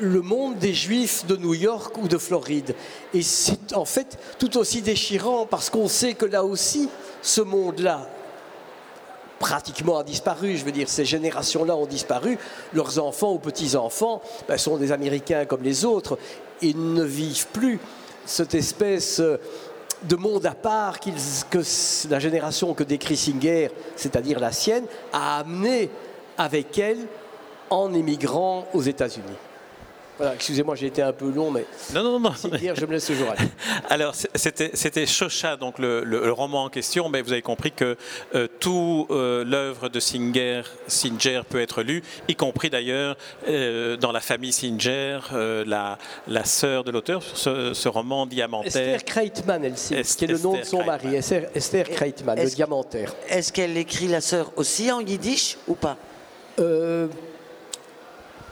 le 0.00 0.22
monde 0.22 0.58
des 0.58 0.74
juifs 0.74 1.26
de 1.26 1.36
New 1.36 1.54
York 1.54 1.96
ou 1.98 2.08
de 2.08 2.18
Floride. 2.18 2.74
Et 3.14 3.22
c'est 3.22 3.72
en 3.74 3.84
fait 3.84 4.18
tout 4.38 4.56
aussi 4.58 4.82
déchirant 4.82 5.46
parce 5.46 5.70
qu'on 5.70 5.88
sait 5.88 6.14
que 6.14 6.26
là 6.26 6.44
aussi, 6.44 6.88
ce 7.22 7.40
monde-là 7.40 8.08
pratiquement 9.38 9.98
a 9.98 10.04
disparu. 10.04 10.56
Je 10.56 10.64
veux 10.64 10.72
dire, 10.72 10.88
ces 10.88 11.04
générations-là 11.04 11.76
ont 11.76 11.86
disparu. 11.86 12.38
Leurs 12.72 12.98
enfants 12.98 13.32
ou 13.32 13.38
petits-enfants 13.38 14.22
ben, 14.48 14.58
sont 14.58 14.76
des 14.76 14.92
Américains 14.92 15.44
comme 15.44 15.62
les 15.62 15.84
autres. 15.84 16.18
Ils 16.60 16.94
ne 16.94 17.04
vivent 17.04 17.46
plus 17.48 17.78
cette 18.24 18.54
espèce 18.54 19.20
de 19.20 20.16
monde 20.16 20.46
à 20.46 20.54
part 20.54 21.00
que 21.00 21.60
la 22.10 22.18
génération 22.18 22.74
que 22.74 22.84
décrit 22.84 23.16
Singer, 23.16 23.70
c'est-à-dire 23.96 24.38
la 24.38 24.52
sienne, 24.52 24.84
a 25.12 25.38
amené 25.38 25.90
avec 26.36 26.78
elle 26.78 26.98
en 27.70 27.92
émigrant 27.92 28.66
aux 28.74 28.82
États-Unis. 28.82 29.24
Voilà, 30.18 30.34
excusez-moi, 30.34 30.74
j'ai 30.74 30.88
été 30.88 31.00
un 31.00 31.12
peu 31.12 31.30
long, 31.30 31.52
mais. 31.52 31.64
Non, 31.94 32.02
non, 32.02 32.18
non. 32.18 32.34
Singer, 32.34 32.74
je 32.74 32.84
me 32.86 32.92
laisse 32.92 33.06
toujours 33.06 33.30
aller. 33.30 33.48
Alors, 33.88 34.14
c'était 34.34 35.06
Chocha, 35.06 35.56
donc 35.56 35.78
le, 35.78 36.32
roman 36.32 36.64
en 36.64 36.68
question, 36.68 37.08
mais 37.08 37.22
vous 37.22 37.32
avez 37.32 37.42
compris 37.42 37.70
que 37.70 37.96
euh, 38.34 38.48
tout 38.58 39.06
euh, 39.10 39.44
l'œuvre 39.44 39.88
de 39.88 40.00
Singer, 40.00 40.62
Singer 40.88 41.42
peut 41.48 41.60
être 41.60 41.82
lu, 41.82 42.02
y 42.26 42.34
compris 42.34 42.68
d'ailleurs 42.68 43.16
euh, 43.46 43.96
dans 43.96 44.10
la 44.10 44.20
famille 44.20 44.52
Singer, 44.52 45.20
la, 45.30 45.98
la 46.26 46.44
sœur 46.44 46.82
de 46.82 46.90
l'auteur, 46.90 47.22
ce, 47.22 47.72
ce, 47.72 47.88
roman 47.88 48.26
diamantaire. 48.26 48.96
Esther 48.96 49.04
Kreitman, 49.04 49.64
elle 49.64 49.74
qui 49.74 50.24
est 50.24 50.26
le 50.26 50.38
nom 50.38 50.58
de 50.58 50.64
son 50.64 50.84
mari, 50.84 51.14
Esther, 51.14 51.48
Esther 51.54 51.88
Kreitman, 51.88 52.36
le 52.36 52.50
diamantaire. 52.50 53.14
Est-ce 53.28 53.52
qu'elle 53.52 53.76
écrit 53.76 54.08
la 54.08 54.20
sœur 54.20 54.50
aussi 54.56 54.90
en 54.90 55.00
yiddish 55.00 55.58
ou 55.68 55.74
pas? 55.74 55.96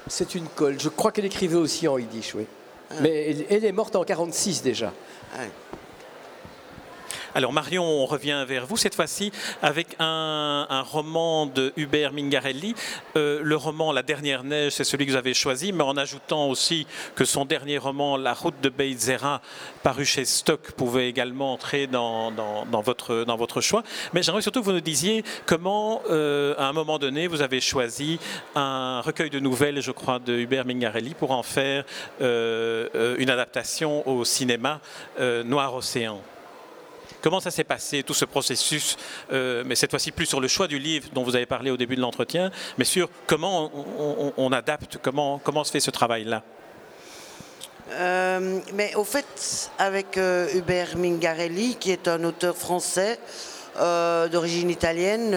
C'est 0.07 0.35
une 0.35 0.47
colle. 0.47 0.81
Je 0.81 0.89
crois 0.89 1.13
qu'elle 1.13 1.25
écrivait 1.25 1.57
aussi 1.57 1.89
en 1.89 1.99
yiddish, 1.99 2.35
oui. 2.35 2.47
Ah. 2.91 2.95
Mais 3.01 3.37
elle, 3.51 3.65
est 3.65 3.73
morte 3.73 3.97
en 3.97 4.05
46 4.05 4.63
déjà. 4.63 4.93
Ah. 5.35 5.41
Alors 7.37 7.53
Marion, 7.53 7.85
on 7.85 8.07
revient 8.07 8.47
vers 8.49 8.65
vous 8.65 8.79
cette 8.79 8.95
fois-ci 8.95 9.31
avec 9.61 9.89
un, 9.99 10.83
roman 10.87 11.45
de 11.45 11.71
Hubert 11.77 12.15
Mingarelli. 12.15 12.75
Euh, 13.15 13.41
le 13.43 13.57
roman 13.57 13.93
La 13.93 14.03
dernière 14.03 14.43
neige, 14.43 14.73
c'est 14.73 14.85
celui 14.85 15.05
que 15.05 15.11
vous 15.11 15.19
avez 15.19 15.35
choisi, 15.35 15.71
mais 15.71 15.85
en 15.85 15.99
ajoutant 15.99 16.49
aussi 16.49 16.87
que 17.15 17.27
son 17.27 17.45
dernier 17.45 17.77
roman, 17.77 18.17
La 18.17 18.33
route 18.33 18.59
de 18.63 18.71
Beitzera, 18.71 19.43
paru 19.83 20.07
chez 20.07 20.25
Stock, 20.25 20.73
pouvait 20.79 21.11
également 21.11 21.53
entrer 21.53 21.87
dans, 21.87 22.33
votre, 22.83 23.25
dans 23.25 23.37
votre 23.37 23.61
choix. 23.61 23.83
Mais 24.15 24.23
j'aimerais 24.23 24.41
surtout 24.41 24.61
que 24.61 24.65
vous 24.65 24.73
nous 24.73 24.81
disiez 24.81 25.23
comment, 25.45 26.01
euh, 26.09 26.55
à 26.57 26.69
un 26.69 26.73
moment 26.73 26.99
donné, 26.99 27.27
vous 27.27 27.43
avez 27.43 27.61
choisi 27.61 28.19
un 28.55 29.03
recueil 29.03 29.29
de 29.29 29.41
nouvelles, 29.41 29.83
je 29.83 29.93
crois, 29.93 30.21
de 30.21 30.33
Hubert 30.33 30.65
Mingarelli 30.65 31.13
pour 31.13 31.33
en 31.33 31.43
faire 31.43 31.85
euh, 32.23 33.15
une 33.19 33.29
adaptation 33.29 34.09
au 34.09 34.25
cinéma 34.25 34.81
Noir 35.45 35.75
Océan. 35.75 36.23
Comment 37.27 37.41
ça 37.41 37.51
s'est 37.51 37.65
passé, 37.65 38.05
tout 38.05 38.15
ce 38.15 38.25
processus, 38.25 38.97
euh, 39.33 39.65
mais 39.67 39.75
cette 39.75 39.91
fois-ci 39.91 40.13
plus 40.13 40.27
sur 40.27 40.41
le 40.41 40.47
choix 40.47 40.69
du 40.69 40.79
livre 40.79 41.09
dont 41.13 41.25
vous 41.25 41.35
avez 41.35 41.45
parlé 41.45 41.73
au 41.73 41.77
début 41.77 41.97
de 41.97 42.01
l'entretien, 42.01 42.53
mais 42.79 42.85
sur 42.85 43.11
comment 43.27 43.69
on, 44.37 44.53
adapte, 44.53 44.99
comment, 45.03 45.41
comment 45.43 45.65
se 45.65 45.73
fait 45.73 45.81
ce 45.81 45.91
travail-là? 45.91 46.45
Euh, 47.91 48.61
mais 48.75 48.95
au 48.95 49.03
fait, 49.03 49.73
avec 49.77 50.19
euh, 50.19 50.47
Hubert 50.55 50.97
Mingarelli, 50.97 51.75
qui 51.81 51.91
est 51.91 52.07
un 52.07 52.23
auteur 52.23 52.57
français 52.57 53.19
d'origine 53.75 54.71
italienne, 54.71 55.37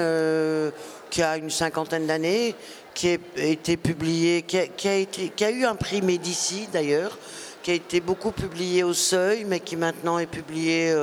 qui 1.10 1.24
a 1.24 1.38
une 1.38 1.50
cinquantaine 1.50 2.06
d'années, 2.06 2.54
qui 2.94 3.10
a 3.10 3.18
été 3.36 3.78
publié, 3.78 4.44
qui 4.44 4.60
a, 4.60 5.50
eu 5.50 5.66
un 5.66 5.76
prix 5.76 6.04
Médici 6.04 6.70
d'ailleurs, 6.72 7.18
qui 7.64 7.72
a 7.72 7.74
été 7.74 8.00
beaucoup 8.00 8.32
publié 8.32 8.84
au 8.84 8.94
Seuil, 8.94 9.44
mais 9.44 9.60
qui 9.60 9.76
maintenant 9.76 10.20
est 10.20 10.28
publié 10.28 10.96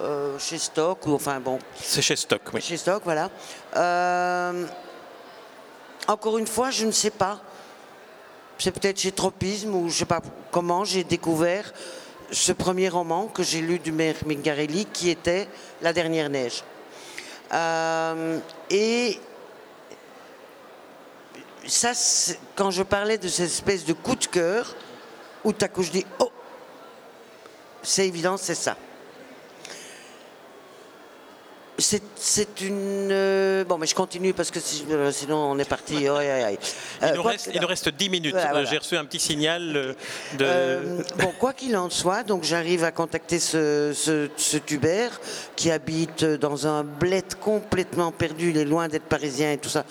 euh, 0.00 0.38
chez 0.38 0.58
Stock, 0.58 1.06
ou 1.06 1.14
enfin 1.14 1.40
bon. 1.40 1.58
C'est 1.76 2.02
chez 2.02 2.16
Stock, 2.16 2.42
oui. 2.52 2.60
Chez 2.60 2.76
Stock, 2.76 3.02
voilà. 3.04 3.30
Euh, 3.76 4.66
encore 6.08 6.38
une 6.38 6.46
fois, 6.46 6.70
je 6.70 6.84
ne 6.86 6.90
sais 6.90 7.10
pas. 7.10 7.40
C'est 8.58 8.70
peut-être 8.70 8.98
chez 8.98 9.12
Tropisme 9.12 9.74
ou 9.74 9.82
je 9.82 9.94
ne 9.94 9.98
sais 9.98 10.04
pas 10.04 10.20
comment 10.50 10.84
j'ai 10.84 11.04
découvert 11.04 11.72
ce 12.30 12.52
premier 12.52 12.88
roman 12.88 13.26
que 13.26 13.42
j'ai 13.42 13.60
lu 13.60 13.78
du 13.78 13.92
maire 13.92 14.16
Mingarelli 14.26 14.86
qui 14.86 15.10
était 15.10 15.48
La 15.82 15.92
dernière 15.92 16.30
neige. 16.30 16.62
Euh, 17.52 18.38
et 18.70 19.18
ça, 21.66 21.92
quand 22.56 22.70
je 22.70 22.82
parlais 22.82 23.18
de 23.18 23.28
cette 23.28 23.46
espèce 23.46 23.84
de 23.84 23.92
coup 23.92 24.16
de 24.16 24.26
cœur, 24.26 24.74
où 25.44 25.52
à 25.60 25.68
coup 25.68 25.82
je 25.82 25.90
dis 25.90 26.06
Oh, 26.18 26.30
c'est 27.82 28.06
évident, 28.06 28.36
c'est 28.36 28.54
ça. 28.54 28.76
C'est 31.76 32.60
une. 32.60 33.08
Euh, 33.10 33.64
bon, 33.64 33.78
mais 33.78 33.86
je 33.86 33.96
continue 33.96 34.32
parce 34.32 34.52
que 34.52 34.60
euh, 34.90 35.10
sinon 35.10 35.36
on 35.36 35.58
est 35.58 35.68
parti. 35.68 35.94
il, 36.04 36.04
nous 37.14 37.22
reste, 37.22 37.50
il, 37.52 37.64
reste, 37.64 37.88
10 37.88 38.10
minutes. 38.10 38.36
J'ai 38.70 38.78
reçu 38.78 38.96
un 38.96 39.04
petit 39.04 39.18
signal 39.18 39.94
euh, 40.40 41.02
de. 41.02 41.02
bon, 41.18 41.32
quoi 41.38 41.52
qu'il 41.52 41.76
en 41.76 41.90
soit, 41.90 42.22
donc 42.22 42.44
j'arrive 42.44 42.84
à 42.84 42.92
contacter 42.92 43.40
ce, 43.40 43.92
ce, 43.92 44.56
Tubert 44.58 45.20
qui 45.56 45.72
habite 45.72 46.24
dans 46.24 46.68
un 46.68 46.84
bled 46.84 47.34
complètement 47.40 48.12
perdu. 48.12 48.50
Il 48.50 48.56
est 48.56 48.64
loin 48.64 48.86
d'être 48.86 49.04
parisien 49.04 49.52
et 49.52 49.58
tout 49.58 49.68
ça. 49.68 49.84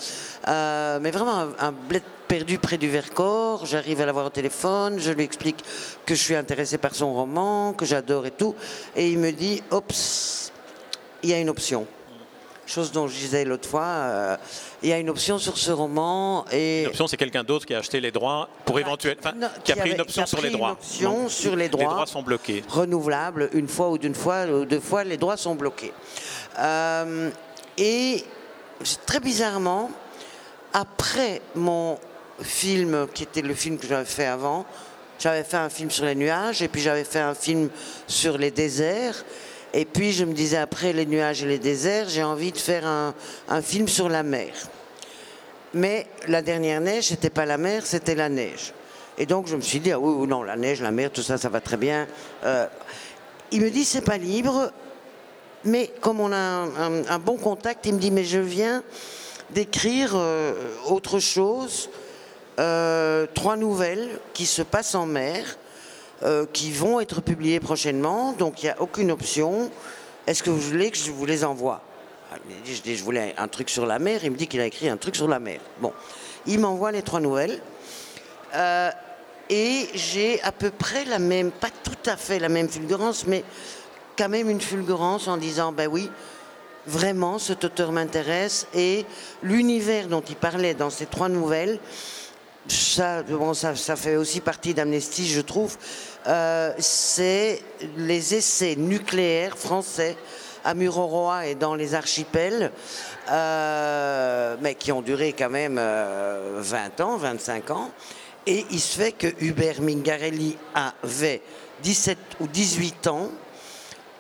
mais 0.48 1.12
vraiment 1.12 1.38
un, 1.38 1.50
un 1.60 1.72
bled 1.74 2.04
perdu 2.30 2.60
près 2.60 2.78
du 2.78 2.90
Vercors. 2.90 3.66
J'arrive 3.66 4.00
à 4.00 4.06
l'avoir 4.06 4.28
au 4.28 4.30
téléphone. 4.30 5.00
Je 5.00 5.12
lui 5.12 5.24
explique 5.24 5.64
que 6.06 6.16
je 6.16 6.22
suis 6.22 6.36
intéressé 6.36 6.78
par 6.78 6.96
son 6.96 7.14
roman, 7.14 7.74
que 7.74 7.86
j'adore 7.86 8.26
et 8.26 8.32
tout. 8.32 8.56
Et 8.96 9.12
il 9.12 9.20
me 9.20 9.32
dit 9.32 9.62
Oups 9.70 10.53
il 11.24 11.30
y 11.30 11.34
a 11.34 11.39
une 11.39 11.49
option. 11.49 11.88
Chose 12.65 12.93
dont 12.93 13.07
je 13.07 13.15
disais 13.15 13.43
l'autre 13.43 13.67
fois, 13.67 13.84
euh, 13.84 14.38
il 14.82 14.89
y 14.89 14.93
a 14.93 14.97
une 14.97 15.09
option 15.09 15.38
sur 15.38 15.57
ce 15.57 15.71
roman. 15.71 16.45
Et... 16.49 16.86
L'option, 16.86 17.07
c'est 17.07 17.17
quelqu'un 17.17 17.43
d'autre 17.43 17.65
qui 17.65 17.74
a 17.74 17.80
acheté 17.80 17.99
les 17.99 18.11
droits 18.11 18.47
pour 18.65 18.80
éventuellement. 18.80 19.49
qui, 19.65 19.74
a 19.74 19.76
pris 19.76 19.91
une 19.91 19.99
option 19.99 20.26
sur 20.26 20.41
les 20.41 20.49
droits. 20.49 20.71
option 20.71 21.28
sur 21.28 21.57
les 21.57 21.67
droits. 21.67 21.84
Les 21.84 21.89
droits 21.89 22.05
sont 22.05 22.24
bloqués. 22.24 22.63
Renouvelables, 22.69 23.49
une 23.53 23.67
fois 23.67 23.89
ou 23.89 23.97
d'une 23.97 24.15
fois 24.15 24.45
ou 24.45 24.63
deux 24.63 24.80
fois, 24.80 25.03
les 25.03 25.17
droits 25.17 25.36
sont 25.36 25.55
bloqués. 25.55 25.91
Euh, 26.59 27.30
et 27.78 28.24
très 29.05 29.19
bizarrement, 29.19 29.91
après 30.71 31.41
mon 31.55 31.97
film, 32.41 33.07
qui 33.13 33.24
était 33.24 33.41
le 33.41 33.55
film 33.55 33.78
que 33.78 33.88
j'avais 33.88 34.05
fait 34.05 34.26
avant, 34.26 34.65
j'avais 35.19 35.43
fait 35.43 35.57
un 35.57 35.69
film 35.69 35.91
sur 35.91 36.05
les 36.05 36.15
nuages 36.15 36.61
et 36.61 36.69
puis 36.69 36.82
j'avais 36.82 37.03
fait 37.03 37.19
un 37.19 37.36
film 37.36 37.69
sur 38.07 38.38
les 38.38 38.51
déserts. 38.51 39.24
Et 39.74 39.86
puis 39.86 40.11
je 40.11 40.24
me 40.24 40.34
disais, 40.34 40.57
après 40.57 40.93
les 40.93 41.07
nuages 41.07 41.43
et 41.43 41.47
les 41.47 41.57
déserts, 41.57 42.07
j'ai 42.07 42.24
envie 42.24 42.51
de 42.51 42.57
faire 42.57 42.86
un, 42.86 43.61
film 43.61 43.88
sur 43.88 44.07
la 44.07 44.21
mer. 44.21 44.53
Mais 45.74 46.05
la 46.28 46.43
dernière 46.43 46.80
neige, 46.80 47.05
c'était 47.05 47.32
pas 47.32 47.45
la 47.45 47.57
mer, 47.57 47.84
c'était 47.86 48.13
la 48.13 48.30
neige. 48.30 48.74
Et 49.17 49.26
donc 49.26 49.47
je 49.47 49.55
me 49.55 49.61
suis 49.61 49.80
dit, 49.80 49.91
ah 49.91 49.99
oui, 49.99 50.28
non, 50.28 50.43
la 50.43 50.55
neige, 50.55 50.82
la 50.82 50.91
mer, 50.91 51.11
tout 51.11 51.24
ça, 51.24 51.39
ça 51.39 51.49
va 51.49 51.59
très 51.59 51.78
bien. 51.78 52.07
Euh, 52.43 52.67
il 53.51 53.61
me 53.61 53.71
dit, 53.71 53.84
c'est 53.84 54.01
pas 54.01 54.17
libre, 54.17 54.71
mais 55.65 55.89
comme 56.01 56.19
on 56.19 56.32
a 56.32 56.36
un, 56.36 57.19
bon 57.19 57.38
contact, 57.38 57.86
il 57.88 57.95
me 57.95 57.99
dit, 57.99 58.11
mais 58.11 58.26
je 58.26 58.39
viens 58.39 58.84
d'écrire 59.49 60.13
euh, 60.15 60.53
autre 60.86 61.19
chose, 61.19 61.89
euh, 62.59 63.26
trois 63.34 63.55
nouvelles 63.55 64.19
qui 64.34 64.45
se 64.45 64.61
passent 64.61 64.93
en 64.93 65.07
mer 65.07 65.57
euh, 66.24 66.45
qui 66.51 66.71
vont 66.71 66.99
être 66.99 67.21
publiés 67.21 67.59
prochainement, 67.59 68.34
donc 68.34 68.63
il 68.63 68.67
n'y 68.67 68.71
a 68.71 68.82
aucune 68.82 69.11
option. 69.11 69.69
Est-ce 70.26 70.41
que 70.41 70.49
vous 70.49 70.59
voulez 70.59 70.89
que 70.89 70.97
je 70.97 71.11
vous 71.11 71.26
les 71.26 71.43
envoie? 71.43 71.82
Ah, 72.32 72.38
Je 72.65 72.82
dis, 72.82 72.95
je 72.95 73.03
voulais 73.03 73.36
un 73.38 73.47
truc 73.47 73.69
sur 73.69 73.86
la 73.86 73.99
mer, 73.99 74.24
il 74.24 74.32
me 74.32 74.38
dit 74.38 74.47
qu'il 74.47 74.61
a 74.61 74.65
écrit 74.65 74.89
un 74.89 74.97
truc 74.97 75.15
sur 75.15 75.28
la 75.28 75.39
mer. 75.39 75.59
Bon, 75.80 75.91
il 76.45 76.59
m'envoie 76.59 76.91
les 76.91 77.01
trois 77.01 77.19
nouvelles. 77.19 77.61
Euh, 78.55 78.89
et 79.49 79.89
j'ai 79.93 80.41
à 80.41 80.51
peu 80.51 80.71
près 80.71 81.05
la 81.05 81.19
même, 81.19 81.51
pas 81.51 81.69
tout 81.84 82.09
à 82.09 82.15
fait 82.15 82.39
la 82.39 82.49
même 82.49 82.69
fulgurance, 82.69 83.28
mais 83.28 83.43
quand 84.17 84.30
même 84.30 84.49
une 84.49 84.61
fulgurance 84.61 85.28
en 85.28 85.38
disant, 85.38 85.71
ben 85.71 85.89
oui, 85.91 86.09
vraiment, 86.86 87.39
cet 87.39 87.63
auteur 87.63 87.91
m'intéresse. 87.91 88.67
Et 88.74 89.05
l'univers 89.41 90.07
dont 90.07 90.21
il 90.21 90.36
parlait 90.36 90.74
dans 90.74 90.89
ces 90.89 91.05
trois 91.05 91.30
nouvelles, 91.30 91.80
ça, 92.68 93.24
bon, 93.24 93.53
ça, 93.53 93.95
fait 93.95 94.16
aussi 94.16 94.39
partie 94.39 94.74
d'Amnesty, 94.74 95.28
je 95.28 95.41
trouve. 95.41 95.78
Euh, 96.28 96.72
c'est 96.80 97.61
les 97.97 98.36
essais 98.36 98.76
nucléaires 98.76 99.57
français 99.57 100.16
à 100.64 100.74
Mururoa 100.74 101.47
et 101.47 101.55
dans 101.55 101.76
les 101.76 101.93
archipels, 101.93 102.72
euh, 103.30 104.55
mais 104.61 104.76
qui 104.76 104.91
ont 104.93 105.01
duré 105.01 105.34
quand 105.34 105.49
même 105.49 105.76
20 105.76 105.80
euh, 105.82 107.03
ans, 107.03 107.18
25 107.18 107.72
ans. 107.72 107.91
Et 108.45 108.66
il 108.72 108.80
se 108.80 108.97
fait 108.97 109.11
que 109.11 109.28
Hubert 109.39 109.82
Mingarelli 109.82 110.57
avait 110.74 111.41
17 111.82 112.18
ou 112.39 112.47
18 112.47 113.07
ans 113.07 113.30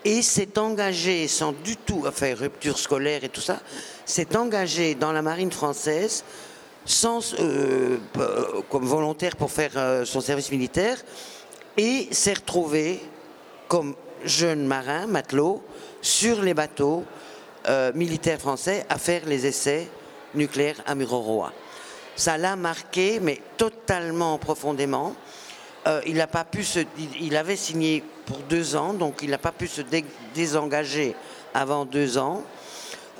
et 0.05 0.21
s'est 0.21 0.59
engagé 0.59 1.29
sans 1.29 1.53
du 1.53 1.77
tout 1.77 2.03
faire 2.13 2.39
rupture 2.39 2.77
scolaire 2.77 3.23
et 3.23 3.29
tout 3.29 3.41
ça, 3.41 3.59
s'est 4.05 4.35
engagé 4.35 4.95
dans 4.95 5.13
la 5.13 5.21
marine 5.21 5.51
française 5.51 6.25
sans, 6.85 7.35
comme 8.69 8.85
volontaire 8.85 9.35
pour 9.35 9.51
faire 9.51 10.05
son 10.05 10.21
service 10.21 10.51
militaire 10.51 10.97
et 11.77 12.07
s'est 12.11 12.33
retrouvé 12.33 13.01
comme 13.67 13.95
jeune 14.25 14.65
marin, 14.65 15.07
matelot, 15.07 15.63
sur 16.01 16.41
les 16.41 16.53
bateaux 16.53 17.03
euh, 17.67 17.91
militaire 17.93 18.39
français 18.39 18.85
à 18.89 18.97
faire 18.97 19.25
les 19.25 19.45
essais 19.45 19.87
nucléaires 20.35 20.81
à 20.85 20.95
Mururoa. 20.95 21.53
Ça 22.15 22.37
l'a 22.37 22.55
marqué, 22.55 23.19
mais 23.21 23.41
totalement 23.57 24.37
profondément. 24.37 25.15
Euh, 25.87 26.01
il, 26.05 26.19
a 26.21 26.27
pas 26.27 26.43
pu 26.43 26.63
se, 26.63 26.79
il, 27.19 27.35
avait 27.35 27.55
signé 27.55 28.03
pour 28.25 28.37
deux 28.39 28.75
ans, 28.75 28.93
donc 28.93 29.21
il 29.21 29.29
n'a 29.29 29.37
pas 29.37 29.51
pu 29.51 29.67
se 29.67 29.81
désengager 30.33 31.15
avant 31.53 31.85
deux 31.85 32.17
ans. 32.17 32.43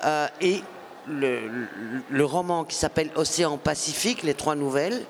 Euh, 0.04 0.28
et 0.42 0.62
le, 1.08 2.26
roman 2.26 2.64
qui 2.64 2.76
s'appelle 2.76 3.10
Océan 3.16 3.58
Pacifique, 3.58 4.24
les 4.24 4.34
trois 4.34 4.56
nouvelles, 4.56 5.06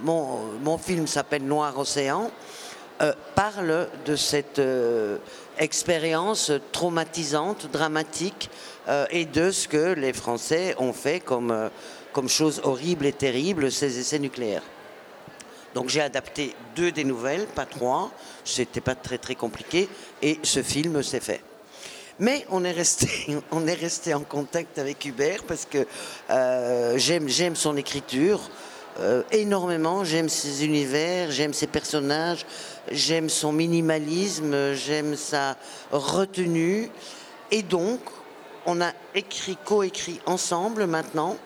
mon, 0.00 0.78
film 0.78 1.06
s'appelle 1.06 1.44
Noir 1.44 1.78
Océan, 1.78 2.30
euh, 3.00 3.12
parle 3.34 3.88
de 4.04 4.16
cette 4.16 4.60
expérience 5.58 6.52
traumatisante, 6.72 7.70
dramatique, 7.70 8.50
et 9.10 9.26
de 9.26 9.50
ce 9.50 9.68
que 9.68 9.92
les 9.92 10.14
Français 10.14 10.74
ont 10.78 10.94
fait 10.94 11.20
comme, 11.20 11.68
comme 12.14 12.28
chose 12.28 12.62
horrible 12.64 13.04
et 13.04 13.12
terrible, 13.12 13.70
ces 13.70 13.98
essais 13.98 14.18
nucléaires. 14.18 14.62
Donc 15.74 15.88
j'ai 15.88 16.00
adapté 16.00 16.54
deux 16.74 16.90
des 16.90 17.04
nouvelles, 17.04 17.46
pas 17.46 17.66
trois. 17.66 18.10
C'était 18.44 18.80
pas 18.80 18.94
très 18.94 19.18
très 19.18 19.34
compliqué 19.34 19.88
et 20.22 20.38
ce 20.42 20.62
film 20.62 21.02
s'est 21.02 21.20
fait. 21.20 21.40
Mais 22.20 22.44
on 22.50 22.64
est 22.64 22.72
resté, 22.72 23.36
on 23.52 23.66
est 23.66 23.74
resté 23.74 24.12
en 24.14 24.20
contact 24.20 24.78
avec 24.78 25.04
Hubert 25.04 25.44
parce 25.44 25.64
que 25.64 25.86
euh, 26.30 26.98
j'aime, 26.98 27.54
son 27.54 27.76
écriture 27.76 28.40
euh, 28.98 29.22
énormément. 29.30 30.04
J'aime 30.04 30.28
ses 30.28 30.64
univers, 30.64 31.30
j'aime 31.30 31.52
ses 31.52 31.68
personnages, 31.68 32.44
j'aime 32.90 33.28
son 33.28 33.52
minimalisme, 33.52 34.72
j'aime 34.74 35.14
sa 35.14 35.56
retenue. 35.92 36.90
Et 37.52 37.62
donc, 37.62 38.00
on 38.66 38.80
a 38.80 38.92
écrit, 39.14 39.56
coécrit 39.64 40.20
ensemble 40.26 40.86
maintenant 40.86 41.36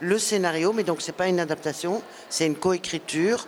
le 0.00 0.18
scénario, 0.18 0.72
mais 0.72 0.84
donc 0.84 1.02
c'est 1.02 1.12
pas 1.12 1.26
une 1.26 1.40
adaptation, 1.40 2.02
c'est 2.28 2.46
une 2.46 2.54
coécriture 2.54 3.46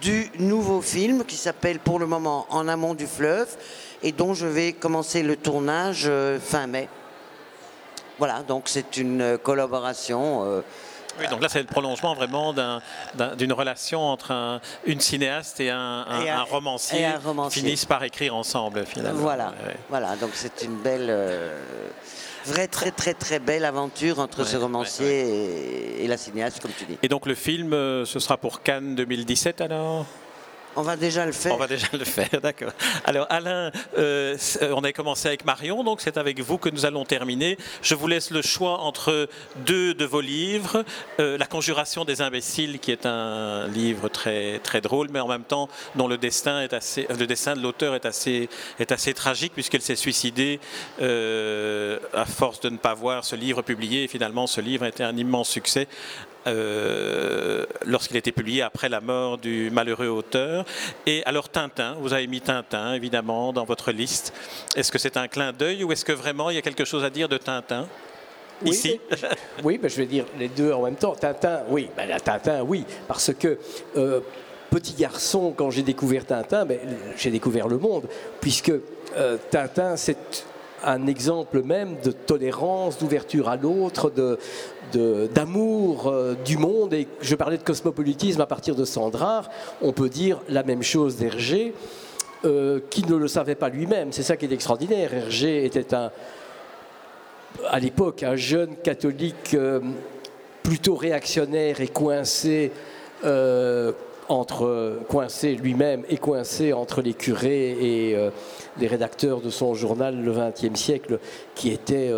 du 0.00 0.30
nouveau 0.38 0.80
film 0.80 1.24
qui 1.24 1.36
s'appelle 1.36 1.78
pour 1.78 1.98
le 1.98 2.06
moment 2.06 2.46
En 2.50 2.66
amont 2.66 2.94
du 2.94 3.06
fleuve 3.06 3.56
et 4.02 4.12
dont 4.12 4.34
je 4.34 4.46
vais 4.46 4.72
commencer 4.72 5.22
le 5.22 5.36
tournage 5.36 6.04
euh, 6.06 6.38
fin 6.40 6.66
mai. 6.66 6.88
Voilà, 8.18 8.42
donc 8.42 8.64
c'est 8.66 8.96
une 8.96 9.38
collaboration. 9.42 10.44
Euh, 10.44 10.60
oui, 11.18 11.26
donc 11.28 11.42
là, 11.42 11.48
c'est 11.48 11.60
le 11.60 11.66
prolongement 11.66 12.14
vraiment 12.14 12.54
d'une 13.36 13.52
relation 13.52 14.00
entre 14.00 14.60
une 14.86 15.00
cinéaste 15.00 15.60
et 15.60 15.70
un, 15.70 16.04
romancier, 16.48 17.06
qui 17.50 17.60
finissent 17.60 17.84
par 17.84 18.02
écrire 18.02 18.34
ensemble, 18.34 18.86
finalement. 18.86 19.20
Voilà, 19.20 19.52
voilà 19.88 20.16
donc 20.16 20.30
c'est 20.34 20.62
une 20.62 20.76
belle. 20.76 21.08
Euh, 21.10 21.58
vraie 22.44 22.66
très 22.66 22.90
très 22.90 23.14
très 23.14 23.38
belle 23.38 23.64
aventure 23.64 24.18
entre 24.18 24.44
ce 24.44 24.56
romancier 24.56 26.02
Et, 26.02 26.08
la 26.08 26.16
cinéaste, 26.16 26.60
comme 26.60 26.72
tu 26.76 26.84
dis. 26.84 26.98
Et 27.02 27.08
donc 27.08 27.26
le 27.26 27.34
film, 27.34 27.72
euh, 27.72 28.04
ce 28.04 28.18
sera 28.18 28.36
pour 28.36 28.62
Cannes 28.62 28.94
2017 28.94 29.60
alors? 29.60 30.06
On 30.76 30.82
va 30.82 30.96
déjà 30.96 31.26
le 31.26 31.32
faire. 31.32 31.54
On 31.54 31.58
va 31.58 31.66
déjà 31.66 31.88
le 31.92 32.04
faire, 32.04 32.40
d'accord. 32.42 32.72
Alors 33.04 33.26
Alain, 33.30 33.70
euh, 33.98 34.36
euh, 34.62 34.74
on 34.74 34.84
a 34.84 34.92
commencé 34.92 35.28
avec 35.28 35.44
Marion, 35.44 35.84
donc 35.84 36.00
c'est 36.00 36.16
avec 36.16 36.40
vous 36.40 36.58
que 36.58 36.68
nous 36.68 36.86
allons 36.86 37.04
terminer. 37.04 37.58
Je 37.82 37.94
vous 37.94 38.06
laisse 38.06 38.30
le 38.30 38.42
choix 38.42 38.80
entre 38.80 39.28
deux 39.66 39.94
de 39.94 40.04
vos 40.04 40.20
livres. 40.20 40.84
Euh, 41.20 41.36
La 41.36 41.46
Conjuration 41.46 42.04
des 42.04 42.22
imbéciles, 42.22 42.78
qui 42.78 42.90
est 42.90 43.06
un 43.06 43.68
livre 43.68 44.08
très, 44.08 44.60
drôle, 44.82 45.08
mais 45.10 45.20
en 45.20 45.28
même 45.28 45.44
temps 45.44 45.68
dont 45.94 46.08
le 46.08 46.18
destin, 46.18 46.62
est 46.62 46.72
assez, 46.72 47.06
le 47.08 47.26
destin 47.26 47.54
de 47.54 47.60
l'auteur 47.60 47.94
est 47.94 48.06
assez, 48.06 48.48
est 48.78 48.92
assez 48.92 49.14
tragique, 49.14 49.52
puisqu'elle 49.52 49.82
s'est 49.82 49.96
suicidée 49.96 50.60
à 50.98 52.24
force 52.24 52.60
de 52.60 52.70
ne 52.70 52.78
pas 52.78 52.94
voir 52.94 53.24
ce 53.24 53.36
livre 53.36 53.62
publié. 53.62 54.04
Et 54.04 54.08
finalement, 54.08 54.46
ce 54.46 54.60
livre 54.60 54.84
a 54.84 54.88
été 54.88 55.04
un 55.04 55.16
immense 55.16 55.48
succès 55.48 55.86
euh, 56.46 57.64
lorsqu'il 57.86 58.16
a 58.16 58.18
été 58.18 58.32
publié 58.32 58.62
après 58.62 58.88
la 58.88 59.00
mort 59.00 59.38
du 59.38 59.70
malheureux 59.70 60.08
auteur. 60.08 60.64
Et 61.06 61.22
alors 61.24 61.48
Tintin, 61.48 61.96
vous 62.00 62.12
avez 62.12 62.26
mis 62.26 62.40
Tintin 62.40 62.94
évidemment 62.94 63.52
dans 63.52 63.64
votre 63.64 63.92
liste. 63.92 64.32
Est-ce 64.76 64.90
que 64.90 64.98
c'est 64.98 65.16
un 65.16 65.28
clin 65.28 65.52
d'œil 65.52 65.84
ou 65.84 65.92
est-ce 65.92 66.04
que 66.04 66.12
vraiment 66.12 66.50
il 66.50 66.56
y 66.56 66.58
a 66.58 66.62
quelque 66.62 66.84
chose 66.84 67.04
à 67.04 67.10
dire 67.10 67.28
de 67.28 67.38
Tintin 67.38 67.86
Ici. 68.64 69.00
oui, 69.64 69.78
ben, 69.78 69.88
je 69.88 69.96
vais 69.96 70.06
dire 70.06 70.24
les 70.38 70.48
deux 70.48 70.72
en 70.72 70.82
même 70.82 70.96
temps. 70.96 71.14
Tintin, 71.14 71.62
oui, 71.68 71.88
ben, 71.96 72.08
la 72.08 72.20
Tintin, 72.20 72.62
oui, 72.62 72.84
parce 73.08 73.32
que 73.34 73.58
euh, 73.96 74.20
petit 74.70 74.94
garçon, 74.94 75.52
quand 75.56 75.70
j'ai 75.70 75.82
découvert 75.82 76.24
Tintin, 76.24 76.64
ben, 76.64 76.78
j'ai 77.16 77.30
découvert 77.30 77.68
le 77.68 77.78
monde, 77.78 78.08
puisque 78.40 78.72
euh, 79.16 79.36
Tintin, 79.50 79.96
c'est 79.96 80.46
un 80.84 81.06
exemple 81.06 81.62
même 81.62 81.96
de 82.02 82.10
tolérance, 82.10 82.98
d'ouverture 82.98 83.48
à 83.48 83.56
l'autre, 83.56 84.12
d'amour 84.92 86.08
euh, 86.08 86.34
du 86.44 86.56
monde. 86.58 86.92
Et 86.94 87.08
je 87.20 87.34
parlais 87.34 87.58
de 87.58 87.62
cosmopolitisme 87.62 88.40
à 88.40 88.46
partir 88.46 88.74
de 88.74 88.84
Sandrard. 88.84 89.48
On 89.80 89.92
peut 89.92 90.08
dire 90.08 90.40
la 90.48 90.62
même 90.62 90.82
chose 90.82 91.16
d'Hergé, 91.16 91.74
euh, 92.44 92.80
qui 92.90 93.06
ne 93.06 93.16
le 93.16 93.28
savait 93.28 93.54
pas 93.54 93.68
lui-même. 93.68 94.12
C'est 94.12 94.22
ça 94.22 94.36
qui 94.36 94.46
est 94.46 94.52
extraordinaire. 94.52 95.14
Hergé 95.14 95.64
était 95.64 95.94
à 95.94 97.78
l'époque 97.78 98.22
un 98.22 98.36
jeune 98.36 98.76
catholique 98.76 99.54
euh, 99.54 99.80
plutôt 100.62 100.94
réactionnaire 100.94 101.80
et 101.80 101.88
coincé. 101.88 102.72
Entre 104.32 104.98
coincé 105.08 105.54
lui-même 105.54 106.04
et 106.08 106.16
coincé 106.16 106.72
entre 106.72 107.02
les 107.02 107.14
curés 107.14 107.70
et 107.70 108.16
les 108.78 108.86
rédacteurs 108.86 109.40
de 109.40 109.50
son 109.50 109.74
journal 109.74 110.22
le 110.22 110.32
XXe 110.32 110.78
siècle, 110.78 111.18
qui 111.54 111.70
étaient 111.70 112.10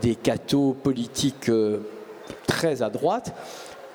des 0.00 0.14
cathos 0.14 0.76
politiques 0.80 1.50
très 2.46 2.82
à 2.82 2.90
droite. 2.90 3.34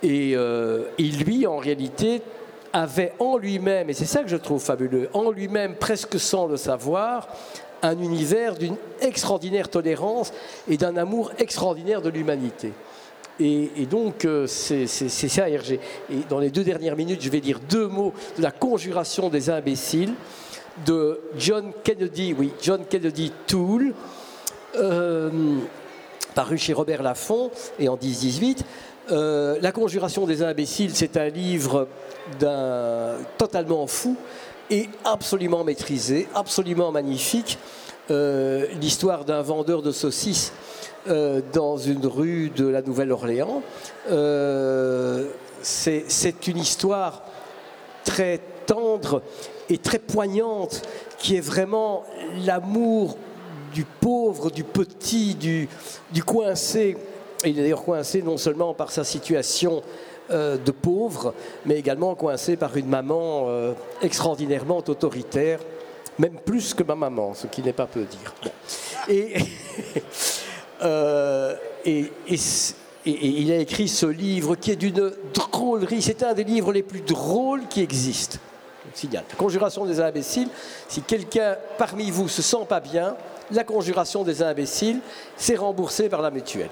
Et, 0.04 0.34
euh, 0.36 0.86
lui, 0.98 1.46
en 1.48 1.58
réalité, 1.58 2.22
avait 2.74 3.14
en 3.20 3.38
lui-même, 3.38 3.90
et 3.90 3.94
c'est 3.94 4.06
ça 4.06 4.24
que 4.24 4.30
je 4.30 4.38
trouve 4.38 4.62
fabuleux, 4.62 5.10
en 5.14 5.30
lui-même, 5.30 5.76
presque 5.76 6.20
sans 6.20 6.48
le 6.48 6.58
savoir, 6.58 7.28
un 7.82 8.00
univers 8.00 8.56
d'une 8.56 8.78
extraordinaire 9.02 9.68
tolérance 9.68 10.32
et 10.70 10.78
d'un 10.78 10.96
amour 10.96 11.32
extraordinaire 11.38 12.02
de 12.02 12.10
l'humanité. 12.10 12.72
Et, 13.44 13.88
donc, 13.90 14.26
euh, 14.26 14.46
c'est 14.46 14.88
ça, 14.88 15.50
Hergé. 15.50 15.80
Et 16.12 16.18
dans 16.30 16.40
les 16.40 16.52
deux 16.52 16.64
dernières 16.64 16.96
minutes, 16.96 17.22
je 17.24 17.30
vais 17.30 17.40
dire 17.40 17.60
deux 17.70 17.88
mots 17.88 18.14
de 18.38 18.44
la 18.44 18.52
conjuration 18.52 19.30
des 19.30 19.50
imbéciles 19.50 20.14
de 20.86 21.20
John 21.38 21.72
Kennedy, 21.84 22.36
oui, 22.38 22.52
John 22.62 22.86
Kennedy 22.88 23.32
Toole. 23.48 23.94
Euh, 24.76 25.58
paru 26.36 26.58
chez 26.58 26.74
Robert 26.74 27.02
Laffont 27.02 27.50
et 27.80 27.90
en 27.90 27.98
10-18. 27.98 28.60
Euh, 29.10 29.58
la 29.60 29.72
conjuration 29.72 30.28
des 30.28 30.44
imbéciles, 30.44 30.92
c'est 30.94 31.18
un 31.18 31.28
livre 31.28 31.88
totalement 33.38 33.88
fou 33.88 34.16
et 34.70 34.88
absolument 35.04 35.64
maîtrisé, 35.64 36.28
absolument 36.36 36.92
magnifique. 36.92 37.58
L'histoire 38.10 39.26
d'un 39.26 39.42
vendeur 39.42 39.82
de 39.82 39.92
saucisses 39.92 40.54
euh, 41.08 41.42
dans 41.54 41.78
une 41.78 42.06
rue 42.06 42.52
de 42.56 42.68
la 42.68 42.82
Nouvelle-Orléans. 42.82 43.62
c'est 45.62 46.48
une 46.48 46.58
histoire 46.58 47.24
très 48.04 48.40
tendre 48.66 49.22
et 49.70 49.78
très 49.78 50.00
poignante 50.00 50.82
qui 51.18 51.36
est 51.36 51.42
vraiment 51.42 52.04
l'amour 52.46 53.18
du 53.74 53.86
pauvre, 53.86 54.52
du 54.52 54.64
petit, 54.64 55.36
du, 55.36 55.68
coincé. 56.24 56.98
il 57.46 57.58
est 57.58 57.62
d'ailleurs 57.64 57.84
coincé 57.84 58.22
non 58.22 58.38
seulement 58.38 58.74
par 58.74 58.92
sa 58.92 59.04
situation 59.04 59.82
euh, 60.30 60.58
de 60.58 60.72
pauvre, 60.72 61.34
mais 61.66 61.78
également 61.78 62.16
coincé 62.16 62.56
par 62.56 62.76
une 62.78 62.88
maman 62.88 63.46
euh, 63.48 63.74
extraordinairement 64.02 64.78
autoritaire, 64.78 65.60
même 66.20 66.38
plus 66.46 66.74
que 66.74 66.84
ma 66.84 66.96
maman, 66.96 67.34
ce 67.34 67.48
qui 67.48 67.62
n'est 67.62 67.74
pas 67.74 67.88
peu 67.88 68.06
dire. 68.06 68.34
Euh, 70.82 71.56
et, 71.86 72.12
il 73.06 73.52
a 73.52 73.58
écrit 73.58 73.88
ce 73.88 74.06
livre 74.06 74.56
qui 74.56 74.72
est 74.72 74.76
d'une 74.76 75.12
drôlerie, 75.34 76.02
c'est 76.02 76.22
un 76.22 76.34
des 76.34 76.44
livres 76.44 76.72
les 76.72 76.84
plus 76.84 77.02
drôles 77.02 77.68
qui 77.68 77.82
existent. 77.82 78.38
Signal. 78.94 79.24
Conjuration 79.38 79.86
des 79.86 80.00
imbéciles. 80.00 80.50
Si 80.88 81.02
quelqu'un 81.02 81.56
parmi 81.78 82.12
vous 82.12 82.28
se 82.28 82.42
sent 82.42 82.66
pas 82.68 82.80
bien, 82.80 83.16
la 83.52 83.64
conjuration 83.64 84.24
des 84.24 84.44
imbéciles, 84.44 85.00
c'est 85.38 85.56
remboursé 85.56 86.10
par 86.10 86.22
la 86.22 86.30
mutuelle. 86.30 86.70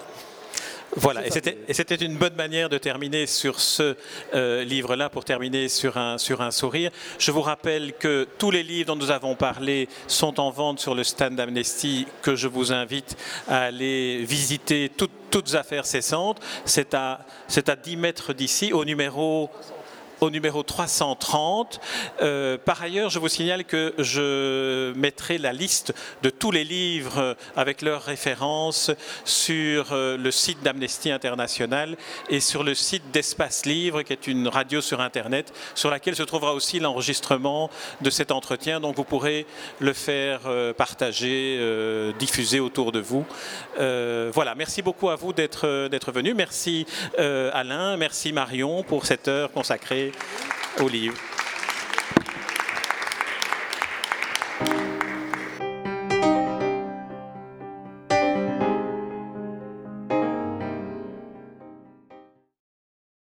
Voilà, 0.96 1.24
et 1.24 1.30
c'était 1.72 2.04
une 2.04 2.16
bonne 2.16 2.34
manière 2.34 2.68
de 2.68 2.76
terminer 2.76 3.26
sur 3.26 3.60
ce 3.60 3.96
euh, 4.34 4.64
livre-là, 4.64 5.08
pour 5.08 5.24
terminer 5.24 5.68
sur 5.68 5.96
un, 5.96 6.18
sur 6.18 6.42
un 6.42 6.50
sourire. 6.50 6.90
Je 7.18 7.30
vous 7.30 7.42
rappelle 7.42 7.92
que 7.92 8.26
tous 8.38 8.50
les 8.50 8.64
livres 8.64 8.88
dont 8.88 8.96
nous 8.96 9.12
avons 9.12 9.36
parlé 9.36 9.88
sont 10.08 10.40
en 10.40 10.50
vente 10.50 10.80
sur 10.80 10.96
le 10.96 11.04
stand 11.04 11.36
d'Amnesty, 11.36 12.06
que 12.22 12.34
je 12.34 12.48
vous 12.48 12.72
invite 12.72 13.16
à 13.46 13.62
aller 13.62 14.24
visiter 14.24 14.90
toutes, 14.96 15.12
toutes 15.30 15.54
affaires 15.54 15.86
cessantes. 15.86 16.40
C'est 16.64 16.94
à, 16.94 17.20
à 17.66 17.76
10 17.76 17.96
mètres 17.96 18.32
d'ici, 18.32 18.72
au 18.72 18.84
numéro 18.84 19.48
au 20.20 20.30
numéro 20.30 20.62
330. 20.62 21.80
Euh, 22.22 22.58
par 22.58 22.82
ailleurs, 22.82 23.10
je 23.10 23.18
vous 23.18 23.28
signale 23.28 23.64
que 23.64 23.94
je 23.98 24.92
mettrai 24.94 25.38
la 25.38 25.52
liste 25.52 25.94
de 26.22 26.30
tous 26.30 26.50
les 26.50 26.64
livres 26.64 27.36
avec 27.56 27.82
leurs 27.82 28.02
références 28.02 28.90
sur 29.24 29.92
euh, 29.92 30.16
le 30.16 30.30
site 30.30 30.62
d'Amnesty 30.62 31.10
International 31.10 31.96
et 32.28 32.40
sur 32.40 32.62
le 32.62 32.74
site 32.74 33.10
d'Espace 33.12 33.64
Livre, 33.66 34.02
qui 34.02 34.12
est 34.12 34.26
une 34.26 34.48
radio 34.48 34.80
sur 34.80 35.00
Internet, 35.00 35.52
sur 35.74 35.90
laquelle 35.90 36.16
se 36.16 36.22
trouvera 36.22 36.54
aussi 36.54 36.80
l'enregistrement 36.80 37.70
de 38.00 38.10
cet 38.10 38.30
entretien. 38.30 38.80
Donc 38.80 38.96
vous 38.96 39.04
pourrez 39.04 39.46
le 39.78 39.92
faire 39.92 40.42
euh, 40.46 40.72
partager, 40.72 41.58
diffuser 42.18 42.60
autour 42.60 42.92
de 42.92 43.00
vous. 43.00 43.24
voilà, 43.76 44.54
merci 44.54 44.82
beaucoup 44.82 45.08
à 45.10 45.16
vous 45.16 45.32
d'être 45.32 46.12
venu. 46.12 46.34
Merci 46.34 46.86
Alain, 47.18 47.96
merci 47.96 48.32
Marion 48.32 48.82
pour 48.82 49.06
cette 49.06 49.28
heure 49.28 49.50
consacrée 49.52 50.09
au 50.80 50.88
livre. 50.88 51.16